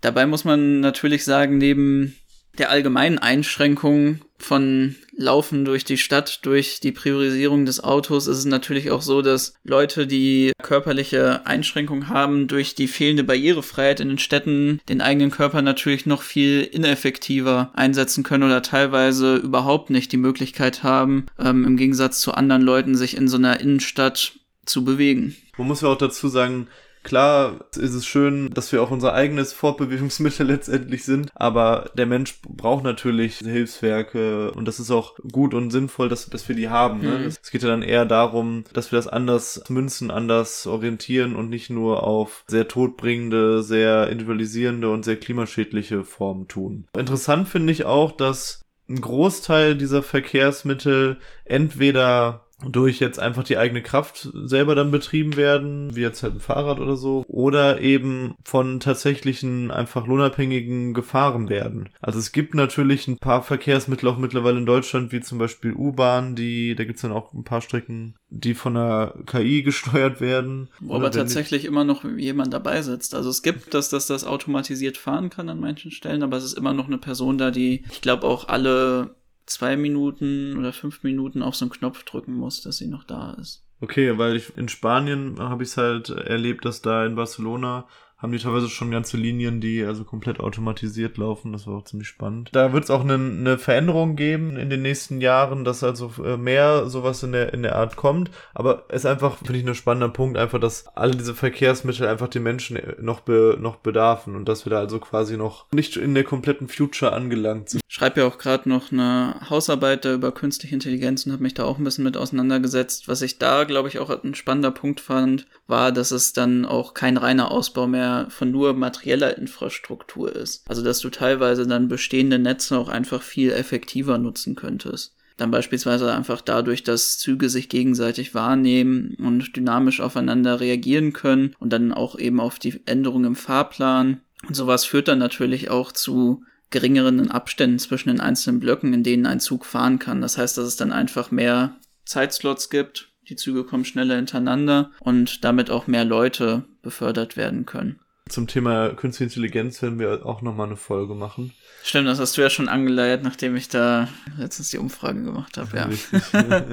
Dabei 0.00 0.24
muss 0.24 0.44
man 0.44 0.78
natürlich 0.78 1.24
sagen, 1.24 1.58
neben 1.58 2.14
der 2.58 2.70
allgemeinen 2.70 3.18
Einschränkung 3.18 4.20
von 4.38 4.94
Laufen 5.16 5.64
durch 5.64 5.84
die 5.84 5.98
Stadt, 5.98 6.46
durch 6.46 6.78
die 6.78 6.92
Priorisierung 6.92 7.66
des 7.66 7.82
Autos, 7.82 8.28
ist 8.28 8.38
es 8.38 8.44
natürlich 8.44 8.92
auch 8.92 9.02
so, 9.02 9.20
dass 9.20 9.54
Leute, 9.64 10.06
die 10.06 10.52
körperliche 10.62 11.44
Einschränkungen 11.44 12.08
haben, 12.08 12.46
durch 12.46 12.76
die 12.76 12.86
fehlende 12.86 13.24
Barrierefreiheit 13.24 13.98
in 13.98 14.08
den 14.08 14.18
Städten 14.18 14.80
den 14.88 15.00
eigenen 15.00 15.32
Körper 15.32 15.60
natürlich 15.60 16.06
noch 16.06 16.22
viel 16.22 16.62
ineffektiver 16.62 17.72
einsetzen 17.74 18.22
können 18.22 18.44
oder 18.44 18.62
teilweise 18.62 19.36
überhaupt 19.36 19.90
nicht 19.90 20.12
die 20.12 20.18
Möglichkeit 20.18 20.84
haben, 20.84 21.26
ähm, 21.38 21.64
im 21.64 21.76
Gegensatz 21.76 22.20
zu 22.20 22.32
anderen 22.32 22.62
Leuten 22.62 22.94
sich 22.94 23.16
in 23.16 23.26
so 23.26 23.38
einer 23.38 23.58
Innenstadt 23.58 24.34
zu 24.66 24.84
bewegen. 24.84 25.36
Man 25.56 25.68
muss 25.68 25.80
ja 25.80 25.88
auch 25.88 25.98
dazu 25.98 26.28
sagen, 26.28 26.68
Klar 27.06 27.60
ist 27.76 27.94
es 27.94 28.04
schön, 28.04 28.50
dass 28.50 28.72
wir 28.72 28.82
auch 28.82 28.90
unser 28.90 29.14
eigenes 29.14 29.52
Fortbewegungsmittel 29.52 30.44
letztendlich 30.48 31.04
sind, 31.04 31.30
aber 31.36 31.90
der 31.94 32.06
Mensch 32.06 32.40
braucht 32.42 32.82
natürlich 32.82 33.36
Hilfswerke 33.38 34.50
und 34.50 34.66
das 34.66 34.80
ist 34.80 34.90
auch 34.90 35.14
gut 35.30 35.54
und 35.54 35.70
sinnvoll, 35.70 36.08
dass, 36.08 36.28
dass 36.28 36.48
wir 36.48 36.56
die 36.56 36.68
haben. 36.68 37.02
Ne? 37.02 37.18
Mhm. 37.20 37.26
Es 37.26 37.52
geht 37.52 37.62
ja 37.62 37.68
dann 37.68 37.82
eher 37.82 38.06
darum, 38.06 38.64
dass 38.72 38.90
wir 38.90 38.96
das 38.96 39.06
anders 39.06 39.62
münzen, 39.68 40.10
anders 40.10 40.66
orientieren 40.66 41.36
und 41.36 41.48
nicht 41.48 41.70
nur 41.70 42.02
auf 42.02 42.42
sehr 42.48 42.66
todbringende, 42.66 43.62
sehr 43.62 44.08
individualisierende 44.08 44.90
und 44.90 45.04
sehr 45.04 45.16
klimaschädliche 45.16 46.02
Formen 46.02 46.48
tun. 46.48 46.88
Interessant 46.98 47.46
finde 47.46 47.72
ich 47.72 47.84
auch, 47.84 48.10
dass 48.10 48.62
ein 48.88 49.00
Großteil 49.00 49.76
dieser 49.76 50.02
Verkehrsmittel 50.02 51.18
entweder 51.44 52.45
durch 52.64 53.00
jetzt 53.00 53.18
einfach 53.18 53.44
die 53.44 53.58
eigene 53.58 53.82
Kraft 53.82 54.30
selber 54.32 54.74
dann 54.74 54.90
betrieben 54.90 55.36
werden, 55.36 55.94
wie 55.94 56.00
jetzt 56.00 56.22
halt 56.22 56.34
ein 56.34 56.40
Fahrrad 56.40 56.80
oder 56.80 56.96
so, 56.96 57.24
oder 57.28 57.80
eben 57.80 58.34
von 58.44 58.80
tatsächlichen 58.80 59.70
einfach 59.70 60.06
lohnabhängigen 60.06 60.94
gefahren 60.94 61.48
werden. 61.48 61.90
Also 62.00 62.18
es 62.18 62.32
gibt 62.32 62.54
natürlich 62.54 63.08
ein 63.08 63.18
paar 63.18 63.42
Verkehrsmittel 63.42 64.08
auch 64.08 64.16
mittlerweile 64.16 64.58
in 64.58 64.66
Deutschland, 64.66 65.12
wie 65.12 65.20
zum 65.20 65.38
Beispiel 65.38 65.74
U-Bahn, 65.74 66.34
die, 66.34 66.74
da 66.74 66.84
gibt's 66.84 67.02
dann 67.02 67.12
auch 67.12 67.34
ein 67.34 67.44
paar 67.44 67.60
Strecken, 67.60 68.14
die 68.30 68.54
von 68.54 68.74
der 68.74 69.14
KI 69.26 69.62
gesteuert 69.62 70.20
werden. 70.20 70.70
Wo 70.80 70.94
aber 70.94 71.10
tatsächlich 71.10 71.66
immer 71.66 71.84
noch 71.84 72.04
jemand 72.04 72.54
dabei 72.54 72.80
sitzt. 72.80 73.14
Also 73.14 73.28
es 73.28 73.42
gibt, 73.42 73.74
dass 73.74 73.90
das 73.90 74.06
das 74.06 74.24
automatisiert 74.24 74.96
fahren 74.96 75.28
kann 75.28 75.50
an 75.50 75.60
manchen 75.60 75.90
Stellen, 75.90 76.22
aber 76.22 76.38
es 76.38 76.44
ist 76.44 76.56
immer 76.56 76.72
noch 76.72 76.86
eine 76.86 76.98
Person 76.98 77.36
da, 77.36 77.50
die, 77.50 77.84
ich 77.90 78.00
glaube 78.00 78.26
auch 78.26 78.48
alle 78.48 79.14
zwei 79.46 79.76
Minuten 79.76 80.56
oder 80.58 80.72
fünf 80.72 81.02
Minuten 81.02 81.42
auf 81.42 81.54
so 81.56 81.64
einen 81.64 81.72
Knopf 81.72 82.04
drücken 82.04 82.34
muss, 82.34 82.62
dass 82.62 82.78
sie 82.78 82.88
noch 82.88 83.04
da 83.04 83.32
ist. 83.40 83.64
Okay, 83.80 84.16
weil 84.18 84.36
ich 84.36 84.56
in 84.56 84.68
Spanien 84.68 85.38
habe 85.38 85.62
ich 85.62 85.70
es 85.70 85.76
halt 85.76 86.08
erlebt, 86.08 86.64
dass 86.64 86.82
da 86.82 87.04
in 87.04 87.14
Barcelona 87.14 87.86
haben 88.26 88.32
die 88.32 88.38
teilweise 88.38 88.68
schon 88.68 88.90
ganze 88.90 89.16
Linien, 89.16 89.60
die 89.60 89.84
also 89.84 90.02
komplett 90.02 90.40
automatisiert 90.40 91.16
laufen. 91.16 91.52
Das 91.52 91.68
war 91.68 91.76
auch 91.76 91.84
ziemlich 91.84 92.08
spannend. 92.08 92.50
Da 92.52 92.72
wird 92.72 92.82
es 92.82 92.90
auch 92.90 93.02
eine, 93.02 93.14
eine 93.14 93.56
Veränderung 93.56 94.16
geben 94.16 94.56
in 94.56 94.68
den 94.68 94.82
nächsten 94.82 95.20
Jahren, 95.20 95.64
dass 95.64 95.84
also 95.84 96.10
äh, 96.24 96.36
mehr 96.36 96.88
sowas 96.88 97.22
in 97.22 97.30
der, 97.30 97.54
in 97.54 97.62
der 97.62 97.76
Art 97.76 97.94
kommt. 97.94 98.32
Aber 98.52 98.84
es 98.88 99.02
ist 99.02 99.06
einfach, 99.06 99.38
finde 99.38 99.58
ich, 99.60 99.64
ein 99.64 99.76
spannender 99.76 100.08
Punkt, 100.08 100.36
einfach, 100.36 100.58
dass 100.58 100.88
alle 100.96 101.14
diese 101.14 101.36
Verkehrsmittel 101.36 102.08
einfach 102.08 102.26
den 102.26 102.42
Menschen 102.42 102.80
noch, 103.00 103.20
be, 103.20 103.56
noch 103.60 103.76
bedarfen 103.76 104.34
und 104.34 104.48
dass 104.48 104.66
wir 104.66 104.70
da 104.70 104.80
also 104.80 104.98
quasi 104.98 105.36
noch 105.36 105.66
nicht 105.70 105.96
in 105.96 106.14
der 106.14 106.24
kompletten 106.24 106.66
Future 106.66 107.12
angelangt 107.12 107.70
sind. 107.70 107.80
Ich 107.86 107.94
schreibe 107.94 108.22
ja 108.22 108.26
auch 108.26 108.38
gerade 108.38 108.68
noch 108.68 108.90
eine 108.90 109.36
Hausarbeit 109.48 110.04
da 110.04 110.12
über 110.12 110.32
künstliche 110.32 110.74
Intelligenz 110.74 111.24
und 111.24 111.32
habe 111.32 111.44
mich 111.44 111.54
da 111.54 111.62
auch 111.62 111.78
ein 111.78 111.84
bisschen 111.84 112.02
mit 112.02 112.16
auseinandergesetzt. 112.16 113.06
Was 113.06 113.22
ich 113.22 113.38
da, 113.38 113.62
glaube 113.62 113.88
ich, 113.88 114.00
auch 114.00 114.10
ein 114.10 114.34
spannender 114.34 114.72
Punkt 114.72 114.98
fand, 114.98 115.46
war, 115.68 115.92
dass 115.92 116.10
es 116.10 116.32
dann 116.32 116.64
auch 116.64 116.92
kein 116.92 117.16
reiner 117.16 117.52
Ausbau 117.52 117.86
mehr 117.86 118.15
von 118.30 118.50
nur 118.50 118.72
materieller 118.74 119.36
Infrastruktur 119.36 120.34
ist. 120.34 120.68
Also 120.68 120.82
dass 120.82 121.00
du 121.00 121.10
teilweise 121.10 121.66
dann 121.66 121.88
bestehende 121.88 122.38
Netze 122.38 122.78
auch 122.78 122.88
einfach 122.88 123.22
viel 123.22 123.52
effektiver 123.52 124.18
nutzen 124.18 124.54
könntest. 124.54 125.14
Dann 125.36 125.50
beispielsweise 125.50 126.12
einfach 126.12 126.40
dadurch, 126.40 126.82
dass 126.82 127.18
Züge 127.18 127.50
sich 127.50 127.68
gegenseitig 127.68 128.34
wahrnehmen 128.34 129.16
und 129.18 129.54
dynamisch 129.54 130.00
aufeinander 130.00 130.60
reagieren 130.60 131.12
können 131.12 131.54
und 131.58 131.72
dann 131.72 131.92
auch 131.92 132.18
eben 132.18 132.40
auf 132.40 132.58
die 132.58 132.80
Änderungen 132.86 133.26
im 133.26 133.36
Fahrplan 133.36 134.22
Und 134.46 134.54
sowas 134.54 134.84
führt 134.84 135.08
dann 135.08 135.18
natürlich 135.18 135.70
auch 135.70 135.92
zu 135.92 136.42
geringeren 136.70 137.30
Abständen 137.30 137.78
zwischen 137.78 138.08
den 138.08 138.20
einzelnen 138.20 138.60
Blöcken, 138.60 138.92
in 138.92 139.02
denen 139.02 139.26
ein 139.26 139.40
Zug 139.40 139.64
fahren 139.64 139.98
kann. 139.98 140.20
Das 140.20 140.38
heißt, 140.38 140.58
dass 140.58 140.66
es 140.66 140.76
dann 140.76 140.92
einfach 140.92 141.30
mehr 141.30 141.76
Zeitslots 142.04 142.70
gibt, 142.70 143.12
die 143.28 143.36
Züge 143.36 143.64
kommen 143.64 143.84
schneller 143.84 144.16
hintereinander 144.16 144.92
und 145.00 145.44
damit 145.44 145.70
auch 145.70 145.86
mehr 145.86 146.04
Leute 146.04 146.64
befördert 146.82 147.36
werden 147.36 147.66
können. 147.66 148.00
Zum 148.28 148.46
Thema 148.48 148.90
Künstliche 148.90 149.30
Intelligenz 149.30 149.80
werden 149.82 149.98
wir 149.98 150.26
auch 150.26 150.42
nochmal 150.42 150.66
eine 150.66 150.76
Folge 150.76 151.14
machen. 151.14 151.52
Stimmt, 151.84 152.08
das 152.08 152.18
hast 152.18 152.36
du 152.36 152.42
ja 152.42 152.50
schon 152.50 152.68
angeleiert, 152.68 153.22
nachdem 153.22 153.54
ich 153.54 153.68
da 153.68 154.08
letztens 154.36 154.70
die 154.70 154.78
Umfrage 154.78 155.22
gemacht 155.22 155.56
habe, 155.56 155.76
ja. 155.76 155.88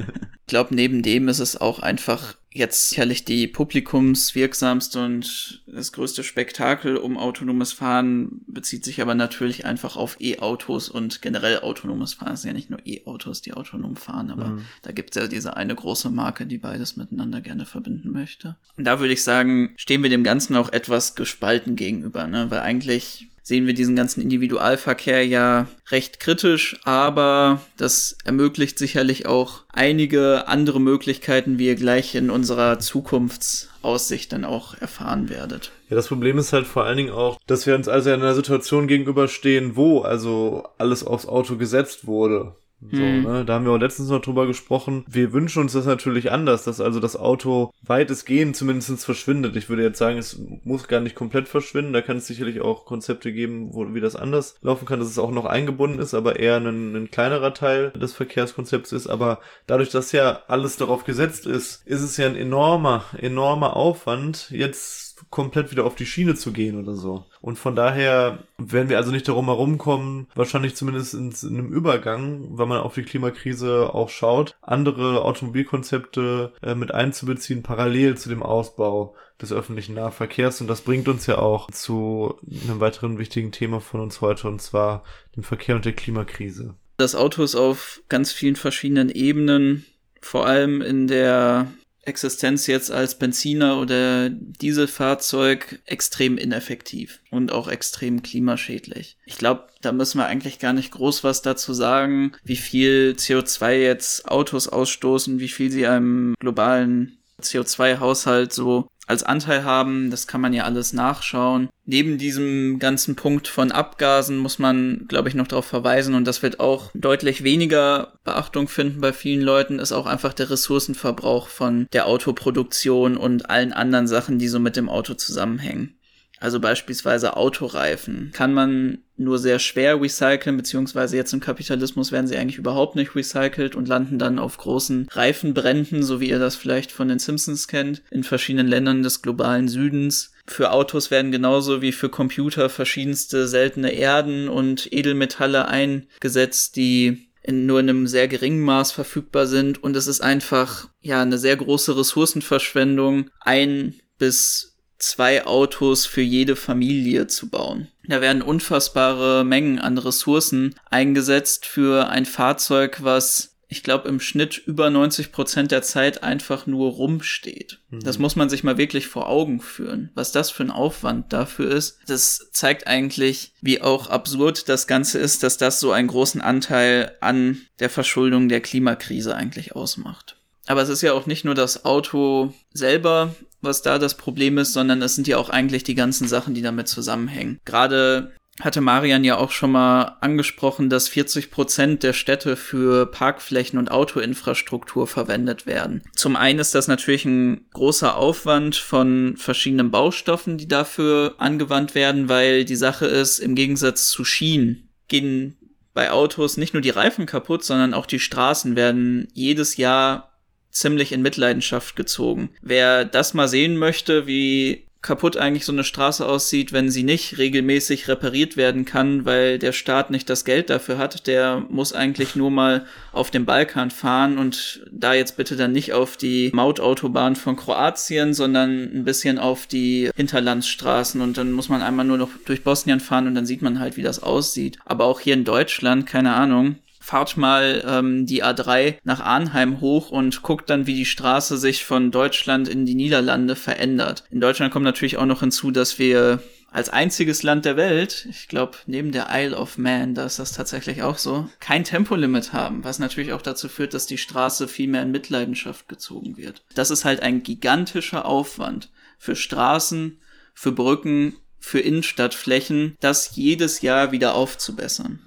ich 0.45 0.47
glaube, 0.47 0.75
neben 0.75 1.01
dem 1.03 1.29
ist 1.29 1.39
es 1.39 1.59
auch 1.59 1.79
einfach 1.79 2.35
jetzt 2.51 2.89
sicherlich 2.89 3.25
die 3.25 3.47
publikumswirksamste 3.47 5.03
und 5.03 5.63
das 5.65 5.91
größte 5.91 6.23
Spektakel 6.23 6.97
um 6.97 7.17
autonomes 7.17 7.71
Fahren 7.73 8.41
bezieht 8.45 8.83
sich 8.83 9.01
aber 9.01 9.15
natürlich 9.15 9.65
einfach 9.65 9.95
auf 9.95 10.17
E-Autos 10.19 10.89
und 10.89 11.21
generell 11.21 11.61
autonomes 11.61 12.13
Fahren. 12.13 12.33
Es 12.33 12.41
sind 12.41 12.49
ja 12.49 12.53
nicht 12.53 12.69
nur 12.69 12.85
E-Autos, 12.85 13.41
die 13.41 13.53
autonom 13.53 13.95
fahren, 13.95 14.29
aber 14.29 14.47
mhm. 14.49 14.65
da 14.83 14.91
gibt 14.91 15.15
es 15.15 15.21
ja 15.21 15.27
diese 15.27 15.57
eine 15.57 15.73
große 15.73 16.09
Marke, 16.09 16.45
die 16.45 16.59
beides 16.59 16.95
miteinander 16.95 17.41
gerne 17.41 17.65
verbinden 17.65 18.11
möchte. 18.11 18.57
Und 18.77 18.83
da 18.83 18.99
würde 18.99 19.13
ich 19.13 19.23
sagen, 19.23 19.73
stehen 19.77 20.03
wir 20.03 20.09
dem 20.09 20.23
Ganzen 20.23 20.55
auch 20.55 20.71
etwas 20.71 21.15
gespalten 21.15 21.75
gegenüber, 21.75 22.27
ne? 22.27 22.51
weil 22.51 22.59
eigentlich 22.59 23.29
sehen 23.43 23.67
wir 23.67 23.73
diesen 23.73 23.95
ganzen 23.95 24.21
Individualverkehr 24.21 25.27
ja 25.27 25.67
recht 25.91 26.19
kritisch, 26.19 26.79
aber 26.85 27.61
das 27.77 28.17
ermöglicht 28.23 28.79
sicherlich 28.79 29.25
auch 29.27 29.63
einige 29.71 30.47
andere 30.47 30.79
Möglichkeiten, 30.79 31.59
wie 31.59 31.67
ihr 31.67 31.75
gleich 31.75 32.15
in 32.15 32.29
unserer 32.29 32.79
Zukunftsaussicht 32.79 34.31
dann 34.31 34.45
auch 34.45 34.75
erfahren 34.79 35.29
werdet. 35.29 35.71
Ja, 35.89 35.97
das 35.97 36.07
Problem 36.07 36.37
ist 36.37 36.53
halt 36.53 36.65
vor 36.65 36.85
allen 36.85 36.97
Dingen 36.97 37.11
auch, 37.11 37.37
dass 37.45 37.67
wir 37.67 37.75
uns 37.75 37.87
also 37.89 38.09
in 38.09 38.21
einer 38.21 38.33
Situation 38.33 38.87
gegenüberstehen, 38.87 39.75
wo 39.75 39.99
also 39.99 40.67
alles 40.77 41.03
aufs 41.03 41.27
Auto 41.27 41.57
gesetzt 41.57 42.07
wurde. 42.07 42.55
So, 42.91 42.97
hm. 42.97 43.23
ne? 43.23 43.45
Da 43.45 43.53
haben 43.53 43.65
wir 43.65 43.71
auch 43.71 43.79
letztens 43.79 44.09
noch 44.09 44.21
drüber 44.21 44.47
gesprochen. 44.47 45.05
Wir 45.07 45.33
wünschen 45.33 45.61
uns 45.61 45.73
das 45.73 45.85
natürlich 45.85 46.31
anders, 46.31 46.63
dass 46.63 46.81
also 46.81 46.99
das 46.99 47.15
Auto 47.15 47.71
weitestgehend 47.81 48.55
zumindest 48.55 49.05
verschwindet. 49.05 49.55
Ich 49.55 49.69
würde 49.69 49.83
jetzt 49.83 49.97
sagen, 49.97 50.17
es 50.17 50.39
muss 50.63 50.87
gar 50.87 50.99
nicht 50.99 51.15
komplett 51.15 51.47
verschwinden. 51.47 51.93
Da 51.93 52.01
kann 52.01 52.17
es 52.17 52.27
sicherlich 52.27 52.61
auch 52.61 52.85
Konzepte 52.85 53.31
geben, 53.31 53.73
wo, 53.73 53.93
wie 53.93 54.01
das 54.01 54.15
anders 54.15 54.55
laufen 54.61 54.85
kann, 54.85 54.99
dass 54.99 55.09
es 55.09 55.19
auch 55.19 55.31
noch 55.31 55.45
eingebunden 55.45 55.99
ist, 55.99 56.13
aber 56.13 56.39
eher 56.39 56.57
ein, 56.57 56.95
ein 56.95 57.11
kleinerer 57.11 57.53
Teil 57.53 57.91
des 57.91 58.13
Verkehrskonzepts 58.13 58.91
ist. 58.91 59.07
Aber 59.07 59.39
dadurch, 59.67 59.89
dass 59.89 60.11
ja 60.11 60.41
alles 60.47 60.77
darauf 60.77 61.03
gesetzt 61.03 61.45
ist, 61.45 61.85
ist 61.85 62.01
es 62.01 62.17
ja 62.17 62.27
ein 62.27 62.35
enormer, 62.35 63.05
enormer 63.17 63.75
Aufwand, 63.75 64.49
jetzt 64.51 65.02
komplett 65.29 65.71
wieder 65.71 65.85
auf 65.85 65.95
die 65.95 66.05
Schiene 66.05 66.35
zu 66.35 66.51
gehen 66.51 66.79
oder 66.79 66.95
so. 66.95 67.25
Und 67.41 67.57
von 67.57 67.75
daher 67.75 68.39
werden 68.57 68.89
wir 68.89 68.97
also 68.97 69.11
nicht 69.11 69.27
darum 69.27 69.45
herumkommen, 69.45 70.27
wahrscheinlich 70.35 70.75
zumindest 70.75 71.13
in, 71.13 71.31
in 71.31 71.59
einem 71.59 71.71
Übergang, 71.71 72.57
weil 72.57 72.67
man 72.67 72.81
auf 72.81 72.93
die 72.95 73.03
Klimakrise 73.03 73.93
auch 73.93 74.09
schaut, 74.09 74.55
andere 74.61 75.23
Automobilkonzepte 75.23 76.53
äh, 76.61 76.75
mit 76.75 76.93
einzubeziehen, 76.93 77.63
parallel 77.63 78.17
zu 78.17 78.29
dem 78.29 78.43
Ausbau 78.43 79.15
des 79.41 79.51
öffentlichen 79.51 79.95
Nahverkehrs. 79.95 80.61
Und 80.61 80.67
das 80.67 80.81
bringt 80.81 81.07
uns 81.07 81.27
ja 81.27 81.37
auch 81.37 81.69
zu 81.71 82.35
einem 82.63 82.79
weiteren 82.79 83.17
wichtigen 83.17 83.51
Thema 83.51 83.81
von 83.81 83.99
uns 83.99 84.21
heute, 84.21 84.47
und 84.47 84.61
zwar 84.61 85.03
dem 85.35 85.43
Verkehr 85.43 85.75
und 85.75 85.85
der 85.85 85.93
Klimakrise. 85.93 86.75
Das 86.97 87.15
Auto 87.15 87.43
ist 87.43 87.55
auf 87.55 88.01
ganz 88.07 88.31
vielen 88.31 88.55
verschiedenen 88.55 89.09
Ebenen, 89.09 89.85
vor 90.21 90.45
allem 90.45 90.81
in 90.81 91.07
der 91.07 91.67
Existenz 92.05 92.67
jetzt 92.67 92.91
als 92.91 93.17
Benziner 93.17 93.79
oder 93.79 94.29
Dieselfahrzeug 94.29 95.81
extrem 95.85 96.37
ineffektiv 96.37 97.19
und 97.31 97.51
auch 97.51 97.67
extrem 97.67 98.21
klimaschädlich. 98.21 99.17
Ich 99.25 99.37
glaube, 99.37 99.67
da 99.81 99.91
müssen 99.91 100.17
wir 100.17 100.25
eigentlich 100.25 100.59
gar 100.59 100.73
nicht 100.73 100.91
groß 100.91 101.23
was 101.23 101.41
dazu 101.41 101.73
sagen, 101.73 102.33
wie 102.43 102.57
viel 102.57 103.15
CO2 103.17 103.73
jetzt 103.73 104.27
Autos 104.27 104.67
ausstoßen, 104.67 105.39
wie 105.39 105.47
viel 105.47 105.71
sie 105.71 105.87
einem 105.87 106.35
globalen 106.39 107.17
CO2-Haushalt 107.43 108.53
so 108.53 108.87
als 109.05 109.23
Anteil 109.23 109.63
haben. 109.63 110.11
Das 110.11 110.27
kann 110.27 110.41
man 110.41 110.53
ja 110.53 110.63
alles 110.63 110.93
nachschauen. 110.93 111.69
Neben 111.85 112.17
diesem 112.17 112.79
ganzen 112.79 113.15
Punkt 113.15 113.47
von 113.47 113.71
Abgasen 113.71 114.37
muss 114.37 114.59
man, 114.59 115.05
glaube 115.07 115.29
ich, 115.29 115.35
noch 115.35 115.47
darauf 115.47 115.65
verweisen, 115.65 116.15
und 116.15 116.25
das 116.25 116.41
wird 116.41 116.59
auch 116.59 116.91
deutlich 116.93 117.43
weniger 117.43 118.13
Beachtung 118.23 118.67
finden 118.67 119.01
bei 119.01 119.11
vielen 119.11 119.41
Leuten, 119.41 119.79
ist 119.79 119.91
auch 119.91 120.05
einfach 120.05 120.33
der 120.33 120.49
Ressourcenverbrauch 120.49 121.47
von 121.47 121.87
der 121.91 122.07
Autoproduktion 122.07 123.17
und 123.17 123.49
allen 123.49 123.73
anderen 123.73 124.07
Sachen, 124.07 124.39
die 124.39 124.47
so 124.47 124.59
mit 124.59 124.77
dem 124.77 124.89
Auto 124.89 125.13
zusammenhängen. 125.13 125.99
Also 126.39 126.59
beispielsweise 126.59 127.37
Autoreifen 127.37 128.31
kann 128.33 128.53
man 128.53 129.02
nur 129.15 129.37
sehr 129.37 129.59
schwer 129.59 130.01
recyceln, 130.01 130.57
beziehungsweise 130.57 131.15
jetzt 131.15 131.33
im 131.33 131.39
Kapitalismus 131.39 132.11
werden 132.11 132.27
sie 132.27 132.37
eigentlich 132.37 132.57
überhaupt 132.57 132.95
nicht 132.95 133.15
recycelt 133.15 133.75
und 133.75 133.87
landen 133.87 134.17
dann 134.17 134.39
auf 134.39 134.57
großen 134.57 135.07
Reifenbränden, 135.11 136.03
so 136.03 136.19
wie 136.19 136.29
ihr 136.29 136.39
das 136.39 136.55
vielleicht 136.55 136.91
von 136.91 137.07
den 137.07 137.19
Simpsons 137.19 137.67
kennt, 137.67 138.01
in 138.09 138.23
verschiedenen 138.23 138.67
Ländern 138.67 139.03
des 139.03 139.21
globalen 139.21 139.67
Südens. 139.67 140.31
Für 140.45 140.71
Autos 140.71 141.11
werden 141.11 141.31
genauso 141.31 141.81
wie 141.81 141.91
für 141.91 142.09
Computer 142.09 142.69
verschiedenste 142.69 143.47
seltene 143.47 143.91
Erden 143.91 144.49
und 144.49 144.91
Edelmetalle 144.91 145.67
eingesetzt, 145.67 146.75
die 146.75 147.29
in 147.43 147.65
nur 147.65 147.81
in 147.81 147.89
einem 147.89 148.07
sehr 148.07 148.27
geringen 148.27 148.61
Maß 148.61 148.93
verfügbar 148.93 149.47
sind 149.47 149.83
und 149.83 149.95
es 149.95 150.07
ist 150.07 150.21
einfach 150.21 150.89
ja 151.01 151.21
eine 151.21 151.37
sehr 151.37 151.57
große 151.57 151.97
Ressourcenverschwendung, 151.97 153.29
ein 153.41 153.95
bis 154.17 154.72
zwei 155.03 155.45
Autos 155.45 156.05
für 156.05 156.21
jede 156.21 156.55
Familie 156.55 157.27
zu 157.27 157.49
bauen. 157.49 157.87
Da 158.07 158.21
werden 158.21 158.41
unfassbare 158.41 159.43
Mengen 159.43 159.79
an 159.79 159.97
Ressourcen 159.97 160.75
eingesetzt 160.89 161.65
für 161.65 162.09
ein 162.09 162.25
Fahrzeug, 162.25 163.03
was 163.03 163.53
ich 163.73 163.81
glaube, 163.81 164.07
im 164.07 164.19
Schnitt 164.19 164.59
über 164.59 164.91
90 164.91 165.31
Prozent 165.31 165.71
der 165.71 165.81
Zeit 165.81 166.21
einfach 166.21 166.67
nur 166.67 166.91
rumsteht. 166.91 167.79
Mhm. 167.89 168.01
Das 168.01 168.19
muss 168.19 168.35
man 168.35 168.47
sich 168.47 168.63
mal 168.63 168.77
wirklich 168.77 169.07
vor 169.07 169.27
Augen 169.27 169.61
führen, 169.61 170.11
was 170.13 170.31
das 170.31 170.51
für 170.51 170.63
ein 170.63 170.69
Aufwand 170.69 171.33
dafür 171.33 171.71
ist. 171.71 171.97
Das 172.05 172.51
zeigt 172.51 172.85
eigentlich, 172.85 173.53
wie 173.61 173.81
auch 173.81 174.09
absurd 174.09 174.69
das 174.69 174.85
Ganze 174.85 175.17
ist, 175.17 175.41
dass 175.41 175.57
das 175.57 175.79
so 175.79 175.91
einen 175.91 176.07
großen 176.07 176.39
Anteil 176.39 177.17
an 177.19 177.61
der 177.79 177.89
Verschuldung 177.89 178.47
der 178.47 178.61
Klimakrise 178.61 179.35
eigentlich 179.35 179.75
ausmacht. 179.75 180.37
Aber 180.67 180.83
es 180.83 180.89
ist 180.89 181.01
ja 181.01 181.13
auch 181.13 181.25
nicht 181.25 181.43
nur 181.43 181.55
das 181.55 181.83
Auto 181.83 182.53
selber, 182.73 183.35
was 183.63 183.81
da 183.81 183.99
das 183.99 184.15
Problem 184.15 184.57
ist, 184.57 184.73
sondern 184.73 185.01
es 185.01 185.15
sind 185.15 185.27
ja 185.27 185.37
auch 185.37 185.49
eigentlich 185.49 185.83
die 185.83 185.95
ganzen 185.95 186.27
Sachen, 186.27 186.53
die 186.53 186.61
damit 186.61 186.87
zusammenhängen. 186.87 187.59
Gerade 187.65 188.31
hatte 188.61 188.81
Marian 188.81 189.23
ja 189.23 189.37
auch 189.37 189.51
schon 189.51 189.71
mal 189.71 190.17
angesprochen, 190.21 190.89
dass 190.89 191.07
40 191.07 191.49
Prozent 191.49 192.03
der 192.03 192.13
Städte 192.13 192.55
für 192.55 193.07
Parkflächen 193.07 193.79
und 193.79 193.89
Autoinfrastruktur 193.89 195.07
verwendet 195.07 195.65
werden. 195.65 196.03
Zum 196.15 196.35
einen 196.35 196.59
ist 196.59 196.75
das 196.75 196.87
natürlich 196.87 197.25
ein 197.25 197.65
großer 197.73 198.15
Aufwand 198.15 198.75
von 198.75 199.35
verschiedenen 199.37 199.89
Baustoffen, 199.89 200.57
die 200.57 200.67
dafür 200.67 201.35
angewandt 201.39 201.95
werden, 201.95 202.29
weil 202.29 202.63
die 202.63 202.75
Sache 202.75 203.07
ist, 203.07 203.39
im 203.39 203.55
Gegensatz 203.55 204.07
zu 204.07 204.23
Schienen 204.23 204.89
gehen 205.07 205.57
bei 205.93 206.11
Autos 206.11 206.57
nicht 206.57 206.73
nur 206.73 206.81
die 206.81 206.89
Reifen 206.89 207.25
kaputt, 207.25 207.63
sondern 207.63 207.93
auch 207.93 208.05
die 208.05 208.19
Straßen 208.19 208.75
werden 208.75 209.27
jedes 209.33 209.77
Jahr 209.77 210.32
ziemlich 210.73 211.11
in 211.11 211.21
Mitleidenschaft 211.21 211.95
gezogen. 211.95 212.49
Wer 212.61 213.05
das 213.05 213.33
mal 213.33 213.47
sehen 213.47 213.77
möchte, 213.77 214.27
wie 214.27 214.83
kaputt 215.03 215.35
eigentlich 215.37 215.65
so 215.65 215.73
eine 215.73 215.83
Straße 215.83 216.25
aussieht, 216.25 216.71
wenn 216.71 216.89
sie 216.89 217.03
nicht 217.03 217.37
regelmäßig 217.37 218.07
repariert 218.07 218.57
werden 218.57 218.85
kann, 218.85 219.25
weil 219.25 219.59
der 219.59 219.73
Staat 219.73 220.09
nicht 220.09 220.29
das 220.29 220.45
Geld 220.45 220.69
dafür 220.69 220.97
hat, 220.97 221.27
der 221.27 221.63
muss 221.69 221.93
eigentlich 221.93 222.35
nur 222.35 222.49
mal 222.49 222.85
auf 223.11 223.29
dem 223.29 223.45
Balkan 223.45 223.91
fahren 223.91 224.37
und 224.37 224.81
da 224.91 225.13
jetzt 225.13 225.35
bitte 225.35 225.57
dann 225.57 225.73
nicht 225.73 225.91
auf 225.93 226.15
die 226.17 226.51
Mautautobahn 226.53 227.35
von 227.35 227.57
Kroatien, 227.57 228.33
sondern 228.33 228.83
ein 228.95 229.03
bisschen 229.03 229.37
auf 229.37 229.67
die 229.67 230.09
Hinterlandsstraßen 230.15 231.19
und 231.19 231.37
dann 231.37 231.51
muss 231.51 231.69
man 231.69 231.81
einmal 231.81 232.05
nur 232.05 232.17
noch 232.17 232.29
durch 232.45 232.63
Bosnien 232.63 233.01
fahren 233.01 233.27
und 233.27 233.35
dann 233.35 233.45
sieht 233.45 233.61
man 233.61 233.79
halt, 233.79 233.97
wie 233.97 234.03
das 234.03 234.23
aussieht. 234.23 234.77
Aber 234.85 235.03
auch 235.05 235.19
hier 235.19 235.33
in 235.33 235.43
Deutschland, 235.43 236.07
keine 236.07 236.33
Ahnung, 236.33 236.77
fahrt 237.03 237.35
mal 237.35 237.83
ähm, 237.85 238.25
die 238.25 238.45
A3 238.45 238.95
nach 239.03 239.19
Arnheim 239.19 239.81
hoch 239.81 240.09
und 240.09 240.41
guckt 240.41 240.69
dann, 240.69 240.87
wie 240.87 240.95
die 240.95 241.05
Straße 241.05 241.57
sich 241.57 241.83
von 241.83 242.11
Deutschland 242.11 242.69
in 242.69 242.85
die 242.85 242.95
Niederlande 242.95 243.57
verändert. 243.57 244.23
In 244.31 244.39
Deutschland 244.39 244.71
kommt 244.71 244.85
natürlich 244.85 245.17
auch 245.17 245.25
noch 245.25 245.41
hinzu, 245.41 245.71
dass 245.71 245.99
wir 245.99 246.41
als 246.71 246.89
einziges 246.89 247.43
Land 247.43 247.65
der 247.65 247.75
Welt, 247.75 248.25
ich 248.29 248.47
glaube 248.47 248.77
neben 248.87 249.11
der 249.11 249.27
Isle 249.29 249.57
of 249.57 249.77
Man, 249.77 250.15
da 250.15 250.25
ist 250.25 250.39
das 250.39 250.53
tatsächlich 250.53 251.03
auch 251.03 251.17
so, 251.17 251.49
kein 251.59 251.83
Tempolimit 251.83 252.53
haben, 252.53 252.85
was 252.85 252.99
natürlich 252.99 253.33
auch 253.33 253.41
dazu 253.41 253.67
führt, 253.67 253.93
dass 253.93 254.05
die 254.05 254.17
Straße 254.17 254.69
viel 254.69 254.87
mehr 254.87 255.03
in 255.03 255.11
Mitleidenschaft 255.11 255.89
gezogen 255.89 256.37
wird. 256.37 256.63
Das 256.73 256.89
ist 256.89 257.03
halt 257.03 257.21
ein 257.21 257.43
gigantischer 257.43 258.25
Aufwand 258.25 258.91
für 259.17 259.35
Straßen, 259.35 260.21
für 260.53 260.71
Brücken, 260.71 261.35
für 261.59 261.81
Innenstadtflächen, 261.81 262.95
das 263.01 263.35
jedes 263.35 263.81
Jahr 263.81 264.13
wieder 264.13 264.35
aufzubessern. 264.35 265.19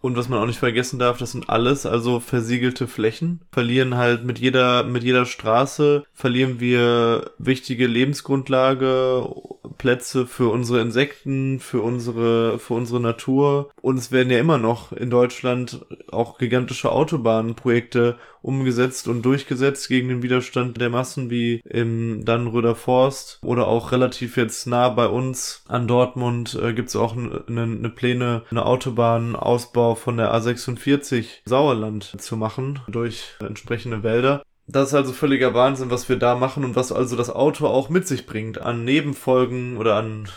Und 0.00 0.16
was 0.16 0.28
man 0.28 0.38
auch 0.38 0.46
nicht 0.46 0.60
vergessen 0.60 1.00
darf, 1.00 1.18
das 1.18 1.32
sind 1.32 1.50
alles 1.50 1.84
also 1.84 2.20
versiegelte 2.20 2.86
Flächen. 2.86 3.40
Verlieren 3.50 3.96
halt 3.96 4.24
mit 4.24 4.38
jeder, 4.38 4.84
mit 4.84 5.02
jeder 5.02 5.26
Straße 5.26 6.04
verlieren 6.12 6.60
wir 6.60 7.32
wichtige 7.38 7.86
Lebensgrundlage, 7.88 9.28
Plätze 9.76 10.26
für 10.26 10.50
unsere 10.50 10.80
Insekten, 10.80 11.60
für 11.60 11.82
unsere, 11.82 12.58
für 12.58 12.74
unsere 12.74 13.00
Natur. 13.00 13.70
Und 13.80 13.98
es 13.98 14.12
werden 14.12 14.30
ja 14.30 14.38
immer 14.38 14.58
noch 14.58 14.92
in 14.92 15.10
Deutschland 15.10 15.84
auch 16.10 16.38
gigantische 16.38 16.90
Autobahnprojekte 16.92 18.16
umgesetzt 18.42 19.08
und 19.08 19.22
durchgesetzt 19.22 19.88
gegen 19.88 20.08
den 20.08 20.22
Widerstand 20.22 20.80
der 20.80 20.90
Massen 20.90 21.30
wie 21.30 21.60
im 21.68 22.24
Dannenröder 22.24 22.74
Forst 22.74 23.38
oder 23.42 23.66
auch 23.66 23.92
relativ 23.92 24.36
jetzt 24.36 24.66
nah 24.66 24.88
bei 24.88 25.06
uns 25.06 25.64
an 25.68 25.88
Dortmund 25.88 26.58
äh, 26.62 26.72
gibt 26.72 26.88
es 26.88 26.96
auch 26.96 27.16
eine 27.16 27.66
ne 27.66 27.90
Pläne, 27.90 28.42
eine 28.50 28.64
Autobahnausbau 28.64 29.94
von 29.96 30.16
der 30.16 30.34
A46 30.34 31.26
Sauerland 31.44 32.14
zu 32.20 32.36
machen 32.36 32.80
durch 32.88 33.34
entsprechende 33.40 34.02
Wälder. 34.02 34.42
Das 34.68 34.88
ist 34.88 34.94
also 34.94 35.12
völliger 35.12 35.54
Wahnsinn, 35.54 35.90
was 35.90 36.08
wir 36.08 36.16
da 36.16 36.36
machen 36.36 36.62
und 36.62 36.76
was 36.76 36.92
also 36.92 37.16
das 37.16 37.30
Auto 37.30 37.66
auch 37.66 37.88
mit 37.88 38.06
sich 38.06 38.26
bringt 38.26 38.60
an 38.60 38.84
Nebenfolgen 38.84 39.78
oder 39.78 39.96
an 39.96 40.28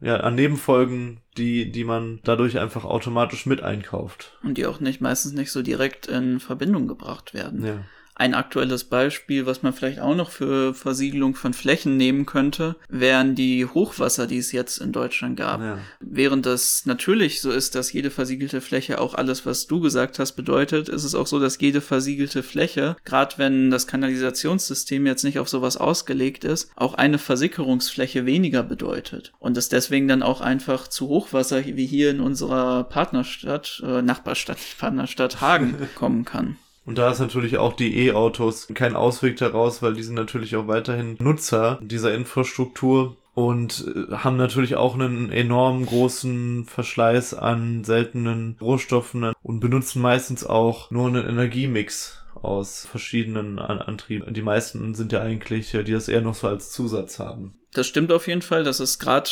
ja, 0.00 0.18
an 0.18 0.36
Nebenfolgen, 0.36 1.20
die, 1.36 1.72
die 1.72 1.84
man 1.84 2.20
dadurch 2.22 2.58
einfach 2.58 2.84
automatisch 2.84 3.46
mit 3.46 3.62
einkauft. 3.62 4.38
Und 4.44 4.56
die 4.56 4.66
auch 4.66 4.78
nicht, 4.78 5.00
meistens 5.00 5.32
nicht 5.32 5.50
so 5.50 5.62
direkt 5.62 6.06
in 6.06 6.38
Verbindung 6.38 6.86
gebracht 6.86 7.34
werden. 7.34 7.64
Ja. 7.64 7.84
Ein 8.18 8.34
aktuelles 8.34 8.82
Beispiel, 8.82 9.46
was 9.46 9.62
man 9.62 9.72
vielleicht 9.72 10.00
auch 10.00 10.16
noch 10.16 10.30
für 10.30 10.74
Versiegelung 10.74 11.36
von 11.36 11.54
Flächen 11.54 11.96
nehmen 11.96 12.26
könnte, 12.26 12.74
wären 12.88 13.36
die 13.36 13.64
Hochwasser, 13.64 14.26
die 14.26 14.38
es 14.38 14.50
jetzt 14.50 14.78
in 14.78 14.90
Deutschland 14.90 15.36
gab. 15.36 15.60
Ja. 15.60 15.78
Während 16.00 16.44
das 16.44 16.84
natürlich 16.84 17.40
so 17.40 17.52
ist, 17.52 17.76
dass 17.76 17.92
jede 17.92 18.10
versiegelte 18.10 18.60
Fläche 18.60 19.00
auch 19.00 19.14
alles, 19.14 19.46
was 19.46 19.68
du 19.68 19.78
gesagt 19.78 20.18
hast, 20.18 20.32
bedeutet, 20.32 20.88
ist 20.88 21.04
es 21.04 21.14
auch 21.14 21.28
so, 21.28 21.38
dass 21.38 21.60
jede 21.60 21.80
versiegelte 21.80 22.42
Fläche, 22.42 22.96
gerade 23.04 23.38
wenn 23.38 23.70
das 23.70 23.86
Kanalisationssystem 23.86 25.06
jetzt 25.06 25.22
nicht 25.22 25.38
auf 25.38 25.48
sowas 25.48 25.76
ausgelegt 25.76 26.42
ist, 26.42 26.72
auch 26.74 26.94
eine 26.94 27.18
Versickerungsfläche 27.18 28.26
weniger 28.26 28.64
bedeutet. 28.64 29.32
Und 29.38 29.56
es 29.56 29.68
deswegen 29.68 30.08
dann 30.08 30.24
auch 30.24 30.40
einfach 30.40 30.88
zu 30.88 31.06
Hochwasser 31.06 31.64
wie 31.64 31.86
hier 31.86 32.10
in 32.10 32.18
unserer 32.18 32.82
Partnerstadt, 32.82 33.80
äh, 33.86 34.02
Nachbarstadt, 34.02 34.58
Partnerstadt 34.78 35.40
Hagen 35.40 35.88
kommen 35.94 36.24
kann. 36.24 36.56
Und 36.88 36.96
da 36.96 37.10
ist 37.10 37.18
natürlich 37.18 37.58
auch 37.58 37.74
die 37.74 38.06
E-Autos 38.06 38.68
kein 38.72 38.96
Ausweg 38.96 39.36
daraus, 39.36 39.82
weil 39.82 39.92
die 39.92 40.02
sind 40.02 40.14
natürlich 40.14 40.56
auch 40.56 40.68
weiterhin 40.68 41.18
Nutzer 41.20 41.78
dieser 41.82 42.14
Infrastruktur 42.14 43.14
und 43.34 43.84
äh, 43.94 44.14
haben 44.14 44.38
natürlich 44.38 44.76
auch 44.76 44.94
einen 44.94 45.30
enorm 45.30 45.84
großen 45.84 46.64
Verschleiß 46.64 47.34
an 47.34 47.84
seltenen 47.84 48.56
Rohstoffen 48.58 49.34
und 49.42 49.60
benutzen 49.60 50.00
meistens 50.00 50.46
auch 50.46 50.90
nur 50.90 51.08
einen 51.08 51.28
Energiemix 51.28 52.24
aus 52.40 52.86
verschiedenen 52.90 53.58
Antrieben. 53.58 54.32
Die 54.32 54.40
meisten 54.40 54.94
sind 54.94 55.12
ja 55.12 55.20
eigentlich, 55.20 55.74
äh, 55.74 55.84
die 55.84 55.92
das 55.92 56.08
eher 56.08 56.22
noch 56.22 56.36
so 56.36 56.48
als 56.48 56.72
Zusatz 56.72 57.18
haben. 57.18 57.58
Das 57.74 57.86
stimmt 57.86 58.12
auf 58.12 58.26
jeden 58.28 58.40
Fall, 58.40 58.64
dass 58.64 58.80
es 58.80 58.98
gerade 58.98 59.28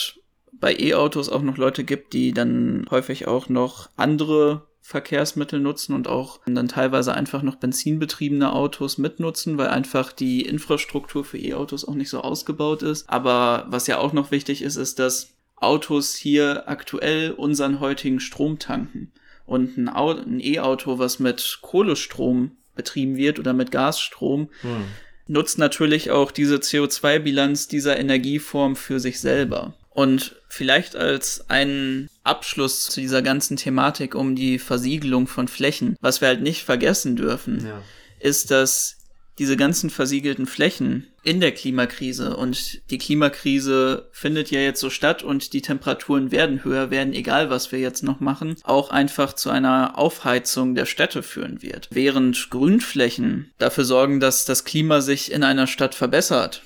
bei 0.53 0.77
E-Autos 0.79 1.31
auch 1.31 1.41
noch 1.41 1.57
Leute 1.57 1.85
gibt, 1.85 2.13
die 2.13 2.35
dann 2.35 2.85
häufig 2.91 3.27
auch 3.27 3.49
noch 3.49 3.89
andere 3.97 4.67
Verkehrsmittel 4.87 5.59
nutzen 5.59 5.95
und 5.95 6.07
auch 6.07 6.39
dann 6.47 6.69
teilweise 6.69 7.13
einfach 7.13 7.43
noch 7.43 7.57
benzinbetriebene 7.57 8.53
Autos 8.53 8.99
mitnutzen, 8.99 9.59
weil 9.59 9.67
einfach 9.67 10.13
die 10.13 10.43
Infrastruktur 10.43 11.25
für 11.25 11.39
E-Autos 11.39 11.85
auch 11.85 11.97
nicht 11.97 12.09
so 12.09 12.21
ausgebaut 12.21 12.85
ist. 12.85 13.11
Aber 13.11 13.67
was 13.69 13.89
ja 13.89 13.99
auch 13.99 14.13
noch 14.13 14.31
wichtig 14.31 14.63
ist, 14.63 14.77
ist, 14.77 15.01
dass 15.01 15.35
Autos 15.57 16.15
hier 16.15 16.69
aktuell 16.69 17.33
unseren 17.33 17.81
heutigen 17.81 18.21
Strom 18.21 18.61
tanken. 18.61 19.11
Und 19.45 19.77
ein 19.77 20.39
E-Auto, 20.39 21.01
was 21.01 21.19
mit 21.19 21.59
Kohlestrom 21.63 22.53
betrieben 22.77 23.17
wird 23.17 23.41
oder 23.41 23.55
mit 23.55 23.73
Gasstrom, 23.73 24.51
hm. 24.61 24.85
nutzt 25.27 25.59
natürlich 25.59 26.13
auch 26.13 26.31
diese 26.31 26.59
CO2-Bilanz 26.59 27.67
dieser 27.67 27.99
Energieform 27.99 28.77
für 28.77 29.01
sich 29.01 29.19
selber. 29.19 29.75
Und 29.97 30.37
vielleicht 30.47 30.95
als 30.95 31.49
einen 31.49 32.11
Abschluss 32.23 32.85
zu 32.85 33.01
dieser 33.01 33.23
ganzen 33.23 33.57
Thematik 33.57 34.15
um 34.15 34.37
die 34.37 34.59
Versiegelung 34.59 35.27
von 35.27 35.49
Flächen, 35.49 35.97
was 36.03 36.21
wir 36.21 36.29
halt 36.29 36.43
nicht 36.43 36.65
vergessen 36.65 37.17
dürfen, 37.17 37.67
ja. 37.67 37.83
ist, 38.21 38.51
dass 38.51 38.99
diese 39.39 39.57
ganzen 39.57 39.89
versiegelten 39.89 40.45
Flächen 40.45 41.07
in 41.23 41.41
der 41.41 41.53
Klimakrise 41.53 42.37
und 42.37 42.83
die 42.91 42.99
Klimakrise 42.99 44.11
findet 44.13 44.51
ja 44.51 44.61
jetzt 44.61 44.81
so 44.81 44.91
statt 44.91 45.23
und 45.23 45.55
die 45.55 45.63
Temperaturen 45.63 46.31
werden 46.31 46.63
höher 46.63 46.91
werden, 46.91 47.15
egal 47.15 47.49
was 47.49 47.73
wir 47.73 47.79
jetzt 47.79 48.03
noch 48.03 48.21
machen, 48.21 48.57
auch 48.65 48.91
einfach 48.91 49.33
zu 49.33 49.49
einer 49.49 49.97
Aufheizung 49.97 50.75
der 50.75 50.85
Städte 50.85 51.23
führen 51.23 51.63
wird. 51.63 51.89
Während 51.91 52.51
Grünflächen 52.51 53.51
dafür 53.57 53.85
sorgen, 53.85 54.21
dass 54.21 54.45
das 54.45 54.65
Klima 54.65 55.01
sich 55.01 55.33
in 55.33 55.43
einer 55.43 55.67
Stadt 55.67 55.95
verbessert, 55.95 56.65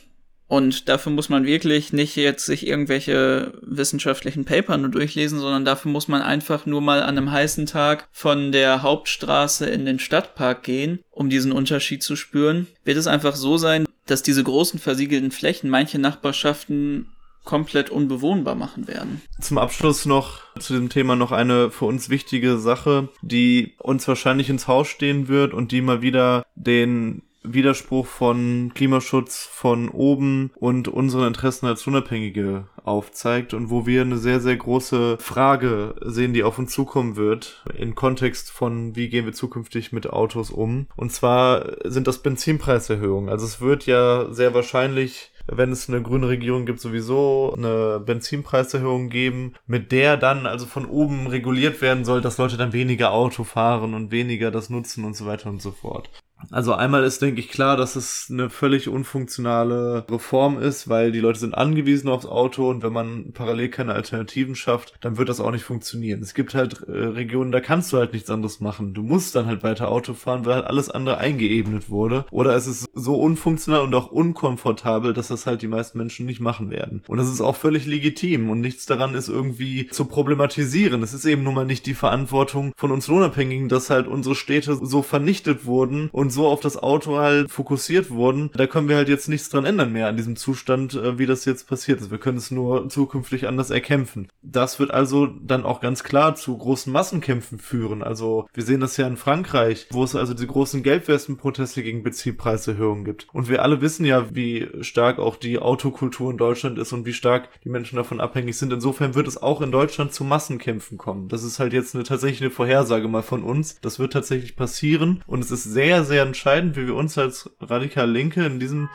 und 0.51 0.88
dafür 0.88 1.12
muss 1.12 1.28
man 1.28 1.46
wirklich 1.46 1.92
nicht 1.92 2.16
jetzt 2.16 2.44
sich 2.44 2.66
irgendwelche 2.66 3.53
wissenschaftlichen 3.62 4.44
Paper 4.44 4.76
nur 4.78 4.90
durchlesen, 4.90 5.38
sondern 5.38 5.64
dafür 5.64 5.92
muss 5.92 6.09
man 6.09 6.22
einfach 6.22 6.66
nur 6.66 6.80
mal 6.80 7.05
an 7.05 7.16
einem 7.16 7.30
heißen 7.30 7.66
Tag 7.66 8.09
von 8.11 8.51
der 8.51 8.82
Hauptstraße 8.82 9.66
in 9.66 9.86
den 9.86 10.01
Stadtpark 10.01 10.64
gehen, 10.64 11.05
um 11.12 11.30
diesen 11.30 11.53
Unterschied 11.53 12.03
zu 12.03 12.16
spüren. 12.16 12.66
Wird 12.82 12.96
es 12.96 13.07
einfach 13.07 13.36
so 13.36 13.59
sein, 13.59 13.86
dass 14.07 14.24
diese 14.24 14.42
großen 14.42 14.80
versiegelten 14.80 15.30
Flächen 15.30 15.70
manche 15.70 16.01
Nachbarschaften 16.01 17.07
komplett 17.44 17.88
unbewohnbar 17.90 18.57
machen 18.57 18.88
werden. 18.88 19.22
Zum 19.40 19.57
Abschluss 19.57 20.05
noch 20.05 20.40
zu 20.59 20.72
dem 20.74 20.88
Thema 20.88 21.14
noch 21.14 21.30
eine 21.30 21.70
für 21.70 21.84
uns 21.84 22.11
wichtige 22.11 22.59
Sache, 22.59 23.09
die 23.22 23.74
uns 23.78 24.09
wahrscheinlich 24.09 24.51
ins 24.51 24.66
Haus 24.66 24.88
stehen 24.88 25.28
wird 25.28 25.55
und 25.55 25.70
die 25.70 25.80
mal 25.80 26.03
wieder 26.03 26.44
den 26.57 27.22
Widerspruch 27.43 28.07
von 28.07 28.72
Klimaschutz 28.74 29.49
von 29.51 29.88
oben 29.88 30.51
und 30.57 30.88
unseren 30.88 31.28
Interessen 31.28 31.66
als 31.66 31.86
Unabhängige 31.86 32.66
aufzeigt 32.84 33.55
und 33.55 33.70
wo 33.70 33.86
wir 33.86 34.03
eine 34.03 34.18
sehr, 34.18 34.41
sehr 34.41 34.57
große 34.57 35.18
Frage 35.18 35.95
sehen, 36.03 36.32
die 36.32 36.43
auf 36.43 36.59
uns 36.59 36.72
zukommen 36.72 37.16
wird, 37.16 37.64
im 37.76 37.95
Kontext 37.95 38.51
von, 38.51 38.97
wie 38.97 39.09
gehen 39.09 39.24
wir 39.24 39.32
zukünftig 39.32 39.93
mit 39.93 40.09
Autos 40.09 40.51
um. 40.51 40.86
Und 40.97 41.12
zwar 41.12 41.76
sind 41.84 42.07
das 42.07 42.22
Benzinpreiserhöhungen. 42.22 43.30
Also 43.30 43.47
es 43.47 43.61
wird 43.61 43.86
ja 43.86 44.32
sehr 44.32 44.55
wahrscheinlich 44.55 45.32
wenn 45.53 45.72
es 45.72 45.88
eine 45.88 46.03
grüne 46.03 46.28
Regierung 46.28 46.64
gibt, 46.64 46.80
sowieso 46.80 47.53
eine 47.57 48.01
Benzinpreiserhöhung 48.01 49.09
geben, 49.09 49.55
mit 49.66 49.91
der 49.91 50.16
dann 50.16 50.47
also 50.47 50.66
von 50.66 50.86
oben 50.86 51.26
reguliert 51.26 51.80
werden 51.80 52.05
soll, 52.05 52.20
dass 52.20 52.38
Leute 52.38 52.57
dann 52.57 52.72
weniger 52.72 53.12
Auto 53.12 53.45
fahren 53.45 53.95
und 53.95 54.11
weniger 54.11 54.51
das 54.51 54.70
nutzen 54.70 55.05
und 55.05 55.16
so 55.16 55.26
weiter 55.26 55.51
und 55.51 55.61
so 55.61 55.72
fort. 55.72 56.11
Also 56.51 56.74
einmal 56.74 57.05
ist, 57.05 57.22
denke 57.22 57.41
ich, 57.41 57.49
klar, 57.49 57.76
dass 57.76 57.97
es 57.97 58.28
eine 58.30 58.51
völlig 58.51 58.88
unfunktionale 58.88 60.05
Reform 60.11 60.59
ist, 60.59 60.88
weil 60.88 61.12
die 61.12 61.20
Leute 61.20 61.38
sind 61.38 61.55
angewiesen 61.55 62.09
aufs 62.09 62.26
Auto 62.26 62.68
und 62.70 62.82
wenn 62.82 62.93
man 62.93 63.32
parallel 63.32 63.68
keine 63.68 63.95
Alternativen 63.95 64.55
schafft, 64.55 64.95
dann 65.01 65.16
wird 65.16 65.28
das 65.28 65.41
auch 65.41 65.51
nicht 65.51 65.64
funktionieren. 65.64 66.22
Es 66.22 66.34
gibt 66.34 66.55
halt 66.55 66.82
äh, 66.88 66.93
Regionen, 66.93 67.53
da 67.53 67.61
kannst 67.61 67.93
du 67.93 67.99
halt 67.99 68.12
nichts 68.12 68.30
anderes 68.30 68.61
machen. 68.61 68.95
Du 68.95 69.03
musst 69.03 69.34
dann 69.34 69.47
halt 69.47 69.62
weiter 69.62 69.88
Auto 69.88 70.14
fahren, 70.14 70.45
weil 70.45 70.55
halt 70.55 70.66
alles 70.66 70.91
andere 70.91 71.18
eingeebnet 71.18 71.91
wurde. 71.91 72.24
Oder 72.30 72.55
es 72.55 72.66
ist 72.66 72.88
so 72.95 73.16
unfunktional 73.16 73.82
und 73.82 73.95
auch 73.95 74.11
unkomfortabel, 74.11 75.12
dass 75.12 75.28
das 75.28 75.47
halt 75.47 75.62
die 75.62 75.68
meisten 75.68 75.99
Menschen 75.99 76.26
nicht 76.26 76.41
machen 76.41 76.70
werden. 76.70 77.03
Und 77.07 77.18
das 77.18 77.28
ist 77.28 77.41
auch 77.41 77.57
völlig 77.57 77.86
legitim 77.86 78.51
und 78.51 78.61
nichts 78.61 78.86
daran 78.86 79.14
ist 79.14 79.28
irgendwie 79.28 79.88
zu 79.88 80.05
problematisieren. 80.05 81.03
Es 81.03 81.14
ist 81.14 81.24
eben 81.24 81.43
nun 81.43 81.55
mal 81.55 81.64
nicht 81.64 81.86
die 81.86 81.95
Verantwortung 81.95 82.72
von 82.76 82.91
uns 82.91 83.09
Lohnabhängigen, 83.09 83.68
dass 83.68 83.91
halt 83.91 84.07
unsere 84.07 84.34
Städte 84.34 84.78
so 84.82 85.03
vernichtet 85.03 85.64
wurden 85.64 86.09
und 86.12 86.30
und 86.31 86.35
so 86.35 86.47
auf 86.47 86.61
das 86.61 86.76
Auto 86.76 87.18
halt 87.18 87.51
fokussiert 87.51 88.09
wurden, 88.09 88.51
da 88.55 88.68
können 88.68 88.89
wir 88.89 88.95
halt 88.95 89.09
jetzt 89.09 89.28
nichts 89.28 89.49
dran 89.49 89.64
ändern 89.64 89.93
mehr 89.93 90.07
an 90.07 90.16
diesem 90.16 90.37
Zustand, 90.37 90.95
äh, 90.95 91.18
wie 91.18 91.26
das 91.26 91.45
jetzt 91.45 91.66
passiert 91.66 92.01
ist. 92.01 92.12
Wir 92.12 92.18
können 92.18 92.39
es 92.39 92.53
nur 92.53 92.89
zukünftig 92.89 93.49
anders 93.49 93.70
erkämpfen. 93.70 94.28
Das 94.43 94.78
wird 94.78 94.93
also 94.93 95.26
dann 95.26 95.64
auch 95.64 95.81
ganz 95.81 96.05
klar 96.05 96.37
zu 96.37 96.57
großen 96.57 96.93
Massenkämpfen 96.93 97.59
führen. 97.59 98.05
Also 98.05 98.47
wir 98.55 98.62
sehen 98.62 98.78
das 98.78 98.97
ja 98.97 99.09
in 99.09 99.16
Frankreich, 99.16 99.89
wo 99.91 100.05
es 100.05 100.14
also 100.14 100.33
diese 100.33 100.47
großen 100.47 100.85
Gelbwestenproteste 100.85 101.83
gegen 101.83 102.05
Benzinpreiserhöhungen 102.05 103.05
gibt. 103.05 103.26
Und 103.33 103.49
wir 103.49 103.62
alle 103.62 103.81
wissen 103.81 104.05
ja, 104.05 104.33
wie 104.33 104.68
stark 104.83 105.18
auch 105.18 105.35
die 105.35 105.59
Autokultur 105.59 106.31
in 106.31 106.39
Deutschland 106.39 106.78
ist 106.78 106.93
und 106.93 107.07
wie 107.07 107.12
stark 107.12 107.49
die 107.64 107.70
Menschen 107.70 107.97
davon 107.97 108.20
abhängig 108.20 108.57
sind. 108.57 108.72
Insofern 108.72 109.16
wird 109.16 109.26
es 109.26 109.43
auch 109.43 109.62
in 109.62 109.72
Deutschland 109.72 110.14
zu 110.14 110.22
Massenkämpfen 110.22 110.97
kommen. 110.97 111.26
Das 111.26 111.43
ist 111.43 111.59
halt 111.59 111.72
jetzt 111.72 111.97
eine 111.97 112.05
tatsächlich 112.05 112.41
eine 112.41 112.53
Vorhersage 112.53 113.09
mal 113.09 113.24
von 113.24 113.43
uns. 113.43 113.81
Das 113.81 113.99
wird 113.99 114.12
tatsächlich 114.12 114.55
passieren 114.55 115.24
und 115.26 115.41
es 115.41 115.51
ist 115.51 115.64
sehr, 115.64 116.05
sehr 116.05 116.20
entscheidend, 116.23 116.77
wie 116.77 116.87
wir 116.87 116.95
uns 116.95 117.16
als 117.18 117.51
radikal 117.61 118.11
Linke 118.11 118.45
in 118.45 118.61
diesem 118.61 118.89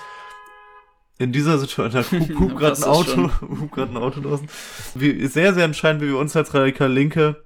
in 1.18 1.32
dieser 1.32 1.58
Situation, 1.58 1.92
da 1.92 2.04
hupt 2.04 2.58
gerade 2.58 2.76
ein 2.76 2.84
Auto, 2.84 3.32
hupt 3.42 3.72
gerade 3.72 3.92
ein 3.92 3.98
Auto 3.98 4.20
draußen. 4.20 4.50
Wie, 4.96 5.26
sehr, 5.28 5.54
sehr 5.54 5.64
entscheidend, 5.64 6.02
wie 6.02 6.10
wir 6.10 6.18
uns 6.18 6.36
als 6.36 6.54
radikal 6.54 6.92
Linke 6.92 7.46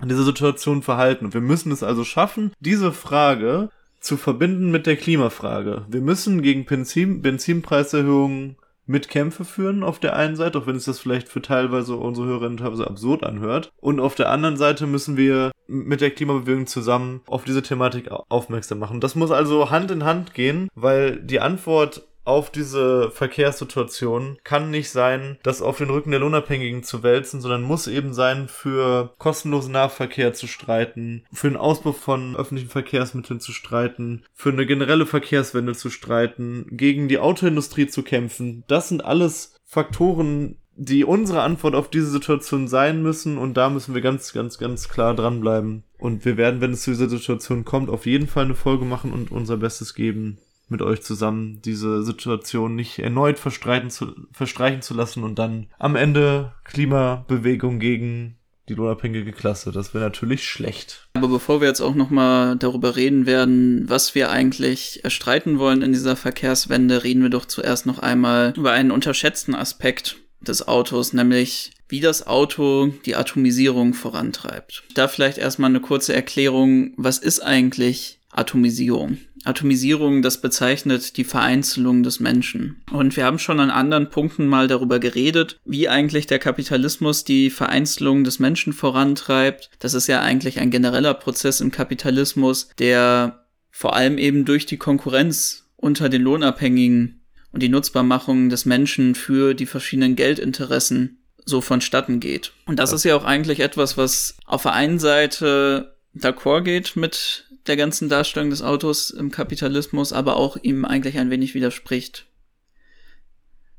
in 0.00 0.08
dieser 0.08 0.22
Situation 0.22 0.82
verhalten. 0.82 1.24
Und 1.24 1.34
wir 1.34 1.40
müssen 1.40 1.72
es 1.72 1.82
also 1.82 2.04
schaffen, 2.04 2.52
diese 2.60 2.92
Frage 2.92 3.70
zu 3.98 4.16
verbinden 4.16 4.70
mit 4.70 4.86
der 4.86 4.96
Klimafrage. 4.96 5.84
Wir 5.88 6.00
müssen 6.00 6.40
gegen 6.40 6.64
Benzin, 6.64 7.20
Benzinpreiserhöhungen 7.20 8.56
mit 8.90 9.08
Kämpfe 9.08 9.44
führen 9.44 9.84
auf 9.84 10.00
der 10.00 10.16
einen 10.16 10.34
Seite, 10.34 10.58
auch 10.58 10.66
wenn 10.66 10.74
es 10.74 10.84
das 10.84 10.98
vielleicht 10.98 11.28
für 11.28 11.40
teilweise 11.40 11.94
unsere 11.94 12.26
Hörerinnen 12.26 12.56
teilweise 12.56 12.88
absurd 12.88 13.22
anhört. 13.22 13.70
Und 13.80 14.00
auf 14.00 14.16
der 14.16 14.30
anderen 14.30 14.56
Seite 14.56 14.88
müssen 14.88 15.16
wir 15.16 15.52
mit 15.68 16.00
der 16.00 16.10
Klimabewegung 16.10 16.66
zusammen 16.66 17.20
auf 17.28 17.44
diese 17.44 17.62
Thematik 17.62 18.10
aufmerksam 18.28 18.80
machen. 18.80 19.00
Das 19.00 19.14
muss 19.14 19.30
also 19.30 19.70
Hand 19.70 19.92
in 19.92 20.02
Hand 20.02 20.34
gehen, 20.34 20.68
weil 20.74 21.20
die 21.22 21.38
Antwort 21.38 22.02
auf 22.24 22.50
diese 22.50 23.10
Verkehrssituation 23.10 24.38
kann 24.44 24.70
nicht 24.70 24.90
sein, 24.90 25.38
das 25.42 25.62
auf 25.62 25.78
den 25.78 25.90
Rücken 25.90 26.10
der 26.10 26.20
Lohnabhängigen 26.20 26.82
zu 26.82 27.02
wälzen, 27.02 27.40
sondern 27.40 27.62
muss 27.62 27.86
eben 27.86 28.12
sein, 28.12 28.48
für 28.48 29.14
kostenlosen 29.18 29.72
Nahverkehr 29.72 30.32
zu 30.34 30.46
streiten, 30.46 31.24
für 31.32 31.48
den 31.48 31.56
Ausbau 31.56 31.92
von 31.92 32.36
öffentlichen 32.36 32.70
Verkehrsmitteln 32.70 33.40
zu 33.40 33.52
streiten, 33.52 34.24
für 34.34 34.50
eine 34.50 34.66
generelle 34.66 35.06
Verkehrswende 35.06 35.74
zu 35.74 35.90
streiten, 35.90 36.66
gegen 36.70 37.08
die 37.08 37.18
Autoindustrie 37.18 37.86
zu 37.86 38.02
kämpfen. 38.02 38.64
Das 38.68 38.88
sind 38.88 39.04
alles 39.04 39.56
Faktoren, 39.64 40.56
die 40.76 41.04
unsere 41.04 41.42
Antwort 41.42 41.74
auf 41.74 41.90
diese 41.90 42.10
Situation 42.10 42.66
sein 42.66 43.02
müssen 43.02 43.38
und 43.38 43.54
da 43.54 43.68
müssen 43.68 43.94
wir 43.94 44.00
ganz, 44.00 44.32
ganz, 44.32 44.56
ganz 44.56 44.88
klar 44.88 45.14
dranbleiben. 45.14 45.84
Und 45.98 46.24
wir 46.24 46.36
werden, 46.38 46.60
wenn 46.60 46.72
es 46.72 46.82
zu 46.82 46.90
dieser 46.90 47.10
Situation 47.10 47.66
kommt, 47.66 47.90
auf 47.90 48.06
jeden 48.06 48.26
Fall 48.26 48.46
eine 48.46 48.54
Folge 48.54 48.86
machen 48.86 49.12
und 49.12 49.30
unser 49.30 49.58
Bestes 49.58 49.94
geben, 49.94 50.38
mit 50.70 50.82
euch 50.82 51.02
zusammen 51.02 51.60
diese 51.62 52.02
Situation 52.02 52.74
nicht 52.74 52.98
erneut 52.98 53.38
verstreiten 53.38 53.90
zu, 53.90 54.14
verstreichen 54.32 54.82
zu 54.82 54.94
lassen 54.94 55.24
und 55.24 55.38
dann 55.38 55.66
am 55.78 55.96
Ende 55.96 56.52
Klimabewegung 56.64 57.78
gegen 57.78 58.36
die 58.70 58.74
lohnabhängige 58.74 59.32
Klasse. 59.32 59.72
Das 59.72 59.92
wäre 59.94 60.04
natürlich 60.04 60.48
schlecht. 60.48 61.08
Aber 61.14 61.28
bevor 61.28 61.60
wir 61.60 61.68
jetzt 61.68 61.80
auch 61.80 61.94
nochmal 61.94 62.56
darüber 62.56 62.96
reden 62.96 63.26
werden, 63.26 63.84
was 63.88 64.14
wir 64.14 64.30
eigentlich 64.30 65.04
erstreiten 65.04 65.58
wollen 65.58 65.82
in 65.82 65.92
dieser 65.92 66.16
Verkehrswende, 66.16 67.02
reden 67.02 67.22
wir 67.22 67.30
doch 67.30 67.46
zuerst 67.46 67.84
noch 67.84 67.98
einmal 67.98 68.54
über 68.56 68.72
einen 68.72 68.92
unterschätzten 68.92 69.54
Aspekt 69.54 70.16
des 70.40 70.66
Autos, 70.66 71.12
nämlich 71.12 71.72
wie 71.88 72.00
das 72.00 72.26
Auto 72.26 72.92
die 73.04 73.16
Atomisierung 73.16 73.92
vorantreibt. 73.92 74.84
Da 74.94 75.08
vielleicht 75.08 75.38
erstmal 75.38 75.70
eine 75.70 75.80
kurze 75.80 76.14
Erklärung, 76.14 76.94
was 76.96 77.18
ist 77.18 77.40
eigentlich 77.40 78.20
Atomisierung? 78.30 79.18
Atomisierung, 79.44 80.22
das 80.22 80.40
bezeichnet 80.40 81.16
die 81.16 81.24
Vereinzelung 81.24 82.02
des 82.02 82.20
Menschen. 82.20 82.82
Und 82.92 83.16
wir 83.16 83.24
haben 83.24 83.38
schon 83.38 83.60
an 83.60 83.70
anderen 83.70 84.10
Punkten 84.10 84.46
mal 84.46 84.68
darüber 84.68 84.98
geredet, 84.98 85.58
wie 85.64 85.88
eigentlich 85.88 86.26
der 86.26 86.38
Kapitalismus 86.38 87.24
die 87.24 87.50
Vereinzelung 87.50 88.24
des 88.24 88.38
Menschen 88.38 88.72
vorantreibt. 88.72 89.70
Das 89.78 89.94
ist 89.94 90.06
ja 90.06 90.20
eigentlich 90.20 90.60
ein 90.60 90.70
genereller 90.70 91.14
Prozess 91.14 91.60
im 91.60 91.70
Kapitalismus, 91.70 92.70
der 92.78 93.46
vor 93.70 93.96
allem 93.96 94.18
eben 94.18 94.44
durch 94.44 94.66
die 94.66 94.76
Konkurrenz 94.76 95.68
unter 95.76 96.08
den 96.08 96.22
Lohnabhängigen 96.22 97.22
und 97.52 97.62
die 97.62 97.68
Nutzbarmachung 97.68 98.48
des 98.48 98.64
Menschen 98.66 99.14
für 99.14 99.54
die 99.54 99.66
verschiedenen 99.66 100.16
Geldinteressen 100.16 101.18
so 101.44 101.60
vonstatten 101.60 102.20
geht. 102.20 102.52
Und 102.66 102.78
das 102.78 102.92
ist 102.92 103.04
ja 103.04 103.16
auch 103.16 103.24
eigentlich 103.24 103.60
etwas, 103.60 103.96
was 103.96 104.36
auf 104.44 104.62
der 104.62 104.74
einen 104.74 104.98
Seite 104.98 105.96
d'accord 106.14 106.62
geht 106.62 106.96
mit 106.96 107.46
der 107.66 107.76
ganzen 107.76 108.08
Darstellung 108.08 108.50
des 108.50 108.62
Autos 108.62 109.10
im 109.10 109.30
Kapitalismus, 109.30 110.12
aber 110.12 110.36
auch 110.36 110.56
ihm 110.62 110.84
eigentlich 110.84 111.18
ein 111.18 111.30
wenig 111.30 111.54
widerspricht. 111.54 112.26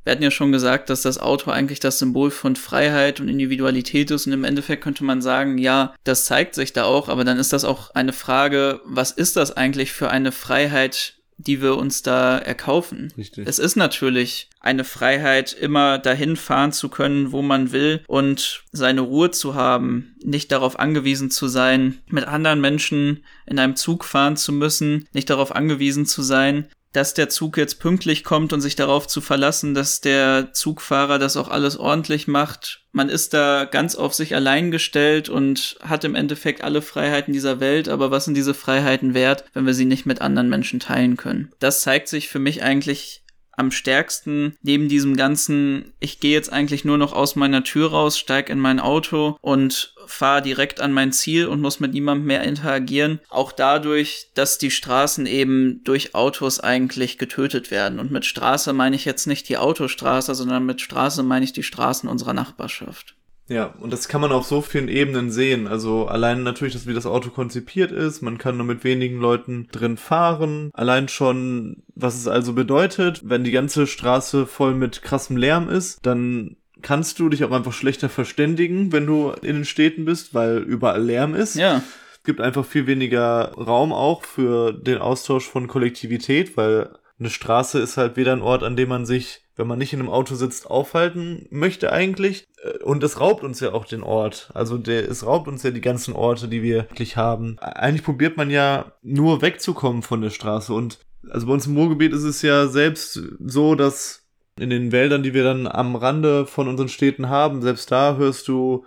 Wir 0.04 0.12
hatten 0.12 0.24
ja 0.24 0.32
schon 0.32 0.52
gesagt, 0.52 0.90
dass 0.90 1.04
das 1.04 1.20
Auto 1.20 1.52
eigentlich 1.52 1.80
das 1.80 2.00
Symbol 2.00 2.32
von 2.32 2.56
Freiheit 2.56 3.20
und 3.20 3.30
Individualität 3.30 4.10
ist 4.10 4.26
und 4.26 4.34
im 4.34 4.44
Endeffekt 4.44 4.84
könnte 4.84 5.04
man 5.04 5.22
sagen, 5.22 5.60
ja, 5.60 5.94
das 6.04 6.26
zeigt 6.26 6.56
sich 6.56 6.74
da 6.74 6.86
auch, 6.86 7.08
aber 7.08 7.24
dann 7.24 7.38
ist 7.38 7.54
das 7.54 7.66
auch 7.66 7.92
eine 7.92 8.14
Frage, 8.14 8.82
was 8.84 9.12
ist 9.12 9.36
das 9.36 9.56
eigentlich 9.56 9.92
für 9.92 10.10
eine 10.10 10.32
Freiheit, 10.32 11.21
die 11.44 11.62
wir 11.62 11.78
uns 11.78 12.02
da 12.02 12.38
erkaufen. 12.38 13.14
Richtig. 13.18 13.48
Es 13.48 13.60
ist 13.60 13.76
natürlich 13.76 14.50
eine 14.60 14.84
Freiheit, 14.84 15.54
immer 15.54 15.98
dahin 15.98 16.36
fahren 16.36 16.72
zu 16.72 16.90
können, 16.90 17.32
wo 17.32 17.42
man 17.42 17.72
will 17.72 18.04
und 18.08 18.64
seine 18.72 19.02
Ruhe 19.02 19.32
zu 19.32 19.56
haben, 19.56 20.16
nicht 20.24 20.52
darauf 20.52 20.80
angewiesen 20.80 21.32
zu 21.32 21.48
sein, 21.48 22.00
mit 22.08 22.26
anderen 22.28 22.62
Menschen 22.62 23.24
in 23.46 23.60
einem 23.60 23.76
Zug 23.76 24.06
fahren 24.06 24.38
zu 24.38 24.52
müssen, 24.52 25.08
nicht 25.14 25.30
darauf 25.30 25.56
angewiesen 25.56 26.06
zu 26.06 26.22
sein, 26.22 26.68
dass 26.94 27.14
der 27.14 27.30
Zug 27.30 27.58
jetzt 27.58 27.80
pünktlich 27.80 28.24
kommt 28.24 28.54
und 28.54 28.62
sich 28.62 28.76
darauf 28.76 29.08
zu 29.08 29.22
verlassen, 29.22 29.74
dass 29.74 30.02
der 30.02 30.50
Zugfahrer 30.54 31.20
das 31.20 31.38
auch 31.38 31.48
alles 31.48 31.78
ordentlich 31.78 32.28
macht. 32.28 32.82
Man 32.92 33.10
ist 33.10 33.34
da 33.34 33.66
ganz 33.66 33.96
auf 33.96 34.14
sich 34.14 34.36
allein 34.36 34.72
gestellt 34.72 35.30
und 35.30 35.78
hat 35.82 36.04
im 36.04 36.16
Endeffekt 36.16 36.64
alle 36.64 36.82
Freiheiten 36.82 37.34
dieser 37.34 37.60
Welt, 37.60 37.88
aber 37.88 38.12
was 38.12 38.26
sind 38.26 38.36
diese 38.36 38.54
Freiheiten 38.54 39.14
wert, 39.14 39.46
wenn 39.54 39.66
wir 39.66 39.74
sie 39.74 39.86
nicht 39.86 40.06
mit 40.06 40.22
anderen 40.22 40.50
Menschen 40.50 40.80
teilen 40.80 41.16
können? 41.16 41.52
Das 41.60 41.82
zeigt 41.82 42.10
sich 42.10 42.28
für 42.28 42.40
mich 42.40 42.64
eigentlich 42.64 43.24
am 43.58 43.72
stärksten 43.72 44.56
neben 44.62 44.90
diesem 44.90 45.16
ganzen, 45.16 45.94
ich 46.00 46.20
gehe 46.20 46.34
jetzt 46.34 46.52
eigentlich 46.52 46.86
nur 46.86 46.98
noch 46.98 47.14
aus 47.14 47.36
meiner 47.36 47.64
Tür 47.64 47.92
raus, 47.92 48.18
steig 48.18 48.50
in 48.50 48.60
mein 48.60 48.80
Auto 48.80 49.38
und 49.42 49.94
fahre 50.06 50.42
direkt 50.42 50.82
an 50.82 50.94
mein 50.94 51.12
Ziel 51.12 51.48
und 51.48 51.62
muss 51.62 51.80
mit 51.80 51.94
niemandem 51.94 52.28
mehr 52.28 52.44
interagieren. 52.44 53.20
Auch 53.30 53.52
dadurch, 53.52 54.30
dass 54.34 54.58
die 54.58 54.72
Straßen 54.72 55.26
eben 55.26 55.84
durch 55.84 56.16
Autos 56.16 56.60
eigentlich 56.60 57.18
getötet 57.18 57.72
werden. 57.72 58.00
Und 58.00 58.12
mit 58.12 58.26
Straße 58.26 58.74
meine 58.74 58.96
ich 58.96 59.06
jetzt 59.06 59.28
nicht 59.28 59.48
die 59.50 59.58
Autostraße, 59.58 60.34
sondern 60.36 60.66
mit 60.66 60.82
Straße 60.82 61.24
meine 61.24 61.46
ich 61.46 61.54
die 61.54 61.64
Straßen 61.64 62.10
unserer 62.10 62.34
Nachbarschaft. 62.34 63.16
Ja, 63.48 63.74
und 63.80 63.92
das 63.92 64.08
kann 64.08 64.22
man 64.22 64.32
auf 64.32 64.46
so 64.46 64.62
vielen 64.62 64.88
Ebenen 64.88 65.30
sehen. 65.30 65.68
Also 65.68 66.08
allein 66.08 66.44
natürlich, 66.44 66.74
dass 66.74 66.88
wie 66.88 66.94
das 66.94 67.06
Auto 67.06 67.30
konzipiert 67.30 67.92
ist, 67.92 68.22
man 68.22 68.38
kann 68.38 68.58
nur 68.58 68.66
mit 68.66 68.84
wenigen 68.84 69.20
Leuten 69.20 69.68
drin 69.72 69.98
fahren. 69.98 70.72
Allein 70.74 71.10
schon, 71.10 71.84
was 71.94 72.16
es 72.16 72.28
also 72.28 72.54
bedeutet, 72.54 73.22
wenn 73.26 73.44
die 73.44 73.52
ganze 73.52 73.88
Straße 73.88 74.46
voll 74.46 74.74
mit 74.74 75.02
krassem 75.02 75.36
Lärm 75.36 75.70
ist, 75.70 76.00
dann 76.06 76.56
kannst 76.82 77.20
du 77.20 77.30
dich 77.30 77.44
auch 77.44 77.52
einfach 77.52 77.74
schlechter 77.74 78.10
verständigen, 78.10 78.92
wenn 78.92 79.06
du 79.06 79.32
in 79.42 79.56
den 79.58 79.66
Städten 79.66 80.06
bist, 80.06 80.34
weil 80.34 80.60
überall 80.60 81.04
Lärm 81.04 81.36
ist. 81.36 81.56
Ja. 81.56 81.84
Es 82.14 82.24
gibt 82.24 82.40
einfach 82.40 82.66
viel 82.66 82.88
weniger 82.88 83.52
Raum 83.54 83.92
auch 83.92 84.24
für 84.24 84.74
den 84.74 85.00
Austausch 85.00 85.48
von 85.48 85.68
Kollektivität, 85.68 86.56
weil 86.56 86.90
eine 87.20 87.30
Straße 87.30 87.80
ist 87.80 87.98
halt 87.98 88.16
weder 88.18 88.34
ein 88.34 88.42
Ort, 88.42 88.64
an 88.64 88.76
dem 88.76 88.90
man 88.90 89.06
sich, 89.06 89.42
wenn 89.62 89.68
man 89.68 89.78
nicht 89.78 89.94
in 89.94 90.00
einem 90.00 90.10
Auto 90.10 90.34
sitzt, 90.34 90.70
aufhalten 90.70 91.46
möchte 91.52 91.94
eigentlich. 91.94 92.48
Äh, 92.64 92.84
und 92.84 93.04
es 93.04 93.20
raubt 93.20 93.44
uns 93.44 93.60
ja 93.60 93.74
auch 93.74 93.86
den 93.86 94.02
Ort. 94.02 94.50
Also 94.56 94.78
der, 94.80 95.08
es 95.08 95.26
raubt 95.26 95.48
uns 95.48 95.62
ja 95.62 95.70
die 95.70 95.82
ganzen 95.82 96.16
Orte, 96.16 96.48
die 96.48 96.64
wir 96.64 96.90
wirklich 96.90 97.16
haben. 97.16 97.58
Eigentlich 97.60 98.04
probiert 98.04 98.38
man 98.38 98.50
ja 98.50 98.94
nur 99.04 99.44
wegzukommen 99.44 100.02
von 100.02 100.22
der 100.22 100.32
Straße. 100.32 100.74
Und 100.74 101.00
also 101.30 101.46
bei 101.46 101.54
uns 101.54 101.68
im 101.68 101.78
Ruhrgebiet 101.78 102.12
ist 102.12 102.24
es 102.24 102.42
ja 102.42 102.68
selbst 102.68 103.22
so, 103.40 103.76
dass 103.76 104.24
in 104.60 104.72
den 104.72 104.92
Wäldern, 104.92 105.22
die 105.22 105.36
wir 105.36 105.44
dann 105.44 105.68
am 105.68 105.96
Rande 105.96 106.48
von 106.48 106.68
unseren 106.68 106.90
Städten 106.90 107.30
haben, 107.30 107.62
selbst 107.62 107.92
da 107.92 108.18
hörst 108.18 108.48
du, 108.48 108.86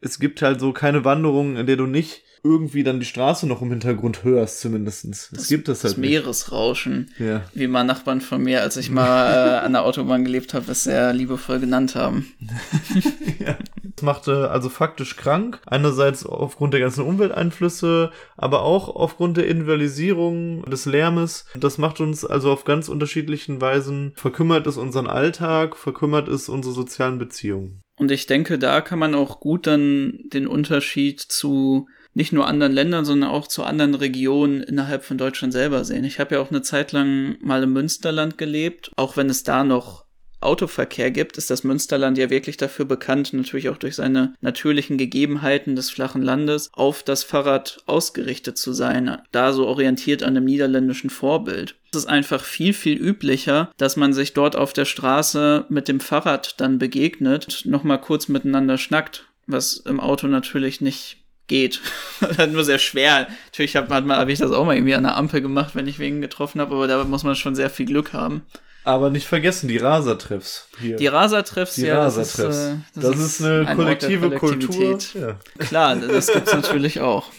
es 0.00 0.18
gibt 0.18 0.40
halt 0.40 0.58
so 0.58 0.72
keine 0.72 1.04
Wanderung, 1.04 1.56
in 1.56 1.66
der 1.66 1.76
du 1.76 1.86
nicht 1.86 2.22
irgendwie 2.44 2.84
dann 2.84 3.00
die 3.00 3.06
Straße 3.06 3.46
noch 3.46 3.62
im 3.62 3.70
Hintergrund 3.70 4.22
hörst, 4.22 4.60
zumindestens. 4.60 5.32
Es 5.34 5.48
gibt 5.48 5.66
das 5.66 5.82
halt. 5.82 5.94
Das 5.94 5.98
Meeresrauschen, 5.98 7.10
ja. 7.18 7.42
wie 7.54 7.66
mal 7.66 7.84
Nachbarn 7.84 8.20
von 8.20 8.42
mir, 8.42 8.60
als 8.60 8.76
ich 8.76 8.90
mal 8.90 9.32
äh, 9.32 9.64
an 9.64 9.72
der 9.72 9.82
Autobahn 9.82 10.24
gelebt 10.24 10.52
habe, 10.52 10.70
es 10.70 10.84
sehr 10.84 11.14
liebevoll 11.14 11.58
genannt 11.58 11.94
haben. 11.94 12.32
ja. 13.44 13.56
Das 13.96 14.02
machte 14.02 14.50
also 14.50 14.68
faktisch 14.68 15.16
krank. 15.16 15.60
Einerseits 15.66 16.26
aufgrund 16.26 16.74
der 16.74 16.80
ganzen 16.80 17.04
Umwelteinflüsse, 17.04 18.10
aber 18.36 18.62
auch 18.62 18.94
aufgrund 18.94 19.38
der 19.38 19.46
Individualisierung 19.46 20.64
des 20.64 20.84
Lärmes. 20.84 21.46
Das 21.58 21.78
macht 21.78 22.00
uns 22.00 22.24
also 22.26 22.52
auf 22.52 22.64
ganz 22.64 22.88
unterschiedlichen 22.88 23.60
Weisen, 23.62 24.12
verkümmert 24.16 24.66
es 24.66 24.76
unseren 24.76 25.06
Alltag, 25.06 25.76
verkümmert 25.76 26.28
es 26.28 26.50
unsere 26.50 26.74
sozialen 26.74 27.18
Beziehungen. 27.18 27.80
Und 27.96 28.10
ich 28.10 28.26
denke, 28.26 28.58
da 28.58 28.80
kann 28.80 28.98
man 28.98 29.14
auch 29.14 29.40
gut 29.40 29.66
dann 29.66 30.18
den 30.32 30.46
Unterschied 30.46 31.20
zu 31.20 31.86
nicht 32.14 32.32
nur 32.32 32.46
anderen 32.46 32.72
Ländern, 32.72 33.04
sondern 33.04 33.30
auch 33.30 33.48
zu 33.48 33.64
anderen 33.64 33.94
Regionen 33.94 34.62
innerhalb 34.62 35.04
von 35.04 35.18
Deutschland 35.18 35.52
selber 35.52 35.84
sehen. 35.84 36.04
Ich 36.04 36.18
habe 36.20 36.36
ja 36.36 36.40
auch 36.40 36.50
eine 36.50 36.62
Zeit 36.62 36.92
lang 36.92 37.36
mal 37.40 37.62
im 37.62 37.72
Münsterland 37.72 38.38
gelebt, 38.38 38.90
auch 38.96 39.16
wenn 39.16 39.28
es 39.28 39.42
da 39.42 39.64
noch 39.64 40.04
Autoverkehr 40.44 41.10
gibt, 41.10 41.38
ist 41.38 41.50
das 41.50 41.64
Münsterland 41.64 42.18
ja 42.18 42.30
wirklich 42.30 42.56
dafür 42.56 42.84
bekannt, 42.84 43.32
natürlich 43.32 43.68
auch 43.68 43.78
durch 43.78 43.96
seine 43.96 44.34
natürlichen 44.40 44.98
Gegebenheiten 44.98 45.74
des 45.74 45.90
flachen 45.90 46.22
Landes, 46.22 46.70
auf 46.72 47.02
das 47.02 47.24
Fahrrad 47.24 47.82
ausgerichtet 47.86 48.58
zu 48.58 48.72
sein, 48.72 49.18
da 49.32 49.52
so 49.52 49.66
orientiert 49.66 50.22
an 50.22 50.34
dem 50.34 50.44
niederländischen 50.44 51.10
Vorbild. 51.10 51.76
Es 51.92 52.00
ist 52.00 52.06
einfach 52.06 52.44
viel, 52.44 52.74
viel 52.74 52.98
üblicher, 52.98 53.72
dass 53.76 53.96
man 53.96 54.12
sich 54.12 54.34
dort 54.34 54.56
auf 54.56 54.72
der 54.72 54.84
Straße 54.84 55.66
mit 55.68 55.88
dem 55.88 56.00
Fahrrad 56.00 56.60
dann 56.60 56.78
begegnet, 56.78 57.62
nochmal 57.64 58.00
kurz 58.00 58.28
miteinander 58.28 58.78
schnackt, 58.78 59.26
was 59.46 59.76
im 59.76 60.00
Auto 60.00 60.26
natürlich 60.26 60.80
nicht 60.80 61.23
geht. 61.46 61.80
Nur 62.50 62.64
sehr 62.64 62.78
schwer. 62.78 63.28
Natürlich 63.46 63.76
habe 63.76 63.94
hab 63.94 64.28
ich 64.28 64.38
das 64.38 64.52
auch 64.52 64.64
mal 64.64 64.76
irgendwie 64.76 64.94
an 64.94 65.02
der 65.02 65.16
Ampel 65.16 65.40
gemacht, 65.40 65.74
wenn 65.74 65.86
ich 65.86 65.98
wen 65.98 66.20
getroffen 66.20 66.60
habe, 66.60 66.74
aber 66.74 66.86
da 66.86 67.04
muss 67.04 67.24
man 67.24 67.36
schon 67.36 67.54
sehr 67.54 67.70
viel 67.70 67.86
Glück 67.86 68.12
haben. 68.12 68.42
Aber 68.86 69.08
nicht 69.08 69.26
vergessen, 69.26 69.66
die 69.66 69.78
Rasertreffs 69.78 70.68
hier. 70.78 70.96
Die 70.96 71.06
Rasertreffs, 71.06 71.78
ja. 71.78 72.02
Rasertreffs. 72.02 72.36
Das, 72.36 72.56
ist, 72.56 72.70
äh, 72.70 72.76
das, 72.94 73.04
das 73.04 73.16
ist, 73.16 73.40
ist, 73.40 73.44
eine 73.44 73.66
ein 73.66 73.76
kollektive 73.76 74.30
Kultur. 74.32 74.98
Ja. 75.14 75.38
Klar, 75.58 75.96
das 75.96 76.26
gibt's 76.30 76.52
natürlich 76.52 77.00
auch. 77.00 77.30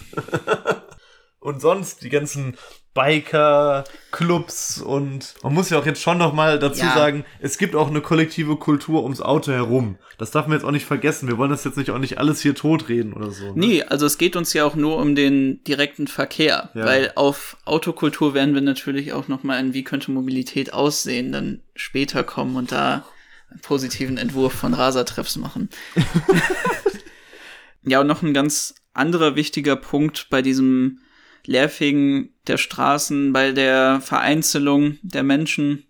Und 1.39 1.61
sonst 1.61 2.01
die 2.01 2.09
ganzen 2.09 2.57
Biker-Clubs 2.95 4.81
und 4.81 5.35
man 5.43 5.53
muss 5.53 5.69
ja 5.69 5.77
auch 5.77 5.85
jetzt 5.85 6.01
schon 6.01 6.17
nochmal 6.17 6.57
dazu 6.57 6.85
ja. 6.85 6.93
sagen, 6.93 7.25
es 7.39 7.57
gibt 7.57 7.75
auch 7.75 7.89
eine 7.89 7.99
kollektive 7.99 8.55
Kultur 8.55 9.03
ums 9.03 9.21
Auto 9.21 9.51
herum. 9.51 9.97
Das 10.17 10.31
darf 10.31 10.47
man 10.47 10.57
jetzt 10.57 10.65
auch 10.65 10.71
nicht 10.71 10.85
vergessen. 10.85 11.27
Wir 11.27 11.37
wollen 11.37 11.51
das 11.51 11.65
jetzt 11.65 11.77
nicht 11.77 11.91
auch 11.91 11.99
nicht 11.99 12.17
alles 12.17 12.39
hier 12.39 12.55
totreden 12.55 13.13
oder 13.13 13.31
so. 13.31 13.47
Ne? 13.47 13.53
Nee, 13.55 13.83
also 13.83 14.05
es 14.05 14.17
geht 14.17 14.37
uns 14.37 14.53
ja 14.53 14.63
auch 14.63 14.75
nur 14.75 14.97
um 14.97 15.13
den 15.13 15.61
direkten 15.65 16.07
Verkehr, 16.07 16.69
ja. 16.73 16.85
weil 16.85 17.11
auf 17.15 17.57
Autokultur 17.65 18.33
werden 18.33 18.53
wir 18.53 18.61
natürlich 18.61 19.11
auch 19.11 19.27
nochmal 19.27 19.59
in 19.59 19.73
Wie 19.73 19.83
könnte 19.83 20.11
Mobilität 20.11 20.73
aussehen, 20.73 21.33
dann 21.33 21.59
später 21.75 22.23
kommen 22.23 22.55
und 22.55 22.71
da 22.71 23.05
einen 23.51 23.59
positiven 23.59 24.17
Entwurf 24.17 24.53
von 24.53 24.73
Rasertreffs 24.73 25.35
machen. 25.35 25.69
ja, 27.83 27.99
und 27.99 28.07
noch 28.07 28.23
ein 28.23 28.33
ganz 28.33 28.73
anderer 28.93 29.35
wichtiger 29.35 29.75
Punkt 29.75 30.27
bei 30.29 30.41
diesem 30.41 31.01
Leerfegen 31.47 32.33
der 32.47 32.57
Straßen, 32.57 33.33
bei 33.33 33.51
der 33.51 34.01
Vereinzelung 34.01 34.97
der 35.01 35.23
Menschen 35.23 35.85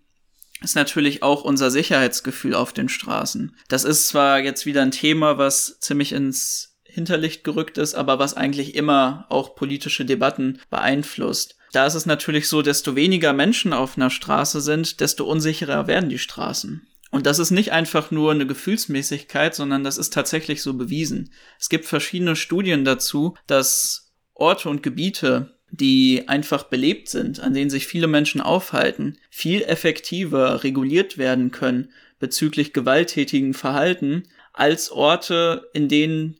ist 0.62 0.74
natürlich 0.74 1.22
auch 1.22 1.42
unser 1.42 1.70
Sicherheitsgefühl 1.70 2.54
auf 2.54 2.72
den 2.72 2.88
Straßen. 2.88 3.54
Das 3.68 3.84
ist 3.84 4.08
zwar 4.08 4.40
jetzt 4.40 4.66
wieder 4.66 4.82
ein 4.82 4.90
Thema, 4.90 5.38
was 5.38 5.78
ziemlich 5.80 6.12
ins 6.12 6.78
Hinterlicht 6.84 7.44
gerückt 7.44 7.76
ist, 7.76 7.94
aber 7.94 8.18
was 8.18 8.34
eigentlich 8.34 8.74
immer 8.74 9.26
auch 9.28 9.54
politische 9.54 10.06
Debatten 10.06 10.60
beeinflusst. 10.70 11.56
Da 11.72 11.84
ist 11.84 11.94
es 11.94 12.06
natürlich 12.06 12.48
so, 12.48 12.62
desto 12.62 12.96
weniger 12.96 13.34
Menschen 13.34 13.74
auf 13.74 13.98
einer 13.98 14.08
Straße 14.08 14.62
sind, 14.62 15.00
desto 15.00 15.26
unsicherer 15.26 15.86
werden 15.86 16.08
die 16.08 16.18
Straßen. 16.18 16.86
Und 17.10 17.26
das 17.26 17.38
ist 17.38 17.50
nicht 17.50 17.72
einfach 17.72 18.10
nur 18.10 18.32
eine 18.32 18.46
Gefühlsmäßigkeit, 18.46 19.54
sondern 19.54 19.84
das 19.84 19.98
ist 19.98 20.12
tatsächlich 20.12 20.62
so 20.62 20.74
bewiesen. 20.74 21.32
Es 21.60 21.68
gibt 21.68 21.84
verschiedene 21.84 22.34
Studien 22.34 22.84
dazu, 22.84 23.36
dass 23.46 24.05
Orte 24.36 24.68
und 24.68 24.82
Gebiete, 24.82 25.56
die 25.70 26.24
einfach 26.28 26.64
belebt 26.64 27.08
sind, 27.08 27.40
an 27.40 27.54
denen 27.54 27.70
sich 27.70 27.86
viele 27.86 28.06
Menschen 28.06 28.40
aufhalten, 28.40 29.18
viel 29.30 29.62
effektiver 29.62 30.62
reguliert 30.62 31.18
werden 31.18 31.50
können 31.50 31.90
bezüglich 32.18 32.72
gewalttätigen 32.72 33.52
Verhalten 33.52 34.24
als 34.52 34.90
Orte, 34.90 35.68
in 35.74 35.88
denen 35.88 36.38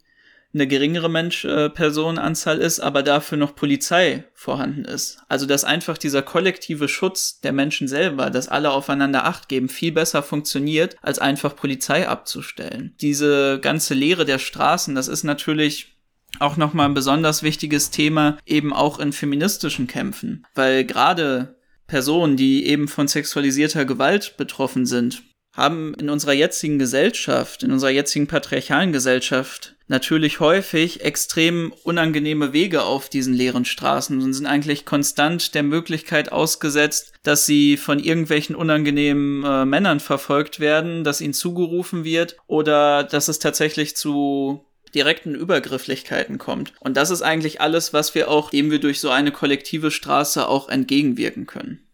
eine 0.55 0.67
geringere 0.67 1.11
Mensch 1.11 1.45
äh, 1.45 1.69
Personenanzahl 1.69 2.59
ist, 2.59 2.81
aber 2.81 3.03
dafür 3.03 3.37
noch 3.37 3.55
Polizei 3.55 4.25
vorhanden 4.33 4.87
ist. 4.87 5.19
Also 5.29 5.45
dass 5.45 5.65
einfach 5.65 5.99
dieser 5.99 6.23
kollektive 6.23 6.89
Schutz 6.89 7.41
der 7.41 7.53
Menschen 7.53 7.89
selber, 7.89 8.31
dass 8.31 8.49
alle 8.49 8.71
aufeinander 8.71 9.27
Acht 9.27 9.51
geben, 9.51 9.69
viel 9.69 9.93
besser 9.93 10.23
funktioniert, 10.23 10.97
als 11.03 11.19
einfach 11.19 11.55
Polizei 11.57 12.09
abzustellen. 12.09 12.95
Diese 13.03 13.59
ganze 13.61 13.93
Lehre 13.93 14.25
der 14.25 14.39
Straßen, 14.39 14.95
das 14.95 15.09
ist 15.09 15.25
natürlich 15.25 15.96
auch 16.39 16.57
nochmal 16.57 16.89
ein 16.89 16.95
besonders 16.95 17.43
wichtiges 17.43 17.91
Thema, 17.91 18.39
eben 18.47 18.73
auch 18.73 18.99
in 18.99 19.13
feministischen 19.13 19.87
Kämpfen, 19.87 20.47
weil 20.55 20.85
gerade 20.85 21.57
Personen, 21.87 22.37
die 22.37 22.67
eben 22.67 22.89
von 22.89 23.09
sexualisierter 23.09 23.85
Gewalt 23.85 24.37
betroffen 24.37 24.87
sind, 24.87 25.23
haben 25.57 25.95
in 25.95 26.11
unserer 26.11 26.35
jetzigen 26.35 26.79
Gesellschaft, 26.79 27.63
in 27.63 27.73
unserer 27.73 27.91
jetzigen 27.91 28.27
patriarchalen 28.27 28.93
Gesellschaft 28.93 29.77
natürlich 29.89 30.41
häufig 30.41 31.03
extrem 31.03 31.73
unangenehme 31.85 32.53
Wege 32.53 32.83
auf 32.83 33.09
diesen 33.09 33.33
leeren 33.33 33.65
Straßen 33.65 34.21
und 34.21 34.33
sind 34.35 34.47
eigentlich 34.47 34.85
konstant 34.85 35.55
der 35.55 35.63
Möglichkeit 35.63 36.31
ausgesetzt, 36.31 37.15
dass 37.23 37.47
sie 37.47 37.77
von 37.77 38.01
irgendwelchen 38.01 38.57
unangenehmen 38.57 39.45
äh, 39.45 39.65
Männern 39.65 40.01
verfolgt 40.01 40.61
werden, 40.61 41.05
dass 41.05 41.21
ihnen 41.21 41.35
zugerufen 41.35 42.05
wird 42.05 42.37
oder 42.47 43.05
dass 43.05 43.29
es 43.29 43.39
tatsächlich 43.39 43.97
zu 43.97 44.65
direkten 44.97 45.35
Übergrifflichkeiten 45.35 46.39
kommt. 46.39 46.73
Und 46.81 46.97
das 46.97 47.11
ist 47.11 47.23
eigentlich 47.23 47.61
alles, 47.61 47.93
was 47.93 48.15
wir 48.15 48.29
auch, 48.29 48.51
dem 48.51 48.71
wir 48.71 48.81
durch 48.81 49.01
so 49.01 49.11
eine 49.11 49.31
kollektive 49.31 49.91
Straße 49.91 50.49
auch 50.49 50.69
entgegenwirken 50.69 51.47
können. 51.47 51.87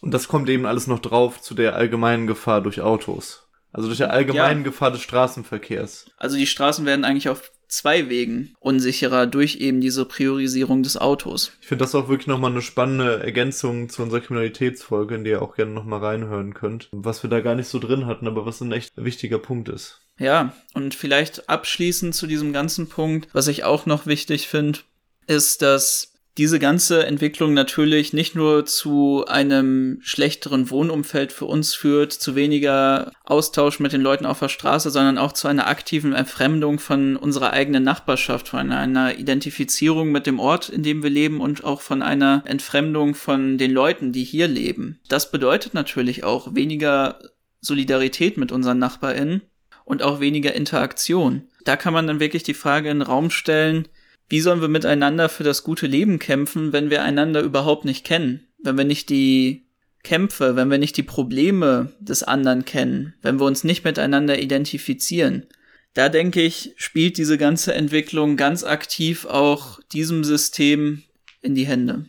Und 0.00 0.12
das 0.12 0.28
kommt 0.28 0.48
eben 0.48 0.66
alles 0.66 0.86
noch 0.86 1.00
drauf 1.00 1.40
zu 1.40 1.54
der 1.54 1.76
allgemeinen 1.76 2.26
Gefahr 2.26 2.60
durch 2.60 2.80
Autos. 2.80 3.48
Also 3.72 3.88
durch 3.88 3.98
die 3.98 4.04
allgemeine 4.04 4.60
ja. 4.60 4.64
Gefahr 4.64 4.90
des 4.90 5.02
Straßenverkehrs. 5.02 6.06
Also 6.16 6.36
die 6.36 6.46
Straßen 6.46 6.86
werden 6.86 7.04
eigentlich 7.04 7.28
auf 7.28 7.52
zwei 7.68 8.08
Wegen 8.08 8.54
unsicherer 8.60 9.26
durch 9.26 9.56
eben 9.56 9.80
diese 9.80 10.04
Priorisierung 10.04 10.82
des 10.82 10.96
Autos. 10.96 11.52
Ich 11.60 11.68
finde 11.68 11.84
das 11.84 11.94
auch 11.94 12.08
wirklich 12.08 12.26
nochmal 12.26 12.50
eine 12.50 12.62
spannende 12.62 13.22
Ergänzung 13.22 13.88
zu 13.88 14.02
unserer 14.02 14.20
Kriminalitätsfolge, 14.20 15.14
in 15.14 15.24
die 15.24 15.30
ihr 15.30 15.42
auch 15.42 15.54
gerne 15.54 15.72
nochmal 15.72 16.00
reinhören 16.00 16.54
könnt. 16.54 16.88
Was 16.92 17.22
wir 17.22 17.30
da 17.30 17.40
gar 17.40 17.54
nicht 17.54 17.68
so 17.68 17.78
drin 17.78 18.06
hatten, 18.06 18.26
aber 18.26 18.46
was 18.46 18.60
ein 18.60 18.72
echt 18.72 18.92
wichtiger 18.96 19.38
Punkt 19.38 19.68
ist. 19.68 20.00
Ja, 20.18 20.54
und 20.74 20.94
vielleicht 20.94 21.48
abschließend 21.48 22.14
zu 22.14 22.26
diesem 22.26 22.52
ganzen 22.52 22.88
Punkt, 22.88 23.28
was 23.32 23.46
ich 23.46 23.64
auch 23.64 23.86
noch 23.86 24.06
wichtig 24.06 24.48
finde, 24.48 24.80
ist, 25.26 25.62
dass 25.62 26.14
diese 26.38 26.60
ganze 26.60 27.04
Entwicklung 27.04 27.52
natürlich 27.52 28.12
nicht 28.12 28.36
nur 28.36 28.64
zu 28.64 29.24
einem 29.26 29.98
schlechteren 30.02 30.70
Wohnumfeld 30.70 31.32
für 31.32 31.46
uns 31.46 31.74
führt, 31.74 32.12
zu 32.12 32.36
weniger 32.36 33.10
Austausch 33.24 33.80
mit 33.80 33.92
den 33.92 34.02
Leuten 34.02 34.24
auf 34.24 34.38
der 34.38 34.48
Straße, 34.48 34.90
sondern 34.90 35.18
auch 35.18 35.32
zu 35.32 35.48
einer 35.48 35.66
aktiven 35.66 36.12
Entfremdung 36.12 36.78
von 36.78 37.16
unserer 37.16 37.52
eigenen 37.52 37.82
Nachbarschaft, 37.82 38.46
von 38.46 38.70
einer 38.70 39.18
Identifizierung 39.18 40.12
mit 40.12 40.26
dem 40.26 40.38
Ort, 40.38 40.68
in 40.68 40.84
dem 40.84 41.02
wir 41.02 41.10
leben 41.10 41.40
und 41.40 41.64
auch 41.64 41.80
von 41.80 42.02
einer 42.02 42.44
Entfremdung 42.46 43.16
von 43.16 43.58
den 43.58 43.72
Leuten, 43.72 44.12
die 44.12 44.24
hier 44.24 44.46
leben. 44.46 45.00
Das 45.08 45.32
bedeutet 45.32 45.74
natürlich 45.74 46.22
auch 46.22 46.54
weniger 46.54 47.18
Solidarität 47.60 48.36
mit 48.36 48.52
unseren 48.52 48.78
NachbarInnen 48.78 49.42
und 49.84 50.04
auch 50.04 50.20
weniger 50.20 50.54
Interaktion. 50.54 51.48
Da 51.64 51.74
kann 51.76 51.92
man 51.92 52.06
dann 52.06 52.20
wirklich 52.20 52.44
die 52.44 52.54
Frage 52.54 52.90
in 52.90 53.00
den 53.00 53.08
Raum 53.08 53.30
stellen, 53.30 53.88
wie 54.28 54.40
sollen 54.40 54.60
wir 54.60 54.68
miteinander 54.68 55.28
für 55.28 55.44
das 55.44 55.64
gute 55.64 55.86
Leben 55.86 56.18
kämpfen, 56.18 56.72
wenn 56.72 56.90
wir 56.90 57.02
einander 57.02 57.42
überhaupt 57.42 57.84
nicht 57.84 58.04
kennen? 58.04 58.46
Wenn 58.62 58.76
wir 58.76 58.84
nicht 58.84 59.08
die 59.08 59.66
Kämpfe, 60.02 60.56
wenn 60.56 60.70
wir 60.70 60.78
nicht 60.78 60.96
die 60.96 61.02
Probleme 61.02 61.92
des 62.00 62.22
anderen 62.22 62.64
kennen, 62.64 63.14
wenn 63.22 63.40
wir 63.40 63.46
uns 63.46 63.64
nicht 63.64 63.84
miteinander 63.84 64.38
identifizieren? 64.38 65.46
Da 65.94 66.08
denke 66.08 66.42
ich, 66.42 66.74
spielt 66.76 67.18
diese 67.18 67.38
ganze 67.38 67.74
Entwicklung 67.74 68.36
ganz 68.36 68.64
aktiv 68.64 69.24
auch 69.24 69.80
diesem 69.92 70.22
System 70.24 71.02
in 71.40 71.54
die 71.54 71.66
Hände. 71.66 72.04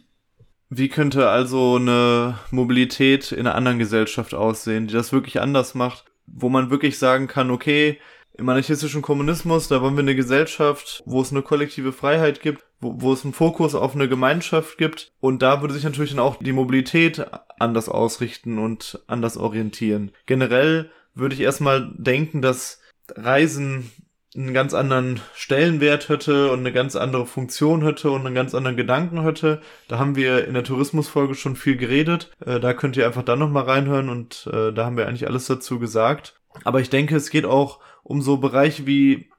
Wie 0.70 0.90
könnte 0.90 1.30
also 1.30 1.78
eine 1.78 2.38
Mobilität 2.52 3.32
in 3.32 3.40
einer 3.40 3.56
anderen 3.56 3.80
Gesellschaft 3.80 4.36
aussehen, 4.36 4.88
die 4.88 4.94
das 4.94 5.12
wirklich 5.12 5.42
anders 5.42 5.74
macht, 5.74 6.06
wo 6.28 6.50
man 6.50 6.70
wirklich 6.70 7.00
sagen 7.00 7.28
kann, 7.28 7.50
okay, 7.50 7.98
im 8.40 8.50
anarchistischen 8.50 9.02
Kommunismus, 9.02 9.68
da 9.68 9.82
wollen 9.82 9.96
wir 9.96 10.02
eine 10.02 10.16
Gesellschaft, 10.16 11.04
wo 11.06 11.22
es 11.22 11.32
eine 11.32 11.42
kollektive 11.42 11.92
Freiheit 11.92 12.42
gibt, 12.42 12.64
wo, 12.80 13.02
wo 13.02 13.14
es 13.14 13.24
einen 13.24 13.34
Fokus 13.34 13.76
auf 13.76 13.96
eine 13.96 14.08
Gemeinschaft 14.08 14.78
gibt. 14.78 15.12
Und 15.20 15.42
da 15.42 15.62
würde 15.62 15.74
sich 15.74 15.84
natürlich 15.84 16.12
dann 16.12 16.20
auch 16.20 16.38
die 16.38 16.54
Mobilität 16.54 17.26
anders 17.60 17.90
ausrichten 17.90 18.58
und 18.58 19.00
anders 19.08 19.38
orientieren. 19.38 20.12
Generell 20.26 20.90
würde 21.14 21.36
ich 21.36 21.42
erstmal 21.42 21.92
denken, 21.98 22.42
dass 22.42 22.82
Reisen 23.16 23.92
einen 24.36 24.54
ganz 24.54 24.74
anderen 24.74 25.20
Stellenwert 25.34 26.08
hätte 26.08 26.52
und 26.52 26.60
eine 26.60 26.72
ganz 26.72 26.96
andere 26.96 27.26
Funktion 27.26 27.84
hätte 27.84 28.12
und 28.12 28.26
einen 28.26 28.36
ganz 28.36 28.54
anderen 28.54 28.78
Gedanken 28.78 29.24
hätte. 29.24 29.60
Da 29.88 29.98
haben 29.98 30.16
wir 30.16 30.48
in 30.48 30.54
der 30.54 30.64
Tourismusfolge 30.64 31.34
schon 31.34 31.56
viel 31.56 31.78
geredet. 31.78 32.32
Äh, 32.46 32.60
da 32.60 32.74
könnt 32.74 32.96
ihr 32.96 33.08
einfach 33.08 33.24
dann 33.24 33.40
nochmal 33.40 33.64
reinhören 33.64 34.08
und 34.08 34.48
äh, 34.54 34.72
da 34.72 34.86
haben 34.86 34.98
wir 34.98 35.08
eigentlich 35.08 35.28
alles 35.28 35.48
dazu 35.48 35.80
gesagt. 35.80 36.40
Aber 36.64 36.80
ich 36.80 36.90
denke, 36.90 37.16
es 37.16 37.30
geht 37.30 37.46
auch 37.46 37.80
um 38.10 38.24
so 38.24 38.38
Bereiche 38.38 38.88
wie 38.88 39.30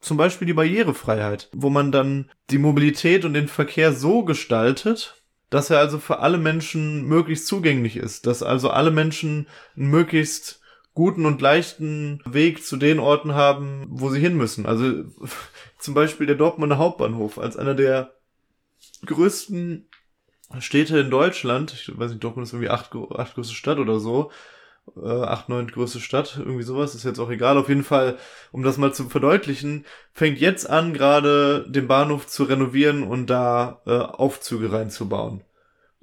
zum 0.00 0.18
Beispiel 0.18 0.46
die 0.46 0.52
Barrierefreiheit, 0.52 1.48
wo 1.52 1.70
man 1.70 1.90
dann 1.90 2.30
die 2.50 2.58
Mobilität 2.58 3.24
und 3.24 3.32
den 3.32 3.48
Verkehr 3.48 3.92
so 3.94 4.22
gestaltet, 4.22 5.22
dass 5.48 5.70
er 5.70 5.78
also 5.78 5.98
für 5.98 6.18
alle 6.18 6.36
Menschen 6.36 7.06
möglichst 7.06 7.46
zugänglich 7.46 7.96
ist, 7.96 8.26
dass 8.26 8.42
also 8.42 8.68
alle 8.68 8.90
Menschen 8.90 9.48
einen 9.76 9.88
möglichst 9.88 10.60
guten 10.92 11.24
und 11.24 11.40
leichten 11.40 12.20
Weg 12.26 12.64
zu 12.64 12.76
den 12.76 13.00
Orten 13.00 13.34
haben, 13.34 13.86
wo 13.88 14.10
sie 14.10 14.20
hin 14.20 14.36
müssen. 14.36 14.66
Also 14.66 15.04
zum 15.78 15.94
Beispiel 15.94 16.26
der 16.26 16.36
Dortmunder 16.36 16.76
Hauptbahnhof 16.76 17.38
als 17.38 17.56
einer 17.56 17.74
der 17.74 18.12
größten 19.06 19.88
Städte 20.58 20.98
in 20.98 21.10
Deutschland, 21.10 21.72
ich 21.72 21.98
weiß 21.98 22.10
nicht, 22.10 22.22
Dortmund 22.22 22.46
ist 22.46 22.52
irgendwie 22.52 22.70
acht, 22.70 22.94
acht 22.94 23.34
größte 23.34 23.54
Stadt 23.54 23.78
oder 23.78 23.98
so, 24.00 24.30
äh, 24.96 25.22
acht, 25.22 25.48
neun 25.48 25.68
größte 25.68 26.00
Stadt, 26.00 26.36
irgendwie 26.38 26.62
sowas, 26.62 26.94
ist 26.94 27.04
jetzt 27.04 27.18
auch 27.18 27.30
egal. 27.30 27.58
Auf 27.58 27.68
jeden 27.68 27.84
Fall, 27.84 28.16
um 28.52 28.62
das 28.62 28.78
mal 28.78 28.92
zu 28.92 29.08
verdeutlichen, 29.08 29.84
fängt 30.12 30.38
jetzt 30.38 30.68
an, 30.68 30.92
gerade 30.92 31.66
den 31.68 31.88
Bahnhof 31.88 32.26
zu 32.26 32.44
renovieren 32.44 33.02
und 33.02 33.28
da 33.28 33.82
äh, 33.86 33.90
Aufzüge 33.90 34.72
reinzubauen. 34.72 35.42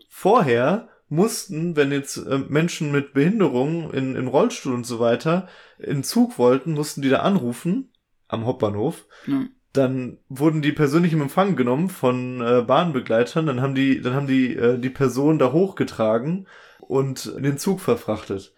Vorher 0.10 0.90
mussten, 1.10 1.76
wenn 1.76 1.92
jetzt 1.92 2.18
äh, 2.18 2.40
Menschen 2.50 2.92
mit 2.92 3.14
Behinderung 3.14 3.92
in, 3.92 4.16
in 4.16 4.28
Rollstuhl 4.28 4.74
und 4.74 4.86
so 4.86 5.00
weiter 5.00 5.48
in 5.78 6.04
Zug 6.04 6.38
wollten, 6.38 6.74
mussten 6.74 7.02
die 7.02 7.10
da 7.10 7.20
anrufen 7.20 7.92
am 8.28 8.46
Hauptbahnhof. 8.46 9.06
Mhm. 9.28 9.50
Dann 9.74 10.20
wurden 10.30 10.62
die 10.62 10.72
persönlich 10.72 11.14
im 11.14 11.22
Empfang 11.22 11.56
genommen 11.56 11.90
von 11.90 12.42
äh, 12.42 12.62
Bahnbegleitern. 12.62 13.46
Dann 13.46 13.62
haben 13.62 13.76
die, 13.76 14.02
dann 14.02 14.14
haben 14.14 14.28
die 14.28 14.56
äh, 14.56 14.80
die 14.80 14.90
Person 14.90 15.38
da 15.38 15.52
hochgetragen 15.52 16.48
und 16.80 17.26
in 17.26 17.44
den 17.44 17.58
Zug 17.58 17.82
verfrachtet. 17.82 18.54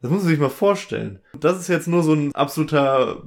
Das 0.00 0.10
muss 0.10 0.22
man 0.22 0.30
sich 0.30 0.38
mal 0.38 0.48
vorstellen. 0.48 1.20
Das 1.38 1.58
ist 1.58 1.68
jetzt 1.68 1.88
nur 1.88 2.02
so 2.02 2.12
ein 2.12 2.34
absoluter 2.34 3.22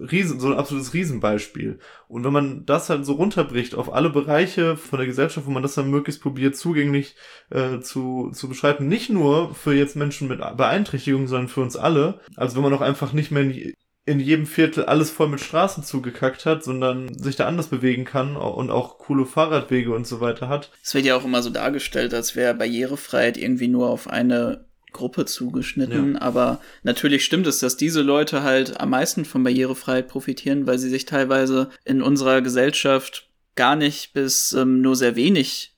riesen, 0.00 0.40
so 0.40 0.48
ein 0.48 0.58
absolutes 0.58 0.94
Riesenbeispiel. 0.94 1.78
Und 2.08 2.24
wenn 2.24 2.32
man 2.32 2.66
das 2.66 2.90
halt 2.90 3.04
so 3.04 3.14
runterbricht 3.14 3.74
auf 3.74 3.92
alle 3.92 4.10
Bereiche 4.10 4.76
von 4.76 4.98
der 4.98 5.06
Gesellschaft, 5.06 5.46
wo 5.46 5.50
man 5.50 5.62
das 5.62 5.74
dann 5.74 5.90
möglichst 5.90 6.22
probiert, 6.22 6.56
zugänglich 6.56 7.16
äh, 7.50 7.80
zu, 7.80 8.30
zu 8.32 8.48
beschreiben, 8.48 8.88
nicht 8.88 9.10
nur 9.10 9.54
für 9.54 9.74
jetzt 9.74 9.96
Menschen 9.96 10.28
mit 10.28 10.40
Beeinträchtigungen, 10.56 11.28
sondern 11.28 11.48
für 11.48 11.60
uns 11.60 11.76
alle. 11.76 12.20
Also 12.36 12.56
wenn 12.56 12.62
man 12.62 12.74
auch 12.74 12.80
einfach 12.80 13.12
nicht 13.12 13.30
mehr 13.30 13.42
in, 13.42 13.74
in 14.06 14.20
jedem 14.20 14.46
Viertel 14.46 14.84
alles 14.86 15.10
voll 15.10 15.28
mit 15.28 15.40
Straßen 15.40 15.84
zugekackt 15.84 16.46
hat, 16.46 16.64
sondern 16.64 17.12
sich 17.14 17.36
da 17.36 17.46
anders 17.46 17.68
bewegen 17.68 18.04
kann 18.04 18.36
und 18.36 18.70
auch 18.70 18.98
coole 18.98 19.26
Fahrradwege 19.26 19.94
und 19.94 20.06
so 20.06 20.20
weiter 20.20 20.48
hat. 20.48 20.70
Es 20.82 20.94
wird 20.94 21.04
ja 21.04 21.16
auch 21.16 21.24
immer 21.24 21.42
so 21.42 21.50
dargestellt, 21.50 22.14
als 22.14 22.34
wäre 22.34 22.54
Barrierefreiheit 22.54 23.36
irgendwie 23.36 23.68
nur 23.68 23.90
auf 23.90 24.08
eine 24.08 24.69
Gruppe 24.92 25.24
zugeschnitten. 25.24 26.14
Ja. 26.14 26.20
Aber 26.20 26.60
natürlich 26.82 27.24
stimmt 27.24 27.46
es, 27.46 27.58
dass 27.58 27.76
diese 27.76 28.02
Leute 28.02 28.42
halt 28.42 28.80
am 28.80 28.90
meisten 28.90 29.24
von 29.24 29.42
Barrierefreiheit 29.42 30.08
profitieren, 30.08 30.66
weil 30.66 30.78
sie 30.78 30.88
sich 30.88 31.04
teilweise 31.04 31.70
in 31.84 32.02
unserer 32.02 32.42
Gesellschaft 32.42 33.28
gar 33.56 33.76
nicht 33.76 34.12
bis 34.12 34.52
ähm, 34.52 34.80
nur 34.80 34.96
sehr 34.96 35.16
wenig 35.16 35.74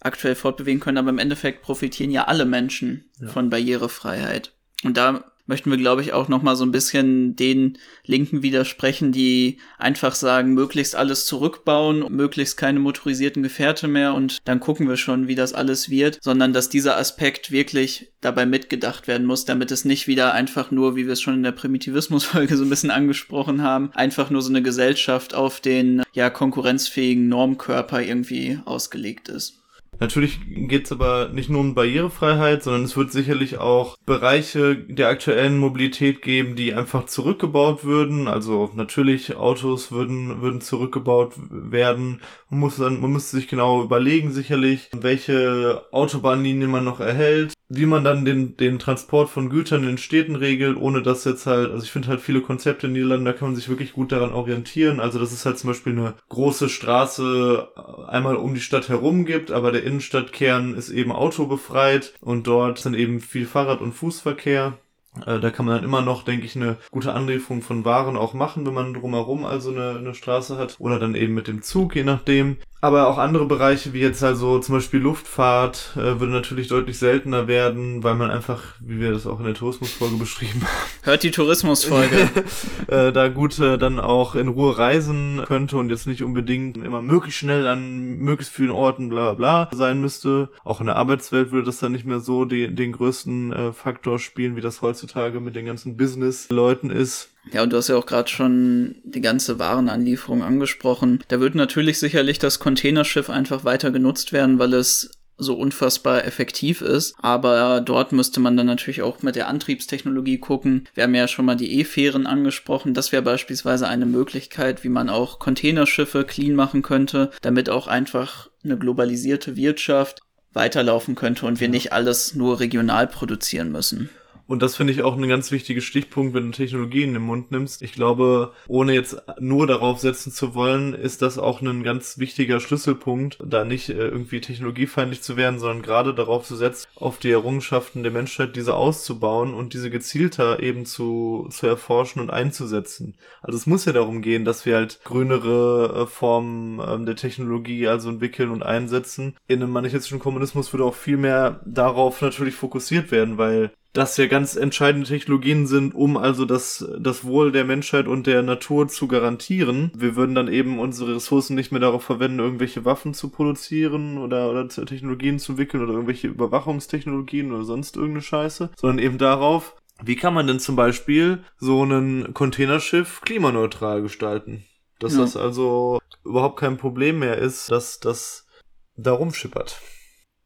aktuell 0.00 0.34
fortbewegen 0.34 0.80
können, 0.80 0.98
aber 0.98 1.10
im 1.10 1.18
Endeffekt 1.18 1.62
profitieren 1.62 2.10
ja 2.10 2.24
alle 2.24 2.44
Menschen 2.44 3.10
ja. 3.20 3.28
von 3.28 3.50
Barrierefreiheit. 3.50 4.52
Und 4.84 4.96
da 4.96 5.24
möchten 5.46 5.70
wir, 5.70 5.78
glaube 5.78 6.02
ich, 6.02 6.12
auch 6.12 6.28
noch 6.28 6.42
mal 6.42 6.56
so 6.56 6.64
ein 6.64 6.72
bisschen 6.72 7.36
den 7.36 7.78
Linken 8.04 8.42
widersprechen, 8.42 9.12
die 9.12 9.58
einfach 9.78 10.14
sagen, 10.14 10.54
möglichst 10.54 10.96
alles 10.96 11.26
zurückbauen, 11.26 12.06
möglichst 12.10 12.56
keine 12.56 12.80
motorisierten 12.80 13.42
Gefährte 13.42 13.88
mehr 13.88 14.14
und 14.14 14.38
dann 14.44 14.60
gucken 14.60 14.88
wir 14.88 14.96
schon, 14.96 15.28
wie 15.28 15.34
das 15.34 15.52
alles 15.52 15.90
wird, 15.90 16.18
sondern 16.22 16.52
dass 16.52 16.68
dieser 16.68 16.96
Aspekt 16.96 17.50
wirklich 17.50 18.12
dabei 18.20 18.46
mitgedacht 18.46 19.06
werden 19.06 19.26
muss, 19.26 19.44
damit 19.44 19.70
es 19.70 19.84
nicht 19.84 20.06
wieder 20.06 20.32
einfach 20.32 20.70
nur, 20.70 20.96
wie 20.96 21.06
wir 21.06 21.12
es 21.12 21.20
schon 21.20 21.34
in 21.34 21.42
der 21.42 21.52
Primitivismusfolge 21.52 22.56
so 22.56 22.64
ein 22.64 22.70
bisschen 22.70 22.90
angesprochen 22.90 23.62
haben, 23.62 23.90
einfach 23.94 24.30
nur 24.30 24.42
so 24.42 24.50
eine 24.50 24.62
Gesellschaft 24.62 25.34
auf 25.34 25.60
den 25.60 26.02
ja 26.12 26.30
konkurrenzfähigen 26.30 27.28
Normkörper 27.28 28.02
irgendwie 28.02 28.58
ausgelegt 28.64 29.28
ist. 29.28 29.63
Natürlich 30.00 30.40
geht 30.46 30.86
es 30.86 30.92
aber 30.92 31.28
nicht 31.28 31.50
nur 31.50 31.60
um 31.60 31.74
Barrierefreiheit, 31.74 32.62
sondern 32.62 32.84
es 32.84 32.96
wird 32.96 33.12
sicherlich 33.12 33.58
auch 33.58 33.96
Bereiche 34.06 34.76
der 34.76 35.08
aktuellen 35.08 35.58
Mobilität 35.58 36.22
geben, 36.22 36.56
die 36.56 36.74
einfach 36.74 37.06
zurückgebaut 37.06 37.84
würden. 37.84 38.28
Also 38.28 38.70
natürlich 38.74 39.36
Autos 39.36 39.92
würden, 39.92 40.40
würden 40.42 40.60
zurückgebaut 40.60 41.32
werden. 41.50 42.20
Man 42.50 42.60
muss 42.60 42.76
dann, 42.76 43.00
man 43.00 43.12
muss 43.12 43.30
sich 43.30 43.48
genau 43.48 43.82
überlegen 43.82 44.32
sicherlich, 44.32 44.88
welche 44.92 45.84
Autobahnlinien 45.92 46.70
man 46.70 46.84
noch 46.84 47.00
erhält, 47.00 47.54
wie 47.76 47.86
man 47.86 48.04
dann 48.04 48.24
den, 48.24 48.56
den 48.56 48.78
Transport 48.78 49.28
von 49.28 49.50
Gütern 49.50 49.88
in 49.88 49.98
Städten 49.98 50.36
regelt, 50.36 50.76
ohne 50.76 51.02
dass 51.02 51.24
jetzt 51.24 51.46
halt, 51.46 51.70
also 51.70 51.84
ich 51.84 51.90
finde 51.90 52.08
halt 52.08 52.20
viele 52.20 52.40
Konzepte 52.40 52.86
in 52.86 52.92
Niederlanden, 52.92 53.24
da 53.24 53.32
kann 53.32 53.48
man 53.48 53.56
sich 53.56 53.68
wirklich 53.68 53.92
gut 53.92 54.12
daran 54.12 54.32
orientieren. 54.32 55.00
Also 55.00 55.18
dass 55.18 55.32
es 55.32 55.46
halt 55.46 55.58
zum 55.58 55.68
Beispiel 55.68 55.92
eine 55.92 56.14
große 56.28 56.68
Straße 56.68 57.68
einmal 58.08 58.36
um 58.36 58.54
die 58.54 58.60
Stadt 58.60 58.88
herum 58.88 59.24
gibt, 59.24 59.50
aber 59.50 59.72
der 59.72 59.84
Innenstadtkern 59.84 60.74
ist 60.74 60.90
eben 60.90 61.12
autobefreit 61.12 62.14
und 62.20 62.46
dort 62.46 62.78
sind 62.78 62.94
eben 62.94 63.20
viel 63.20 63.46
Fahrrad- 63.46 63.80
und 63.80 63.92
Fußverkehr. 63.92 64.78
Äh, 65.26 65.38
da 65.38 65.50
kann 65.50 65.66
man 65.66 65.76
dann 65.76 65.84
immer 65.84 66.02
noch, 66.02 66.24
denke 66.24 66.44
ich, 66.44 66.56
eine 66.56 66.76
gute 66.90 67.12
Anlieferung 67.12 67.62
von 67.62 67.84
Waren 67.84 68.16
auch 68.16 68.34
machen, 68.34 68.66
wenn 68.66 68.74
man 68.74 68.94
drumherum 68.94 69.44
also 69.44 69.70
eine, 69.70 69.98
eine 69.98 70.14
Straße 70.14 70.56
hat. 70.58 70.76
Oder 70.78 70.98
dann 70.98 71.14
eben 71.14 71.34
mit 71.34 71.48
dem 71.48 71.62
Zug, 71.62 71.94
je 71.94 72.04
nachdem. 72.04 72.56
Aber 72.84 73.08
auch 73.08 73.16
andere 73.16 73.46
Bereiche, 73.46 73.94
wie 73.94 74.00
jetzt 74.00 74.22
also 74.22 74.58
zum 74.58 74.74
Beispiel 74.74 75.00
Luftfahrt, 75.00 75.94
äh, 75.96 76.20
würde 76.20 76.32
natürlich 76.32 76.68
deutlich 76.68 76.98
seltener 76.98 77.48
werden, 77.48 78.02
weil 78.04 78.14
man 78.14 78.30
einfach, 78.30 78.60
wie 78.78 79.00
wir 79.00 79.10
das 79.10 79.26
auch 79.26 79.38
in 79.38 79.46
der 79.46 79.54
Tourismusfolge 79.54 80.16
beschrieben 80.16 80.60
haben. 80.60 80.90
Hört 81.02 81.22
die 81.22 81.30
Tourismusfolge. 81.30 82.28
äh, 82.88 83.10
da 83.10 83.28
gut 83.28 83.58
äh, 83.58 83.78
dann 83.78 83.98
auch 83.98 84.34
in 84.34 84.48
Ruhe 84.48 84.76
reisen 84.76 85.40
könnte 85.46 85.78
und 85.78 85.88
jetzt 85.88 86.06
nicht 86.06 86.22
unbedingt 86.22 86.76
immer 86.76 87.00
möglichst 87.00 87.38
schnell 87.38 87.66
an 87.66 88.18
möglichst 88.18 88.52
vielen 88.52 88.70
Orten 88.70 89.08
bla 89.08 89.32
bla 89.32 89.70
sein 89.72 90.02
müsste. 90.02 90.50
Auch 90.62 90.80
in 90.80 90.86
der 90.86 90.96
Arbeitswelt 90.96 91.52
würde 91.52 91.64
das 91.64 91.78
dann 91.78 91.92
nicht 91.92 92.04
mehr 92.04 92.20
so 92.20 92.44
die, 92.44 92.74
den 92.74 92.92
größten 92.92 93.52
äh, 93.54 93.72
Faktor 93.72 94.18
spielen, 94.18 94.56
wie 94.56 94.60
das 94.60 94.82
heutzutage 94.82 95.40
mit 95.40 95.56
den 95.56 95.64
ganzen 95.64 95.96
Business-Leuten 95.96 96.90
ist. 96.90 97.33
Ja, 97.52 97.62
und 97.62 97.72
du 97.72 97.76
hast 97.76 97.88
ja 97.88 97.96
auch 97.96 98.06
gerade 98.06 98.30
schon 98.30 98.96
die 99.04 99.20
ganze 99.20 99.58
Warenanlieferung 99.58 100.42
angesprochen. 100.42 101.22
Da 101.28 101.40
wird 101.40 101.54
natürlich 101.54 101.98
sicherlich 101.98 102.38
das 102.38 102.58
Containerschiff 102.58 103.30
einfach 103.30 103.64
weiter 103.64 103.90
genutzt 103.90 104.32
werden, 104.32 104.58
weil 104.58 104.74
es 104.74 105.10
so 105.36 105.54
unfassbar 105.54 106.24
effektiv 106.24 106.80
ist. 106.80 107.14
Aber 107.20 107.80
dort 107.80 108.12
müsste 108.12 108.40
man 108.40 108.56
dann 108.56 108.66
natürlich 108.66 109.02
auch 109.02 109.22
mit 109.22 109.36
der 109.36 109.48
Antriebstechnologie 109.48 110.38
gucken. 110.38 110.88
Wir 110.94 111.04
haben 111.04 111.14
ja 111.14 111.28
schon 111.28 111.44
mal 111.44 111.56
die 111.56 111.80
E-Fähren 111.80 112.26
angesprochen. 112.26 112.94
Das 112.94 113.12
wäre 113.12 113.22
beispielsweise 113.22 113.88
eine 113.88 114.06
Möglichkeit, 114.06 114.84
wie 114.84 114.88
man 114.88 115.10
auch 115.10 115.38
Containerschiffe 115.38 116.24
clean 116.24 116.54
machen 116.54 116.82
könnte, 116.82 117.30
damit 117.42 117.68
auch 117.68 117.88
einfach 117.88 118.48
eine 118.62 118.78
globalisierte 118.78 119.56
Wirtschaft 119.56 120.20
weiterlaufen 120.52 121.16
könnte 121.16 121.46
und 121.46 121.60
wir 121.60 121.68
nicht 121.68 121.92
alles 121.92 122.34
nur 122.34 122.60
regional 122.60 123.08
produzieren 123.08 123.72
müssen. 123.72 124.10
Und 124.46 124.62
das 124.62 124.76
finde 124.76 124.92
ich 124.92 125.02
auch 125.02 125.16
ein 125.16 125.28
ganz 125.28 125.50
wichtiger 125.50 125.80
Stichpunkt, 125.80 126.34
wenn 126.34 126.46
du 126.46 126.50
Technologien 126.50 127.08
in 127.08 127.14
den 127.14 127.22
Mund 127.22 127.50
nimmst. 127.50 127.82
Ich 127.82 127.92
glaube, 127.92 128.52
ohne 128.68 128.92
jetzt 128.92 129.22
nur 129.40 129.66
darauf 129.66 130.00
setzen 130.00 130.32
zu 130.32 130.54
wollen, 130.54 130.94
ist 130.94 131.22
das 131.22 131.38
auch 131.38 131.62
ein 131.62 131.82
ganz 131.82 132.18
wichtiger 132.18 132.60
Schlüsselpunkt, 132.60 133.38
da 133.44 133.64
nicht 133.64 133.88
äh, 133.88 133.94
irgendwie 133.94 134.40
technologiefeindlich 134.40 135.22
zu 135.22 135.36
werden, 135.36 135.58
sondern 135.58 135.82
gerade 135.82 136.14
darauf 136.14 136.44
zu 136.44 136.56
setzen, 136.56 136.86
auf 136.96 137.18
die 137.18 137.30
Errungenschaften 137.30 138.02
der 138.02 138.12
Menschheit, 138.12 138.56
diese 138.56 138.74
auszubauen 138.74 139.54
und 139.54 139.72
diese 139.72 139.90
gezielter 139.90 140.60
eben 140.60 140.84
zu, 140.84 141.48
zu 141.50 141.66
erforschen 141.66 142.20
und 142.20 142.30
einzusetzen. 142.30 143.16
Also 143.40 143.56
es 143.56 143.66
muss 143.66 143.86
ja 143.86 143.92
darum 143.92 144.20
gehen, 144.20 144.44
dass 144.44 144.66
wir 144.66 144.76
halt 144.76 145.00
grünere 145.04 146.02
äh, 146.02 146.06
Formen 146.06 146.80
ähm, 146.86 147.06
der 147.06 147.16
Technologie 147.16 147.88
also 147.88 148.10
entwickeln 148.10 148.50
und 148.50 148.62
einsetzen. 148.62 149.36
In 149.48 149.62
einem 149.62 149.72
manifestischen 149.72 150.18
Kommunismus 150.18 150.72
würde 150.72 150.84
auch 150.84 150.94
viel 150.94 151.16
mehr 151.16 151.60
darauf 151.64 152.20
natürlich 152.20 152.54
fokussiert 152.54 153.10
werden, 153.10 153.38
weil 153.38 153.70
das 153.94 154.16
ja 154.16 154.26
ganz 154.26 154.56
entscheidende 154.56 155.06
Technologien 155.06 155.66
sind, 155.68 155.94
um 155.94 156.16
also 156.16 156.44
das, 156.44 156.84
das 156.98 157.24
Wohl 157.24 157.52
der 157.52 157.64
Menschheit 157.64 158.08
und 158.08 158.26
der 158.26 158.42
Natur 158.42 158.88
zu 158.88 159.06
garantieren. 159.06 159.92
Wir 159.96 160.16
würden 160.16 160.34
dann 160.34 160.48
eben 160.48 160.80
unsere 160.80 161.14
Ressourcen 161.14 161.54
nicht 161.54 161.70
mehr 161.70 161.80
darauf 161.80 162.02
verwenden, 162.02 162.40
irgendwelche 162.40 162.84
Waffen 162.84 163.14
zu 163.14 163.30
produzieren 163.30 164.18
oder, 164.18 164.50
oder 164.50 164.68
Technologien 164.68 165.38
zu 165.38 165.52
entwickeln 165.52 165.82
oder 165.84 165.92
irgendwelche 165.92 166.26
Überwachungstechnologien 166.26 167.52
oder 167.52 167.62
sonst 167.62 167.96
irgendeine 167.96 168.22
Scheiße, 168.22 168.70
sondern 168.76 168.98
eben 168.98 169.16
darauf, 169.16 169.76
wie 170.02 170.16
kann 170.16 170.34
man 170.34 170.48
denn 170.48 170.58
zum 170.58 170.74
Beispiel 170.74 171.44
so 171.56 171.84
ein 171.84 172.34
Containerschiff 172.34 173.20
klimaneutral 173.20 174.02
gestalten? 174.02 174.64
Dass 174.98 175.14
ja. 175.14 175.20
das 175.20 175.36
also 175.36 176.00
überhaupt 176.24 176.58
kein 176.58 176.78
Problem 176.78 177.20
mehr 177.20 177.38
ist, 177.38 177.70
dass 177.70 178.00
das 178.00 178.48
da 178.96 179.12
rumschippert. 179.12 179.80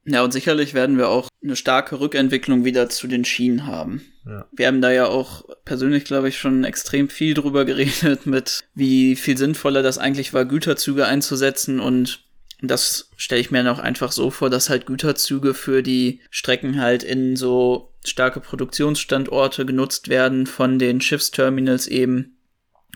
Ja, 0.08 0.22
und 0.24 0.32
sicherlich 0.32 0.72
werden 0.72 0.96
wir 0.96 1.08
auch 1.08 1.28
eine 1.42 1.54
starke 1.54 2.00
Rückentwicklung 2.00 2.64
wieder 2.64 2.88
zu 2.88 3.06
den 3.06 3.24
Schienen 3.24 3.66
haben. 3.66 4.02
Ja. 4.26 4.46
Wir 4.52 4.66
haben 4.66 4.80
da 4.80 4.90
ja 4.90 5.06
auch 5.06 5.44
persönlich, 5.64 6.04
glaube 6.04 6.28
ich, 6.28 6.38
schon 6.38 6.64
extrem 6.64 7.08
viel 7.08 7.34
drüber 7.34 7.64
geredet, 7.66 8.26
mit 8.26 8.64
wie 8.74 9.16
viel 9.16 9.36
sinnvoller 9.36 9.82
das 9.82 9.98
eigentlich 9.98 10.32
war, 10.32 10.44
Güterzüge 10.44 11.06
einzusetzen 11.06 11.78
und 11.78 12.24
das 12.60 13.10
stelle 13.16 13.40
ich 13.40 13.52
mir 13.52 13.62
noch 13.62 13.78
einfach 13.78 14.10
so 14.10 14.30
vor, 14.30 14.50
dass 14.50 14.68
halt 14.68 14.86
Güterzüge 14.86 15.54
für 15.54 15.82
die 15.82 16.20
Strecken 16.28 16.80
halt 16.80 17.04
in 17.04 17.36
so 17.36 17.92
starke 18.04 18.40
Produktionsstandorte 18.40 19.64
genutzt 19.64 20.08
werden 20.08 20.46
von 20.46 20.80
den 20.80 21.00
Schiffsterminals 21.00 21.86
eben 21.86 22.36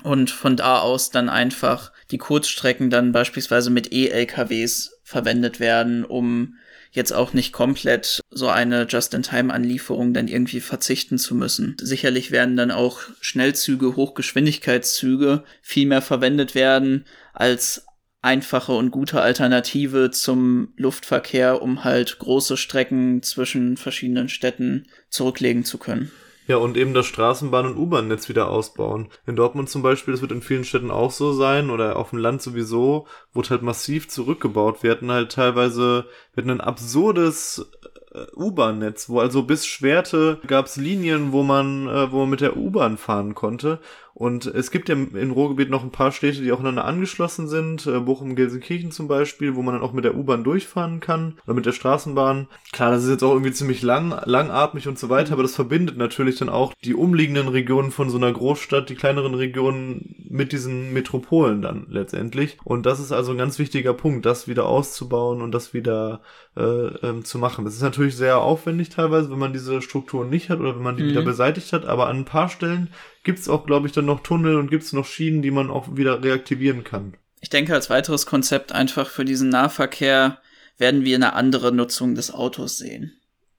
und 0.02 0.30
von 0.30 0.56
da 0.56 0.80
aus 0.80 1.10
dann 1.10 1.28
einfach 1.28 1.92
die 2.10 2.18
Kurzstrecken 2.18 2.90
dann 2.90 3.12
beispielsweise 3.12 3.70
mit 3.70 3.92
E-LKWs 3.92 5.00
verwendet 5.12 5.60
werden, 5.60 6.04
um 6.04 6.56
jetzt 6.90 7.12
auch 7.12 7.32
nicht 7.32 7.52
komplett 7.52 8.20
so 8.30 8.48
eine 8.48 8.86
Just-in-Time-Anlieferung 8.88 10.12
dann 10.12 10.28
irgendwie 10.28 10.60
verzichten 10.60 11.18
zu 11.18 11.34
müssen. 11.34 11.76
Sicherlich 11.80 12.30
werden 12.30 12.56
dann 12.56 12.70
auch 12.70 13.00
Schnellzüge, 13.20 13.96
Hochgeschwindigkeitszüge 13.96 15.44
viel 15.62 15.86
mehr 15.86 16.02
verwendet 16.02 16.54
werden 16.54 17.04
als 17.32 17.86
einfache 18.20 18.72
und 18.72 18.90
gute 18.90 19.20
Alternative 19.20 20.10
zum 20.10 20.72
Luftverkehr, 20.76 21.60
um 21.60 21.84
halt 21.84 22.18
große 22.18 22.56
Strecken 22.56 23.22
zwischen 23.22 23.76
verschiedenen 23.76 24.28
Städten 24.28 24.86
zurücklegen 25.10 25.64
zu 25.64 25.78
können. 25.78 26.10
Ja, 26.48 26.56
und 26.56 26.76
eben 26.76 26.92
das 26.92 27.06
Straßenbahn- 27.06 27.66
und 27.66 27.76
U-Bahn-Netz 27.76 28.28
wieder 28.28 28.48
ausbauen. 28.48 29.08
In 29.26 29.36
Dortmund 29.36 29.70
zum 29.70 29.82
Beispiel, 29.82 30.12
das 30.12 30.22
wird 30.22 30.32
in 30.32 30.42
vielen 30.42 30.64
Städten 30.64 30.90
auch 30.90 31.12
so 31.12 31.32
sein, 31.32 31.70
oder 31.70 31.96
auf 31.96 32.10
dem 32.10 32.18
Land 32.18 32.42
sowieso, 32.42 33.06
wurde 33.32 33.50
halt 33.50 33.62
massiv 33.62 34.08
zurückgebaut. 34.08 34.82
Wir 34.82 34.90
hatten 34.90 35.12
halt 35.12 35.32
teilweise, 35.32 36.06
wir 36.34 36.42
hatten 36.42 36.50
ein 36.50 36.60
absurdes 36.60 37.70
äh, 38.12 38.26
U-Bahn-Netz, 38.34 39.08
wo 39.08 39.20
also 39.20 39.44
bis 39.44 39.66
Schwerte 39.66 40.40
gab's 40.46 40.76
Linien, 40.76 41.30
wo 41.30 41.44
man, 41.44 41.88
äh, 41.88 42.10
wo 42.10 42.20
man 42.20 42.30
mit 42.30 42.40
der 42.40 42.56
U-Bahn 42.56 42.98
fahren 42.98 43.34
konnte. 43.34 43.78
Und 44.14 44.46
es 44.46 44.70
gibt 44.70 44.88
ja 44.88 44.94
im 44.94 45.30
Ruhrgebiet 45.30 45.70
noch 45.70 45.82
ein 45.82 45.90
paar 45.90 46.12
Städte, 46.12 46.42
die 46.42 46.52
aufeinander 46.52 46.84
angeschlossen 46.84 47.48
sind. 47.48 47.86
Äh, 47.86 48.00
Bochum, 48.00 48.36
Gelsenkirchen 48.36 48.90
zum 48.90 49.08
Beispiel, 49.08 49.56
wo 49.56 49.62
man 49.62 49.74
dann 49.74 49.82
auch 49.82 49.92
mit 49.92 50.04
der 50.04 50.16
U-Bahn 50.16 50.44
durchfahren 50.44 51.00
kann 51.00 51.38
oder 51.44 51.54
mit 51.54 51.64
der 51.64 51.72
Straßenbahn. 51.72 52.48
Klar, 52.72 52.90
das 52.90 53.04
ist 53.04 53.10
jetzt 53.10 53.22
auch 53.22 53.32
irgendwie 53.32 53.52
ziemlich 53.52 53.82
lang, 53.82 54.20
langatmig 54.24 54.86
und 54.86 54.98
so 54.98 55.08
weiter, 55.08 55.32
aber 55.32 55.42
das 55.42 55.54
verbindet 55.54 55.96
natürlich 55.96 56.36
dann 56.38 56.50
auch 56.50 56.74
die 56.84 56.94
umliegenden 56.94 57.48
Regionen 57.48 57.90
von 57.90 58.10
so 58.10 58.18
einer 58.18 58.32
Großstadt, 58.32 58.90
die 58.90 58.96
kleineren 58.96 59.34
Regionen 59.34 60.14
mit 60.28 60.52
diesen 60.52 60.92
Metropolen 60.92 61.62
dann 61.62 61.86
letztendlich. 61.88 62.58
Und 62.64 62.86
das 62.86 63.00
ist 63.00 63.12
also 63.12 63.32
ein 63.32 63.38
ganz 63.38 63.58
wichtiger 63.58 63.94
Punkt, 63.94 64.26
das 64.26 64.46
wieder 64.46 64.66
auszubauen 64.66 65.40
und 65.40 65.52
das 65.52 65.72
wieder 65.72 66.20
äh, 66.56 66.62
ähm, 66.62 67.24
zu 67.24 67.38
machen. 67.38 67.64
Das 67.64 67.74
ist 67.74 67.82
natürlich 67.82 68.16
sehr 68.16 68.38
aufwendig 68.38 68.90
teilweise, 68.90 69.30
wenn 69.30 69.38
man 69.38 69.52
diese 69.52 69.80
Strukturen 69.80 70.28
nicht 70.28 70.50
hat 70.50 70.60
oder 70.60 70.74
wenn 70.74 70.82
man 70.82 70.96
die 70.96 71.04
mhm. 71.04 71.08
wieder 71.08 71.22
beseitigt 71.22 71.72
hat, 71.72 71.86
aber 71.86 72.08
an 72.08 72.18
ein 72.18 72.24
paar 72.24 72.48
Stellen 72.48 72.90
gibt 73.22 73.38
es 73.38 73.48
auch, 73.48 73.66
glaube 73.66 73.86
ich, 73.86 73.92
dann 73.92 74.06
noch 74.06 74.20
Tunnel 74.20 74.56
und 74.56 74.70
gibt 74.70 74.84
es 74.84 74.92
noch 74.92 75.06
Schienen, 75.06 75.42
die 75.42 75.50
man 75.50 75.70
auch 75.70 75.96
wieder 75.96 76.22
reaktivieren 76.22 76.84
kann. 76.84 77.14
Ich 77.40 77.50
denke, 77.50 77.74
als 77.74 77.90
weiteres 77.90 78.26
Konzept 78.26 78.72
einfach 78.72 79.08
für 79.08 79.24
diesen 79.24 79.48
Nahverkehr 79.48 80.38
werden 80.78 81.04
wir 81.04 81.16
eine 81.16 81.34
andere 81.34 81.72
Nutzung 81.72 82.14
des 82.14 82.32
Autos 82.32 82.78
sehen. 82.78 83.12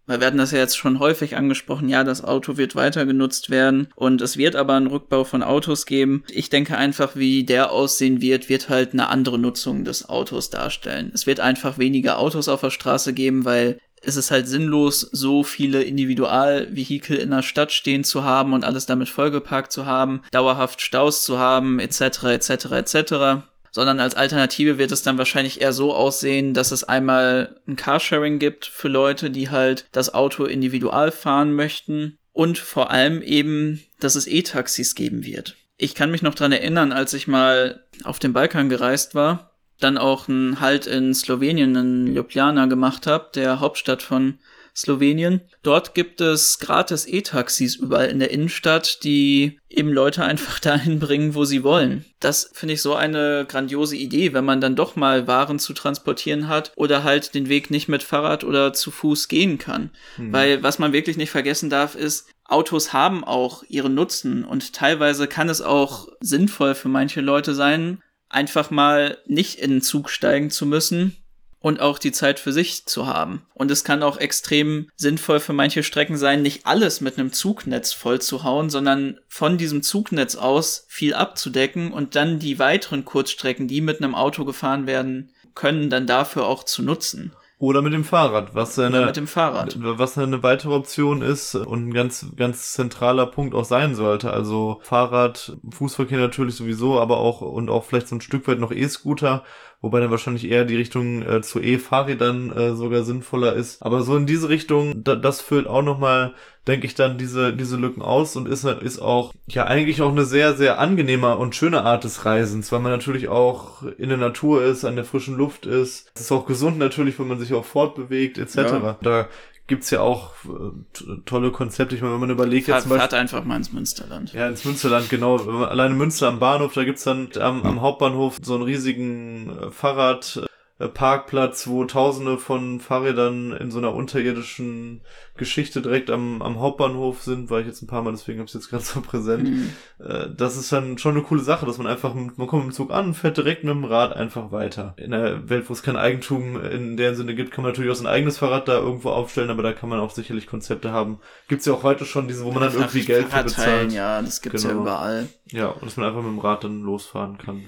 Wir 0.05 0.19
hatten 0.19 0.37
das 0.37 0.51
ja 0.51 0.57
jetzt 0.57 0.75
schon 0.75 0.99
häufig 0.99 1.37
angesprochen, 1.37 1.87
ja, 1.87 2.03
das 2.03 2.23
Auto 2.23 2.57
wird 2.57 2.75
weiter 2.75 3.05
genutzt 3.05 3.49
werden 3.49 3.87
und 3.95 4.21
es 4.21 4.35
wird 4.35 4.57
aber 4.57 4.73
einen 4.73 4.87
Rückbau 4.87 5.23
von 5.23 5.41
Autos 5.43 5.85
geben. 5.85 6.25
Ich 6.29 6.49
denke 6.49 6.77
einfach, 6.77 7.15
wie 7.15 7.45
der 7.45 7.71
aussehen 7.71 8.19
wird, 8.21 8.49
wird 8.49 8.67
halt 8.67 8.91
eine 8.91 9.07
andere 9.07 9.39
Nutzung 9.39 9.85
des 9.85 10.09
Autos 10.09 10.49
darstellen. 10.49 11.11
Es 11.13 11.25
wird 11.25 11.39
einfach 11.39 11.77
weniger 11.77 12.19
Autos 12.19 12.49
auf 12.49 12.59
der 12.59 12.69
Straße 12.69 13.13
geben, 13.13 13.45
weil 13.45 13.79
es 14.05 14.15
ist 14.17 14.31
halt 14.31 14.47
sinnlos, 14.47 15.01
so 15.11 15.43
viele 15.43 15.81
Individualvehikel 15.83 17.17
in 17.17 17.31
der 17.31 17.41
Stadt 17.41 17.71
stehen 17.71 18.03
zu 18.03 18.23
haben 18.23 18.53
und 18.53 18.65
alles 18.65 18.85
damit 18.85 19.09
vollgeparkt 19.09 19.71
zu 19.71 19.85
haben, 19.85 20.21
dauerhaft 20.31 20.81
Staus 20.81 21.23
zu 21.23 21.39
haben, 21.39 21.79
etc., 21.79 22.23
etc., 22.23 22.49
etc. 22.71 23.45
Sondern 23.71 23.99
als 23.99 24.15
Alternative 24.15 24.77
wird 24.77 24.91
es 24.91 25.03
dann 25.03 25.17
wahrscheinlich 25.17 25.61
eher 25.61 25.73
so 25.73 25.95
aussehen, 25.95 26.53
dass 26.53 26.71
es 26.71 26.83
einmal 26.83 27.59
ein 27.67 27.75
Carsharing 27.75 28.39
gibt 28.39 28.65
für 28.65 28.89
Leute, 28.89 29.31
die 29.31 29.49
halt 29.49 29.87
das 29.91 30.13
Auto 30.13 30.45
individual 30.45 31.11
fahren 31.11 31.53
möchten 31.53 32.17
und 32.33 32.57
vor 32.57 32.91
allem 32.91 33.21
eben, 33.21 33.81
dass 33.99 34.15
es 34.15 34.27
E-Taxis 34.27 34.95
geben 34.95 35.25
wird. 35.25 35.55
Ich 35.77 35.95
kann 35.95 36.11
mich 36.11 36.21
noch 36.21 36.35
dran 36.35 36.51
erinnern, 36.51 36.91
als 36.91 37.13
ich 37.13 37.27
mal 37.27 37.83
auf 38.03 38.19
den 38.19 38.33
Balkan 38.33 38.69
gereist 38.69 39.15
war 39.15 39.52
dann 39.83 39.97
auch 39.97 40.27
einen 40.27 40.59
Halt 40.59 40.87
in 40.87 41.13
Slowenien, 41.13 41.75
in 41.75 42.07
Ljubljana 42.07 42.65
gemacht 42.65 43.07
habe, 43.07 43.29
der 43.35 43.59
Hauptstadt 43.59 44.01
von 44.01 44.39
Slowenien. 44.75 45.41
Dort 45.61 45.93
gibt 45.93 46.19
es 46.19 46.57
gratis 46.57 47.07
E-Taxis 47.07 47.75
überall 47.75 48.07
in 48.07 48.19
der 48.19 48.31
Innenstadt, 48.31 49.03
die 49.03 49.59
eben 49.69 49.89
Leute 49.89 50.23
einfach 50.23 50.59
dahin 50.59 50.99
bringen, 50.99 51.35
wo 51.35 51.45
sie 51.45 51.63
wollen. 51.63 52.05
Das 52.19 52.49
finde 52.53 52.73
ich 52.73 52.81
so 52.81 52.95
eine 52.95 53.45
grandiose 53.47 53.95
Idee, 53.95 54.33
wenn 54.33 54.45
man 54.45 54.61
dann 54.61 54.75
doch 54.75 54.95
mal 54.95 55.27
Waren 55.27 55.59
zu 55.59 55.73
transportieren 55.73 56.47
hat 56.47 56.71
oder 56.75 57.03
halt 57.03 57.35
den 57.35 57.49
Weg 57.49 57.69
nicht 57.69 57.87
mit 57.87 58.03
Fahrrad 58.03 58.43
oder 58.43 58.73
zu 58.73 58.91
Fuß 58.91 59.27
gehen 59.27 59.57
kann. 59.57 59.91
Hm. 60.15 60.33
Weil 60.33 60.63
was 60.63 60.79
man 60.79 60.93
wirklich 60.93 61.17
nicht 61.17 61.31
vergessen 61.31 61.69
darf, 61.69 61.95
ist, 61.95 62.27
Autos 62.45 62.93
haben 62.93 63.23
auch 63.23 63.63
ihren 63.63 63.95
Nutzen 63.95 64.43
und 64.43 64.73
teilweise 64.73 65.27
kann 65.27 65.49
es 65.49 65.61
auch 65.61 66.07
sinnvoll 66.19 66.75
für 66.75 66.89
manche 66.89 67.21
Leute 67.21 67.53
sein, 67.53 68.01
einfach 68.33 68.71
mal 68.71 69.17
nicht 69.25 69.59
in 69.59 69.71
den 69.71 69.81
Zug 69.81 70.09
steigen 70.09 70.49
zu 70.49 70.65
müssen 70.65 71.15
und 71.63 71.79
auch 71.79 71.97
die 71.97 72.11
Zeit 72.11 72.39
für 72.39 72.51
sich 72.51 72.85
zu 72.85 73.07
haben. 73.07 73.45
Und 73.53 73.71
es 73.71 73.85
kann 73.85 74.03
auch 74.03 74.17
extrem 74.17 74.89
sinnvoll 74.97 75.39
für 75.39 75.53
manche 75.53 75.81
Strecken 75.81 76.17
sein, 76.17 76.41
nicht 76.41 76.65
alles 76.65 76.99
mit 76.99 77.17
einem 77.17 77.31
Zugnetz 77.31 77.93
voll 77.93 78.19
zu 78.19 78.43
hauen, 78.43 78.69
sondern 78.69 79.19
von 79.29 79.57
diesem 79.57 79.81
Zugnetz 79.81 80.35
aus 80.35 80.85
viel 80.89 81.13
abzudecken 81.13 81.93
und 81.93 82.15
dann 82.15 82.39
die 82.39 82.59
weiteren 82.59 83.05
Kurzstrecken, 83.05 83.69
die 83.69 83.79
mit 83.79 84.01
einem 84.01 84.13
Auto 84.13 84.43
gefahren 84.43 84.87
werden 84.87 85.31
können, 85.55 85.89
dann 85.89 86.05
dafür 86.05 86.47
auch 86.47 86.65
zu 86.65 86.83
nutzen. 86.83 87.31
Oder 87.63 87.81
mit 87.81 87.93
dem 87.93 88.03
Fahrrad, 88.03 88.53
was 88.55 88.77
eine, 88.77 89.05
mit 89.05 89.15
dem 89.15 89.25
Fahrrad. 89.25 89.77
was 89.79 90.17
eine 90.17 90.43
weitere 90.43 90.73
Option 90.73 91.21
ist 91.21 91.55
und 91.55 91.87
ein 91.87 91.93
ganz, 91.93 92.25
ganz 92.35 92.73
zentraler 92.73 93.25
Punkt 93.25 93.55
auch 93.55 93.63
sein 93.63 93.95
sollte. 93.95 94.33
Also 94.33 94.81
Fahrrad, 94.83 95.55
Fußverkehr 95.69 96.17
natürlich 96.17 96.55
sowieso, 96.55 96.99
aber 96.99 97.19
auch 97.19 97.39
und 97.39 97.69
auch 97.69 97.85
vielleicht 97.85 98.09
so 98.09 98.15
ein 98.15 98.21
Stück 98.21 98.49
weit 98.49 98.59
noch 98.59 98.73
E-Scooter, 98.73 99.45
wobei 99.83 99.99
dann 99.99 100.09
wahrscheinlich 100.09 100.49
eher 100.49 100.65
die 100.65 100.77
Richtung 100.77 101.21
äh, 101.21 101.41
zu 101.43 101.61
E-Fahrrädern 101.61 102.51
äh, 102.51 102.75
sogar 102.75 103.03
sinnvoller 103.03 103.53
ist. 103.53 103.83
Aber 103.83 104.01
so 104.01 104.17
in 104.17 104.25
diese 104.25 104.49
Richtung, 104.49 105.03
da, 105.03 105.15
das 105.15 105.41
füllt 105.41 105.67
auch 105.67 105.83
nochmal 105.83 106.33
denke 106.67 106.87
ich 106.87 106.95
dann 106.95 107.17
diese, 107.17 107.53
diese 107.53 107.75
Lücken 107.75 108.01
aus 108.01 108.35
und 108.35 108.47
ist, 108.47 108.63
ist 108.63 108.99
auch, 108.99 109.33
ja, 109.47 109.65
eigentlich 109.65 110.01
auch 110.01 110.11
eine 110.11 110.23
sehr, 110.23 110.53
sehr 110.53 110.79
angenehme 110.79 111.35
und 111.37 111.55
schöne 111.55 111.83
Art 111.83 112.05
des 112.05 112.25
Reisens, 112.25 112.71
weil 112.71 112.79
man 112.79 112.91
natürlich 112.91 113.27
auch 113.27 113.83
in 113.97 114.09
der 114.09 114.17
Natur 114.17 114.63
ist, 114.63 114.85
an 114.85 114.95
der 114.95 115.03
frischen 115.03 115.35
Luft 115.35 115.65
ist. 115.65 116.09
Es 116.15 116.21
ist 116.21 116.31
auch 116.31 116.45
gesund 116.45 116.77
natürlich, 116.77 117.19
wenn 117.19 117.27
man 117.27 117.39
sich 117.39 117.53
auch 117.53 117.65
fortbewegt, 117.65 118.37
etc. 118.37 118.55
Ja. 118.55 118.97
Da 119.01 119.27
gibt's 119.67 119.89
ja 119.91 120.01
auch 120.01 120.31
äh, 120.45 121.21
tolle 121.25 121.51
Konzepte. 121.51 121.95
Ich 121.95 122.01
meine, 122.01 122.13
wenn 122.13 122.21
man 122.21 122.29
überlegt 122.29 122.67
jetzt 122.67 122.81
zum 122.81 122.89
Beispiel, 122.89 122.99
fahrt 122.99 123.13
einfach 123.13 123.43
mal 123.43 123.55
ins 123.55 123.71
Münsterland. 123.71 124.33
Ja, 124.33 124.47
ins 124.47 124.65
Münsterland, 124.65 125.09
genau. 125.09 125.37
Alleine 125.37 125.95
Münster 125.95 126.27
am 126.27 126.39
Bahnhof, 126.39 126.73
da 126.73 126.83
gibt's 126.83 127.03
dann 127.03 127.29
am, 127.39 127.63
am 127.63 127.81
Hauptbahnhof 127.81 128.39
so 128.41 128.55
einen 128.55 128.63
riesigen 128.63 129.49
äh, 129.49 129.71
Fahrrad, 129.71 130.45
Parkplatz, 130.87 131.67
wo 131.67 131.85
tausende 131.85 132.37
von 132.37 132.79
Fahrrädern 132.79 133.51
in 133.51 133.71
so 133.71 133.79
einer 133.79 133.93
unterirdischen 133.93 135.01
Geschichte 135.35 135.81
direkt 135.81 136.11
am, 136.11 136.41
am 136.41 136.59
Hauptbahnhof 136.59 137.23
sind, 137.23 137.49
war 137.49 137.59
ich 137.59 137.65
jetzt 137.65 137.81
ein 137.81 137.87
paar 137.87 138.03
Mal, 138.03 138.11
deswegen 138.11 138.39
habe 138.39 138.47
ich 138.47 138.53
jetzt 138.53 138.69
gerade 138.69 138.83
so 138.83 139.01
präsent. 139.01 139.49
Mhm. 139.49 139.69
Äh, 139.99 140.27
das 140.35 140.57
ist 140.57 140.71
dann 140.71 140.97
schon 140.97 141.15
eine 141.15 141.23
coole 141.23 141.41
Sache, 141.41 141.65
dass 141.65 141.77
man 141.77 141.87
einfach, 141.87 142.13
mit, 142.13 142.37
man 142.37 142.47
kommt 142.47 142.65
mit 142.65 142.73
dem 142.73 142.75
Zug 142.75 142.91
an, 142.91 143.13
fährt 143.13 143.37
direkt 143.37 143.63
mit 143.63 143.73
dem 143.73 143.83
Rad 143.83 144.15
einfach 144.15 144.51
weiter. 144.51 144.93
In 144.97 145.13
einer 145.13 145.49
Welt, 145.49 145.69
wo 145.69 145.73
es 145.73 145.81
kein 145.81 145.97
Eigentum 145.97 146.61
in 146.63 146.97
der 146.97 147.15
Sinne 147.15 147.33
gibt, 147.33 147.51
kann 147.51 147.63
man 147.63 147.71
natürlich 147.71 147.91
auch 147.91 147.95
sein 147.95 148.07
eigenes 148.07 148.37
Fahrrad 148.37 148.67
da 148.67 148.77
irgendwo 148.77 149.09
aufstellen, 149.09 149.49
aber 149.49 149.63
da 149.63 149.73
kann 149.73 149.89
man 149.89 149.99
auch 149.99 150.11
sicherlich 150.11 150.47
Konzepte 150.47 150.91
haben. 150.91 151.19
Gibt's 151.47 151.65
ja 151.65 151.73
auch 151.73 151.83
heute 151.83 152.05
schon 152.05 152.27
diese, 152.27 152.45
wo 152.45 152.51
man 152.51 152.63
dann 152.63 152.73
irgendwie 152.73 153.03
Geld 153.03 153.27
für 153.27 153.43
bezahlt. 153.43 153.91
Ja, 153.91 154.21
das 154.21 154.41
gibt's 154.41 154.63
genau. 154.63 154.75
ja 154.75 154.81
überall. 154.81 155.27
Ja, 155.51 155.67
und 155.67 155.85
dass 155.85 155.97
man 155.97 156.07
einfach 156.07 156.21
mit 156.21 156.31
dem 156.31 156.39
Rad 156.39 156.63
dann 156.63 156.81
losfahren 156.81 157.37
kann. 157.37 157.63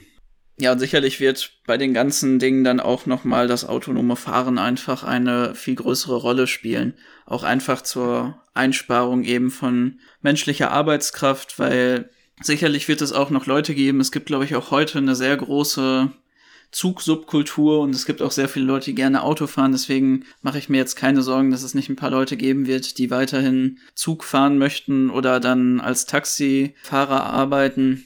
Ja, 0.58 0.72
und 0.72 0.80
sicherlich 0.80 1.20
wird 1.20 1.52
bei 1.66 1.78
den 1.78 1.94
ganzen 1.94 2.40
Dingen 2.40 2.64
dann 2.64 2.80
auch 2.80 3.06
nochmal 3.06 3.48
das 3.48 3.66
autonome 3.66 4.16
Fahren 4.16 4.58
einfach 4.58 5.04
eine 5.04 5.54
viel 5.54 5.76
größere 5.76 6.16
Rolle 6.16 6.48
spielen. 6.48 6.94
Auch 7.26 7.44
einfach 7.44 7.82
zur 7.82 8.42
Einsparung 8.54 9.24
eben 9.24 9.52
von 9.52 10.00
menschlicher 10.22 10.72
Arbeitskraft, 10.72 11.60
weil 11.60 12.10
sicherlich 12.42 12.88
wird 12.88 13.02
es 13.02 13.12
auch 13.12 13.32
noch 13.32 13.48
Leute 13.48 13.76
geben. 13.76 14.00
Es 14.00 14.14
gibt, 14.14 14.28
glaube 14.28 14.46
ich, 14.46 14.56
auch 14.56 14.72
heute 14.72 15.00
eine 15.00 15.16
sehr 15.16 15.36
große 15.36 16.12
Zugsubkultur 16.72 17.82
und 17.82 17.94
es 17.94 18.06
gibt 18.06 18.22
auch 18.22 18.32
sehr 18.32 18.50
viele 18.50 18.66
Leute, 18.66 18.86
die 18.86 18.96
gerne 18.96 19.24
Auto 19.24 19.48
fahren. 19.48 19.74
Deswegen 19.74 20.26
mache 20.42 20.58
ich 20.58 20.70
mir 20.70 20.78
jetzt 20.78 20.96
keine 20.96 21.22
Sorgen, 21.22 21.52
dass 21.52 21.64
es 21.64 21.74
nicht 21.74 21.90
ein 21.90 21.96
paar 21.98 22.12
Leute 22.12 22.38
geben 22.38 22.66
wird, 22.66 22.98
die 22.98 23.12
weiterhin 23.12 23.80
Zug 23.94 24.24
fahren 24.24 24.58
möchten 24.58 25.10
oder 25.10 25.42
dann 25.42 25.82
als 25.82 26.06
Taxifahrer 26.06 27.24
arbeiten. 27.24 28.06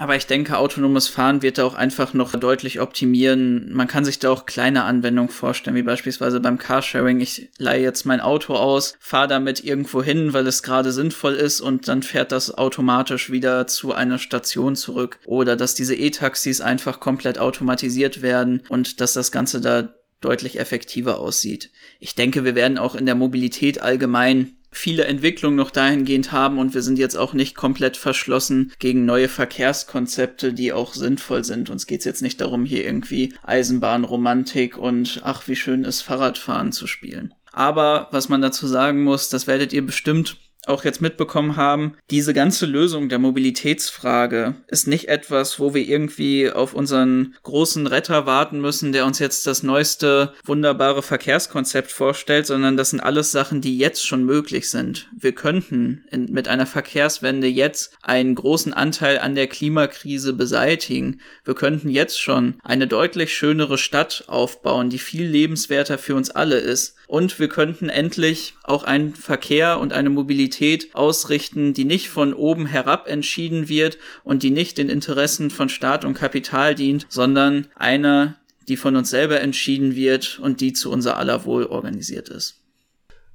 Aber 0.00 0.16
ich 0.16 0.26
denke, 0.26 0.56
autonomes 0.56 1.08
Fahren 1.08 1.42
wird 1.42 1.58
da 1.58 1.64
auch 1.66 1.74
einfach 1.74 2.14
noch 2.14 2.34
deutlich 2.34 2.80
optimieren. 2.80 3.70
Man 3.74 3.86
kann 3.86 4.06
sich 4.06 4.18
da 4.18 4.30
auch 4.30 4.46
kleine 4.46 4.84
Anwendungen 4.84 5.30
vorstellen, 5.30 5.76
wie 5.76 5.82
beispielsweise 5.82 6.40
beim 6.40 6.56
Carsharing. 6.56 7.20
Ich 7.20 7.50
leihe 7.58 7.82
jetzt 7.82 8.06
mein 8.06 8.22
Auto 8.22 8.54
aus, 8.54 8.94
fahre 8.98 9.28
damit 9.28 9.62
irgendwo 9.62 10.02
hin, 10.02 10.32
weil 10.32 10.46
es 10.46 10.62
gerade 10.62 10.90
sinnvoll 10.90 11.34
ist 11.34 11.60
und 11.60 11.86
dann 11.86 12.02
fährt 12.02 12.32
das 12.32 12.56
automatisch 12.56 13.30
wieder 13.30 13.66
zu 13.66 13.92
einer 13.92 14.16
Station 14.16 14.74
zurück. 14.74 15.18
Oder 15.26 15.54
dass 15.54 15.74
diese 15.74 15.94
E-Taxis 15.94 16.62
einfach 16.62 16.98
komplett 16.98 17.38
automatisiert 17.38 18.22
werden 18.22 18.62
und 18.70 19.02
dass 19.02 19.12
das 19.12 19.30
Ganze 19.30 19.60
da 19.60 19.92
deutlich 20.22 20.58
effektiver 20.58 21.18
aussieht. 21.18 21.70
Ich 21.98 22.14
denke, 22.14 22.46
wir 22.46 22.54
werden 22.54 22.78
auch 22.78 22.94
in 22.94 23.04
der 23.04 23.16
Mobilität 23.16 23.82
allgemein 23.82 24.56
viele 24.70 25.04
Entwicklungen 25.04 25.56
noch 25.56 25.70
dahingehend 25.70 26.32
haben 26.32 26.58
und 26.58 26.74
wir 26.74 26.82
sind 26.82 26.98
jetzt 26.98 27.16
auch 27.16 27.32
nicht 27.32 27.54
komplett 27.54 27.96
verschlossen 27.96 28.72
gegen 28.78 29.04
neue 29.04 29.28
Verkehrskonzepte, 29.28 30.52
die 30.52 30.72
auch 30.72 30.94
sinnvoll 30.94 31.44
sind. 31.44 31.70
Uns 31.70 31.86
geht's 31.86 32.04
jetzt 32.04 32.22
nicht 32.22 32.40
darum, 32.40 32.64
hier 32.64 32.84
irgendwie 32.84 33.34
Eisenbahnromantik 33.42 34.78
und 34.78 35.20
ach, 35.24 35.48
wie 35.48 35.56
schön 35.56 35.84
ist 35.84 36.02
Fahrradfahren 36.02 36.72
zu 36.72 36.86
spielen. 36.86 37.34
Aber 37.52 38.08
was 38.12 38.28
man 38.28 38.42
dazu 38.42 38.66
sagen 38.66 39.02
muss, 39.02 39.28
das 39.28 39.46
werdet 39.46 39.72
ihr 39.72 39.84
bestimmt 39.84 40.36
auch 40.70 40.84
jetzt 40.84 41.00
mitbekommen 41.00 41.56
haben, 41.56 41.94
diese 42.10 42.34
ganze 42.34 42.66
Lösung 42.66 43.08
der 43.08 43.18
Mobilitätsfrage 43.18 44.54
ist 44.68 44.86
nicht 44.86 45.08
etwas, 45.08 45.60
wo 45.60 45.74
wir 45.74 45.86
irgendwie 45.86 46.50
auf 46.50 46.74
unseren 46.74 47.34
großen 47.42 47.86
Retter 47.86 48.26
warten 48.26 48.60
müssen, 48.60 48.92
der 48.92 49.06
uns 49.06 49.18
jetzt 49.18 49.46
das 49.46 49.62
neueste 49.62 50.32
wunderbare 50.44 51.02
Verkehrskonzept 51.02 51.90
vorstellt, 51.92 52.46
sondern 52.46 52.76
das 52.76 52.90
sind 52.90 53.00
alles 53.00 53.32
Sachen, 53.32 53.60
die 53.60 53.78
jetzt 53.78 54.06
schon 54.06 54.24
möglich 54.24 54.70
sind. 54.70 55.08
Wir 55.16 55.32
könnten 55.32 56.04
in, 56.10 56.32
mit 56.32 56.48
einer 56.48 56.66
Verkehrswende 56.66 57.46
jetzt 57.46 57.94
einen 58.02 58.34
großen 58.34 58.72
Anteil 58.72 59.18
an 59.18 59.34
der 59.34 59.46
Klimakrise 59.46 60.32
beseitigen. 60.32 61.20
Wir 61.44 61.54
könnten 61.54 61.88
jetzt 61.88 62.20
schon 62.20 62.56
eine 62.62 62.86
deutlich 62.86 63.34
schönere 63.34 63.78
Stadt 63.78 64.24
aufbauen, 64.26 64.90
die 64.90 64.98
viel 64.98 65.26
lebenswerter 65.26 65.98
für 65.98 66.14
uns 66.14 66.30
alle 66.30 66.58
ist. 66.58 66.96
Und 67.10 67.40
wir 67.40 67.48
könnten 67.48 67.88
endlich 67.88 68.54
auch 68.62 68.84
einen 68.84 69.16
Verkehr 69.16 69.80
und 69.80 69.92
eine 69.92 70.10
Mobilität 70.10 70.94
ausrichten, 70.94 71.74
die 71.74 71.84
nicht 71.84 72.08
von 72.08 72.32
oben 72.32 72.66
herab 72.66 73.08
entschieden 73.08 73.68
wird 73.68 73.98
und 74.22 74.44
die 74.44 74.52
nicht 74.52 74.78
den 74.78 74.88
Interessen 74.88 75.50
von 75.50 75.68
Staat 75.68 76.04
und 76.04 76.14
Kapital 76.14 76.76
dient, 76.76 77.06
sondern 77.08 77.66
einer, 77.74 78.36
die 78.68 78.76
von 78.76 78.94
uns 78.94 79.10
selber 79.10 79.40
entschieden 79.40 79.96
wird 79.96 80.38
und 80.38 80.60
die 80.60 80.72
zu 80.72 80.92
unser 80.92 81.16
aller 81.16 81.44
Wohl 81.44 81.66
organisiert 81.66 82.28
ist. 82.28 82.59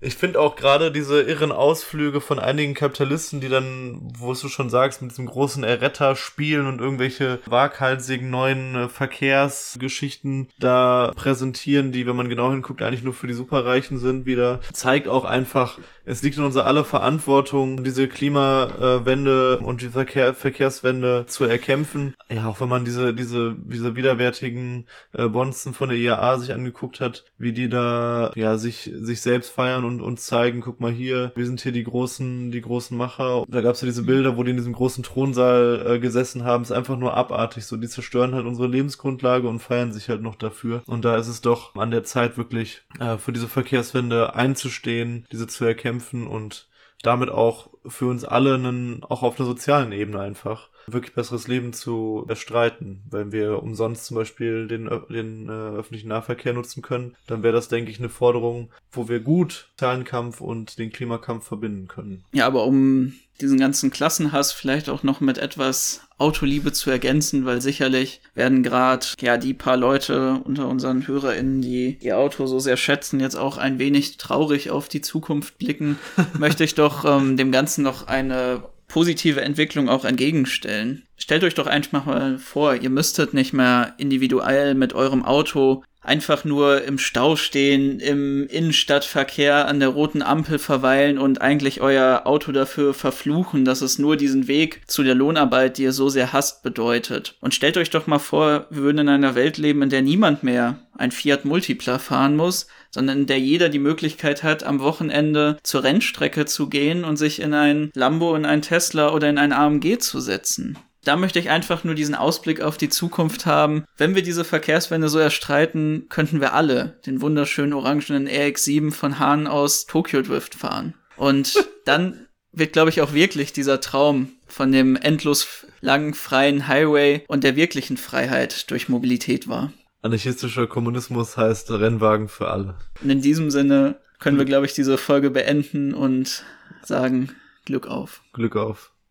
Ich 0.01 0.15
finde 0.15 0.41
auch 0.41 0.55
gerade 0.55 0.91
diese 0.91 1.21
irren 1.21 1.51
Ausflüge 1.51 2.19
von 2.19 2.37
einigen 2.37 2.73
Kapitalisten, 2.73 3.39
die 3.39 3.47
dann, 3.47 4.11
wo 4.17 4.33
du 4.33 4.49
schon 4.49 4.69
sagst, 4.69 5.01
mit 5.01 5.11
diesem 5.11 5.25
großen 5.25 5.63
Erretter 5.63 6.15
spielen 6.15 6.67
und 6.67 6.81
irgendwelche 6.81 7.39
waghalsigen 7.45 8.29
neuen 8.29 8.75
äh, 8.75 8.89
Verkehrsgeschichten 8.89 10.49
da 10.59 11.11
präsentieren, 11.15 11.91
die, 11.91 12.05
wenn 12.05 12.15
man 12.15 12.29
genau 12.29 12.51
hinguckt, 12.51 12.81
eigentlich 12.81 13.03
nur 13.03 13.13
für 13.13 13.27
die 13.27 13.33
Superreichen 13.33 13.97
sind, 13.97 14.25
wieder, 14.25 14.59
zeigt 14.73 15.07
auch 15.07 15.23
einfach, 15.23 15.79
es 16.05 16.21
liegt 16.21 16.37
in 16.37 16.43
unserer 16.43 16.67
aller 16.67 16.85
Verantwortung, 16.85 17.83
diese 17.83 18.07
Klimawende 18.07 19.57
und 19.59 19.81
die 19.81 19.89
Verkehr 19.89 20.33
Verkehrswende 20.33 21.25
zu 21.27 21.45
erkämpfen. 21.45 22.13
Ja, 22.29 22.47
auch 22.47 22.61
wenn 22.61 22.69
man 22.69 22.85
diese, 22.85 23.13
diese, 23.13 23.55
diese 23.57 23.95
widerwärtigen 23.95 24.85
äh, 25.13 25.27
Bonzen 25.27 25.73
von 25.73 25.89
der 25.89 25.97
IAA 25.97 26.37
sich 26.37 26.53
angeguckt 26.53 27.01
hat, 27.01 27.25
wie 27.37 27.53
die 27.53 27.69
da, 27.69 28.31
ja, 28.35 28.57
sich, 28.57 28.91
sich 28.93 29.21
selbst 29.21 29.49
feiern 29.49 29.83
und 29.83 30.01
uns 30.01 30.25
zeigen, 30.25 30.61
guck 30.61 30.79
mal 30.79 30.91
hier, 30.91 31.31
wir 31.35 31.45
sind 31.45 31.61
hier 31.61 31.71
die 31.71 31.83
großen, 31.83 32.51
die 32.51 32.61
großen 32.61 32.95
Macher. 32.95 33.43
Da 33.47 33.61
gab's 33.61 33.81
ja 33.81 33.87
diese 33.87 34.03
Bilder, 34.03 34.37
wo 34.37 34.43
die 34.43 34.51
in 34.51 34.57
diesem 34.57 34.73
großen 34.73 35.03
Thronsaal 35.03 35.85
äh, 35.87 35.99
gesessen 35.99 36.43
haben. 36.43 36.63
ist 36.63 36.71
einfach 36.71 36.97
nur 36.97 37.15
abartig. 37.15 37.65
So, 37.65 37.77
die 37.77 37.89
zerstören 37.89 38.35
halt 38.35 38.45
unsere 38.45 38.67
Lebensgrundlage 38.67 39.47
und 39.47 39.59
feiern 39.59 39.91
sich 39.91 40.09
halt 40.09 40.21
noch 40.21 40.35
dafür. 40.35 40.83
Und 40.85 41.03
da 41.03 41.17
ist 41.17 41.27
es 41.27 41.41
doch 41.41 41.75
an 41.75 41.91
der 41.91 42.03
Zeit 42.03 42.37
wirklich, 42.37 42.83
äh, 42.99 43.17
für 43.17 43.33
diese 43.33 43.47
Verkehrswende 43.47 44.35
einzustehen, 44.35 45.25
diese 45.31 45.47
zu 45.47 45.65
erkämpfen 45.65 45.94
kämpfen 45.95 46.27
und 46.27 46.67
damit 47.01 47.29
auch 47.29 47.69
für 47.85 48.07
uns 48.07 48.25
alle 48.25 48.55
einen, 48.55 49.03
auch 49.03 49.21
auf 49.23 49.39
einer 49.39 49.47
sozialen 49.47 49.91
Ebene 49.91 50.19
einfach 50.19 50.69
wirklich 50.87 51.15
besseres 51.15 51.47
Leben 51.47 51.73
zu 51.73 52.25
erstreiten. 52.27 53.03
Wenn 53.09 53.31
wir 53.31 53.63
umsonst 53.63 54.05
zum 54.05 54.17
Beispiel 54.17 54.67
den, 54.67 54.89
den 55.09 55.49
äh, 55.49 55.51
öffentlichen 55.51 56.09
Nahverkehr 56.09 56.53
nutzen 56.53 56.81
können, 56.81 57.15
dann 57.27 57.43
wäre 57.43 57.53
das, 57.53 57.69
denke 57.69 57.91
ich, 57.91 57.99
eine 57.99 58.09
Forderung, 58.09 58.71
wo 58.91 59.07
wir 59.07 59.19
gut 59.19 59.69
Zahlenkampf 59.77 60.41
und 60.41 60.77
den 60.77 60.91
Klimakampf 60.91 61.47
verbinden 61.47 61.87
können. 61.87 62.23
Ja, 62.33 62.45
aber 62.45 62.65
um 62.65 63.13
diesen 63.41 63.59
ganzen 63.59 63.91
Klassenhass 63.91 64.51
vielleicht 64.51 64.89
auch 64.89 65.03
noch 65.03 65.19
mit 65.19 65.37
etwas 65.37 66.01
Autoliebe 66.17 66.71
zu 66.71 66.89
ergänzen, 66.89 67.45
weil 67.45 67.61
sicherlich 67.61 68.21
werden 68.33 68.63
gerade 68.63 69.05
ja 69.19 69.37
die 69.37 69.53
paar 69.53 69.75
Leute 69.75 70.39
unter 70.45 70.67
unseren 70.69 71.05
HörerInnen, 71.05 71.61
die 71.61 71.97
ihr 71.99 72.17
Auto 72.17 72.45
so 72.45 72.59
sehr 72.59 72.77
schätzen, 72.77 73.19
jetzt 73.19 73.35
auch 73.35 73.57
ein 73.57 73.79
wenig 73.79 74.17
traurig 74.17 74.71
auf 74.71 74.87
die 74.87 75.01
Zukunft 75.01 75.57
blicken, 75.57 75.99
möchte 76.39 76.63
ich 76.63 76.75
doch 76.75 77.03
ähm, 77.05 77.35
dem 77.35 77.51
Ganzen 77.51 77.83
noch 77.83 78.07
eine 78.07 78.63
positive 78.87 79.41
Entwicklung 79.41 79.89
auch 79.89 80.05
entgegenstellen. 80.05 81.03
Stellt 81.17 81.43
euch 81.43 81.55
doch 81.55 81.67
einfach 81.67 82.05
mal 82.05 82.37
vor, 82.37 82.75
ihr 82.75 82.89
müsstet 82.89 83.33
nicht 83.33 83.51
mehr 83.51 83.93
individuell 83.97 84.75
mit 84.75 84.93
eurem 84.93 85.25
Auto 85.25 85.83
einfach 86.05 86.45
nur 86.45 86.83
im 86.83 86.97
Stau 86.97 87.35
stehen, 87.35 87.99
im 87.99 88.47
Innenstadtverkehr 88.47 89.67
an 89.67 89.79
der 89.79 89.89
roten 89.89 90.21
Ampel 90.21 90.59
verweilen 90.59 91.17
und 91.17 91.41
eigentlich 91.41 91.81
euer 91.81 92.21
Auto 92.25 92.51
dafür 92.51 92.93
verfluchen, 92.93 93.65
dass 93.65 93.81
es 93.81 93.99
nur 93.99 94.17
diesen 94.17 94.47
Weg 94.47 94.81
zu 94.87 95.03
der 95.03 95.15
Lohnarbeit, 95.15 95.77
die 95.77 95.83
ihr 95.83 95.91
so 95.91 96.09
sehr 96.09 96.33
hasst, 96.33 96.63
bedeutet. 96.63 97.35
Und 97.41 97.53
stellt 97.53 97.77
euch 97.77 97.89
doch 97.89 98.07
mal 98.07 98.19
vor, 98.19 98.67
wir 98.69 98.83
würden 98.83 98.99
in 98.99 99.09
einer 99.09 99.35
Welt 99.35 99.57
leben, 99.57 99.81
in 99.81 99.89
der 99.89 100.01
niemand 100.01 100.43
mehr 100.43 100.79
ein 100.97 101.11
Fiat 101.11 101.45
Multipla 101.45 101.99
fahren 101.99 102.35
muss, 102.35 102.67
sondern 102.91 103.19
in 103.19 103.25
der 103.25 103.39
jeder 103.39 103.69
die 103.69 103.79
Möglichkeit 103.79 104.43
hat, 104.43 104.63
am 104.63 104.79
Wochenende 104.79 105.57
zur 105.63 105.83
Rennstrecke 105.83 106.45
zu 106.45 106.69
gehen 106.69 107.03
und 107.03 107.17
sich 107.17 107.41
in 107.41 107.53
ein 107.53 107.91
Lambo, 107.93 108.35
in 108.35 108.45
ein 108.45 108.61
Tesla 108.61 109.11
oder 109.13 109.29
in 109.29 109.37
ein 109.37 109.51
AMG 109.51 109.97
zu 109.99 110.19
setzen 110.19 110.77
da 111.05 111.15
möchte 111.15 111.39
ich 111.39 111.49
einfach 111.49 111.83
nur 111.83 111.95
diesen 111.95 112.15
Ausblick 112.15 112.61
auf 112.61 112.77
die 112.77 112.89
Zukunft 112.89 113.45
haben. 113.45 113.85
Wenn 113.95 114.15
wir 114.15 114.23
diese 114.23 114.43
Verkehrswende 114.43 115.07
so 115.07 115.19
erstreiten, 115.19 116.07
könnten 116.09 116.41
wir 116.41 116.53
alle 116.53 116.99
den 117.05 117.21
wunderschönen 117.21 117.73
orangenen 117.73 118.27
RX-7 118.27 118.91
von 118.91 119.19
Hahn 119.19 119.47
aus 119.47 119.85
Tokyo 119.85 120.21
Drift 120.21 120.55
fahren. 120.55 120.95
Und 121.15 121.53
dann 121.85 122.27
wird, 122.51 122.73
glaube 122.73 122.89
ich, 122.89 123.01
auch 123.01 123.13
wirklich 123.13 123.53
dieser 123.53 123.79
Traum 123.81 124.31
von 124.47 124.71
dem 124.71 124.95
endlos 124.95 125.65
langen, 125.81 126.13
freien 126.13 126.67
Highway 126.67 127.23
und 127.27 127.43
der 127.43 127.55
wirklichen 127.55 127.97
Freiheit 127.97 128.69
durch 128.71 128.89
Mobilität 128.89 129.47
wahr. 129.47 129.71
Anarchistischer 130.01 130.67
Kommunismus 130.67 131.37
heißt 131.37 131.71
Rennwagen 131.71 132.29
für 132.29 132.49
alle. 132.49 132.75
Und 133.01 133.09
in 133.09 133.21
diesem 133.21 133.51
Sinne 133.51 133.99
können 134.19 134.37
wir, 134.37 134.45
glaube 134.45 134.65
ich, 134.65 134.73
diese 134.73 134.97
Folge 134.97 135.29
beenden 135.29 135.93
und 135.93 136.43
sagen 136.83 137.29
Glück 137.65 137.87
auf. 137.87 138.21
Glück 138.33 138.55
auf. 138.55 138.94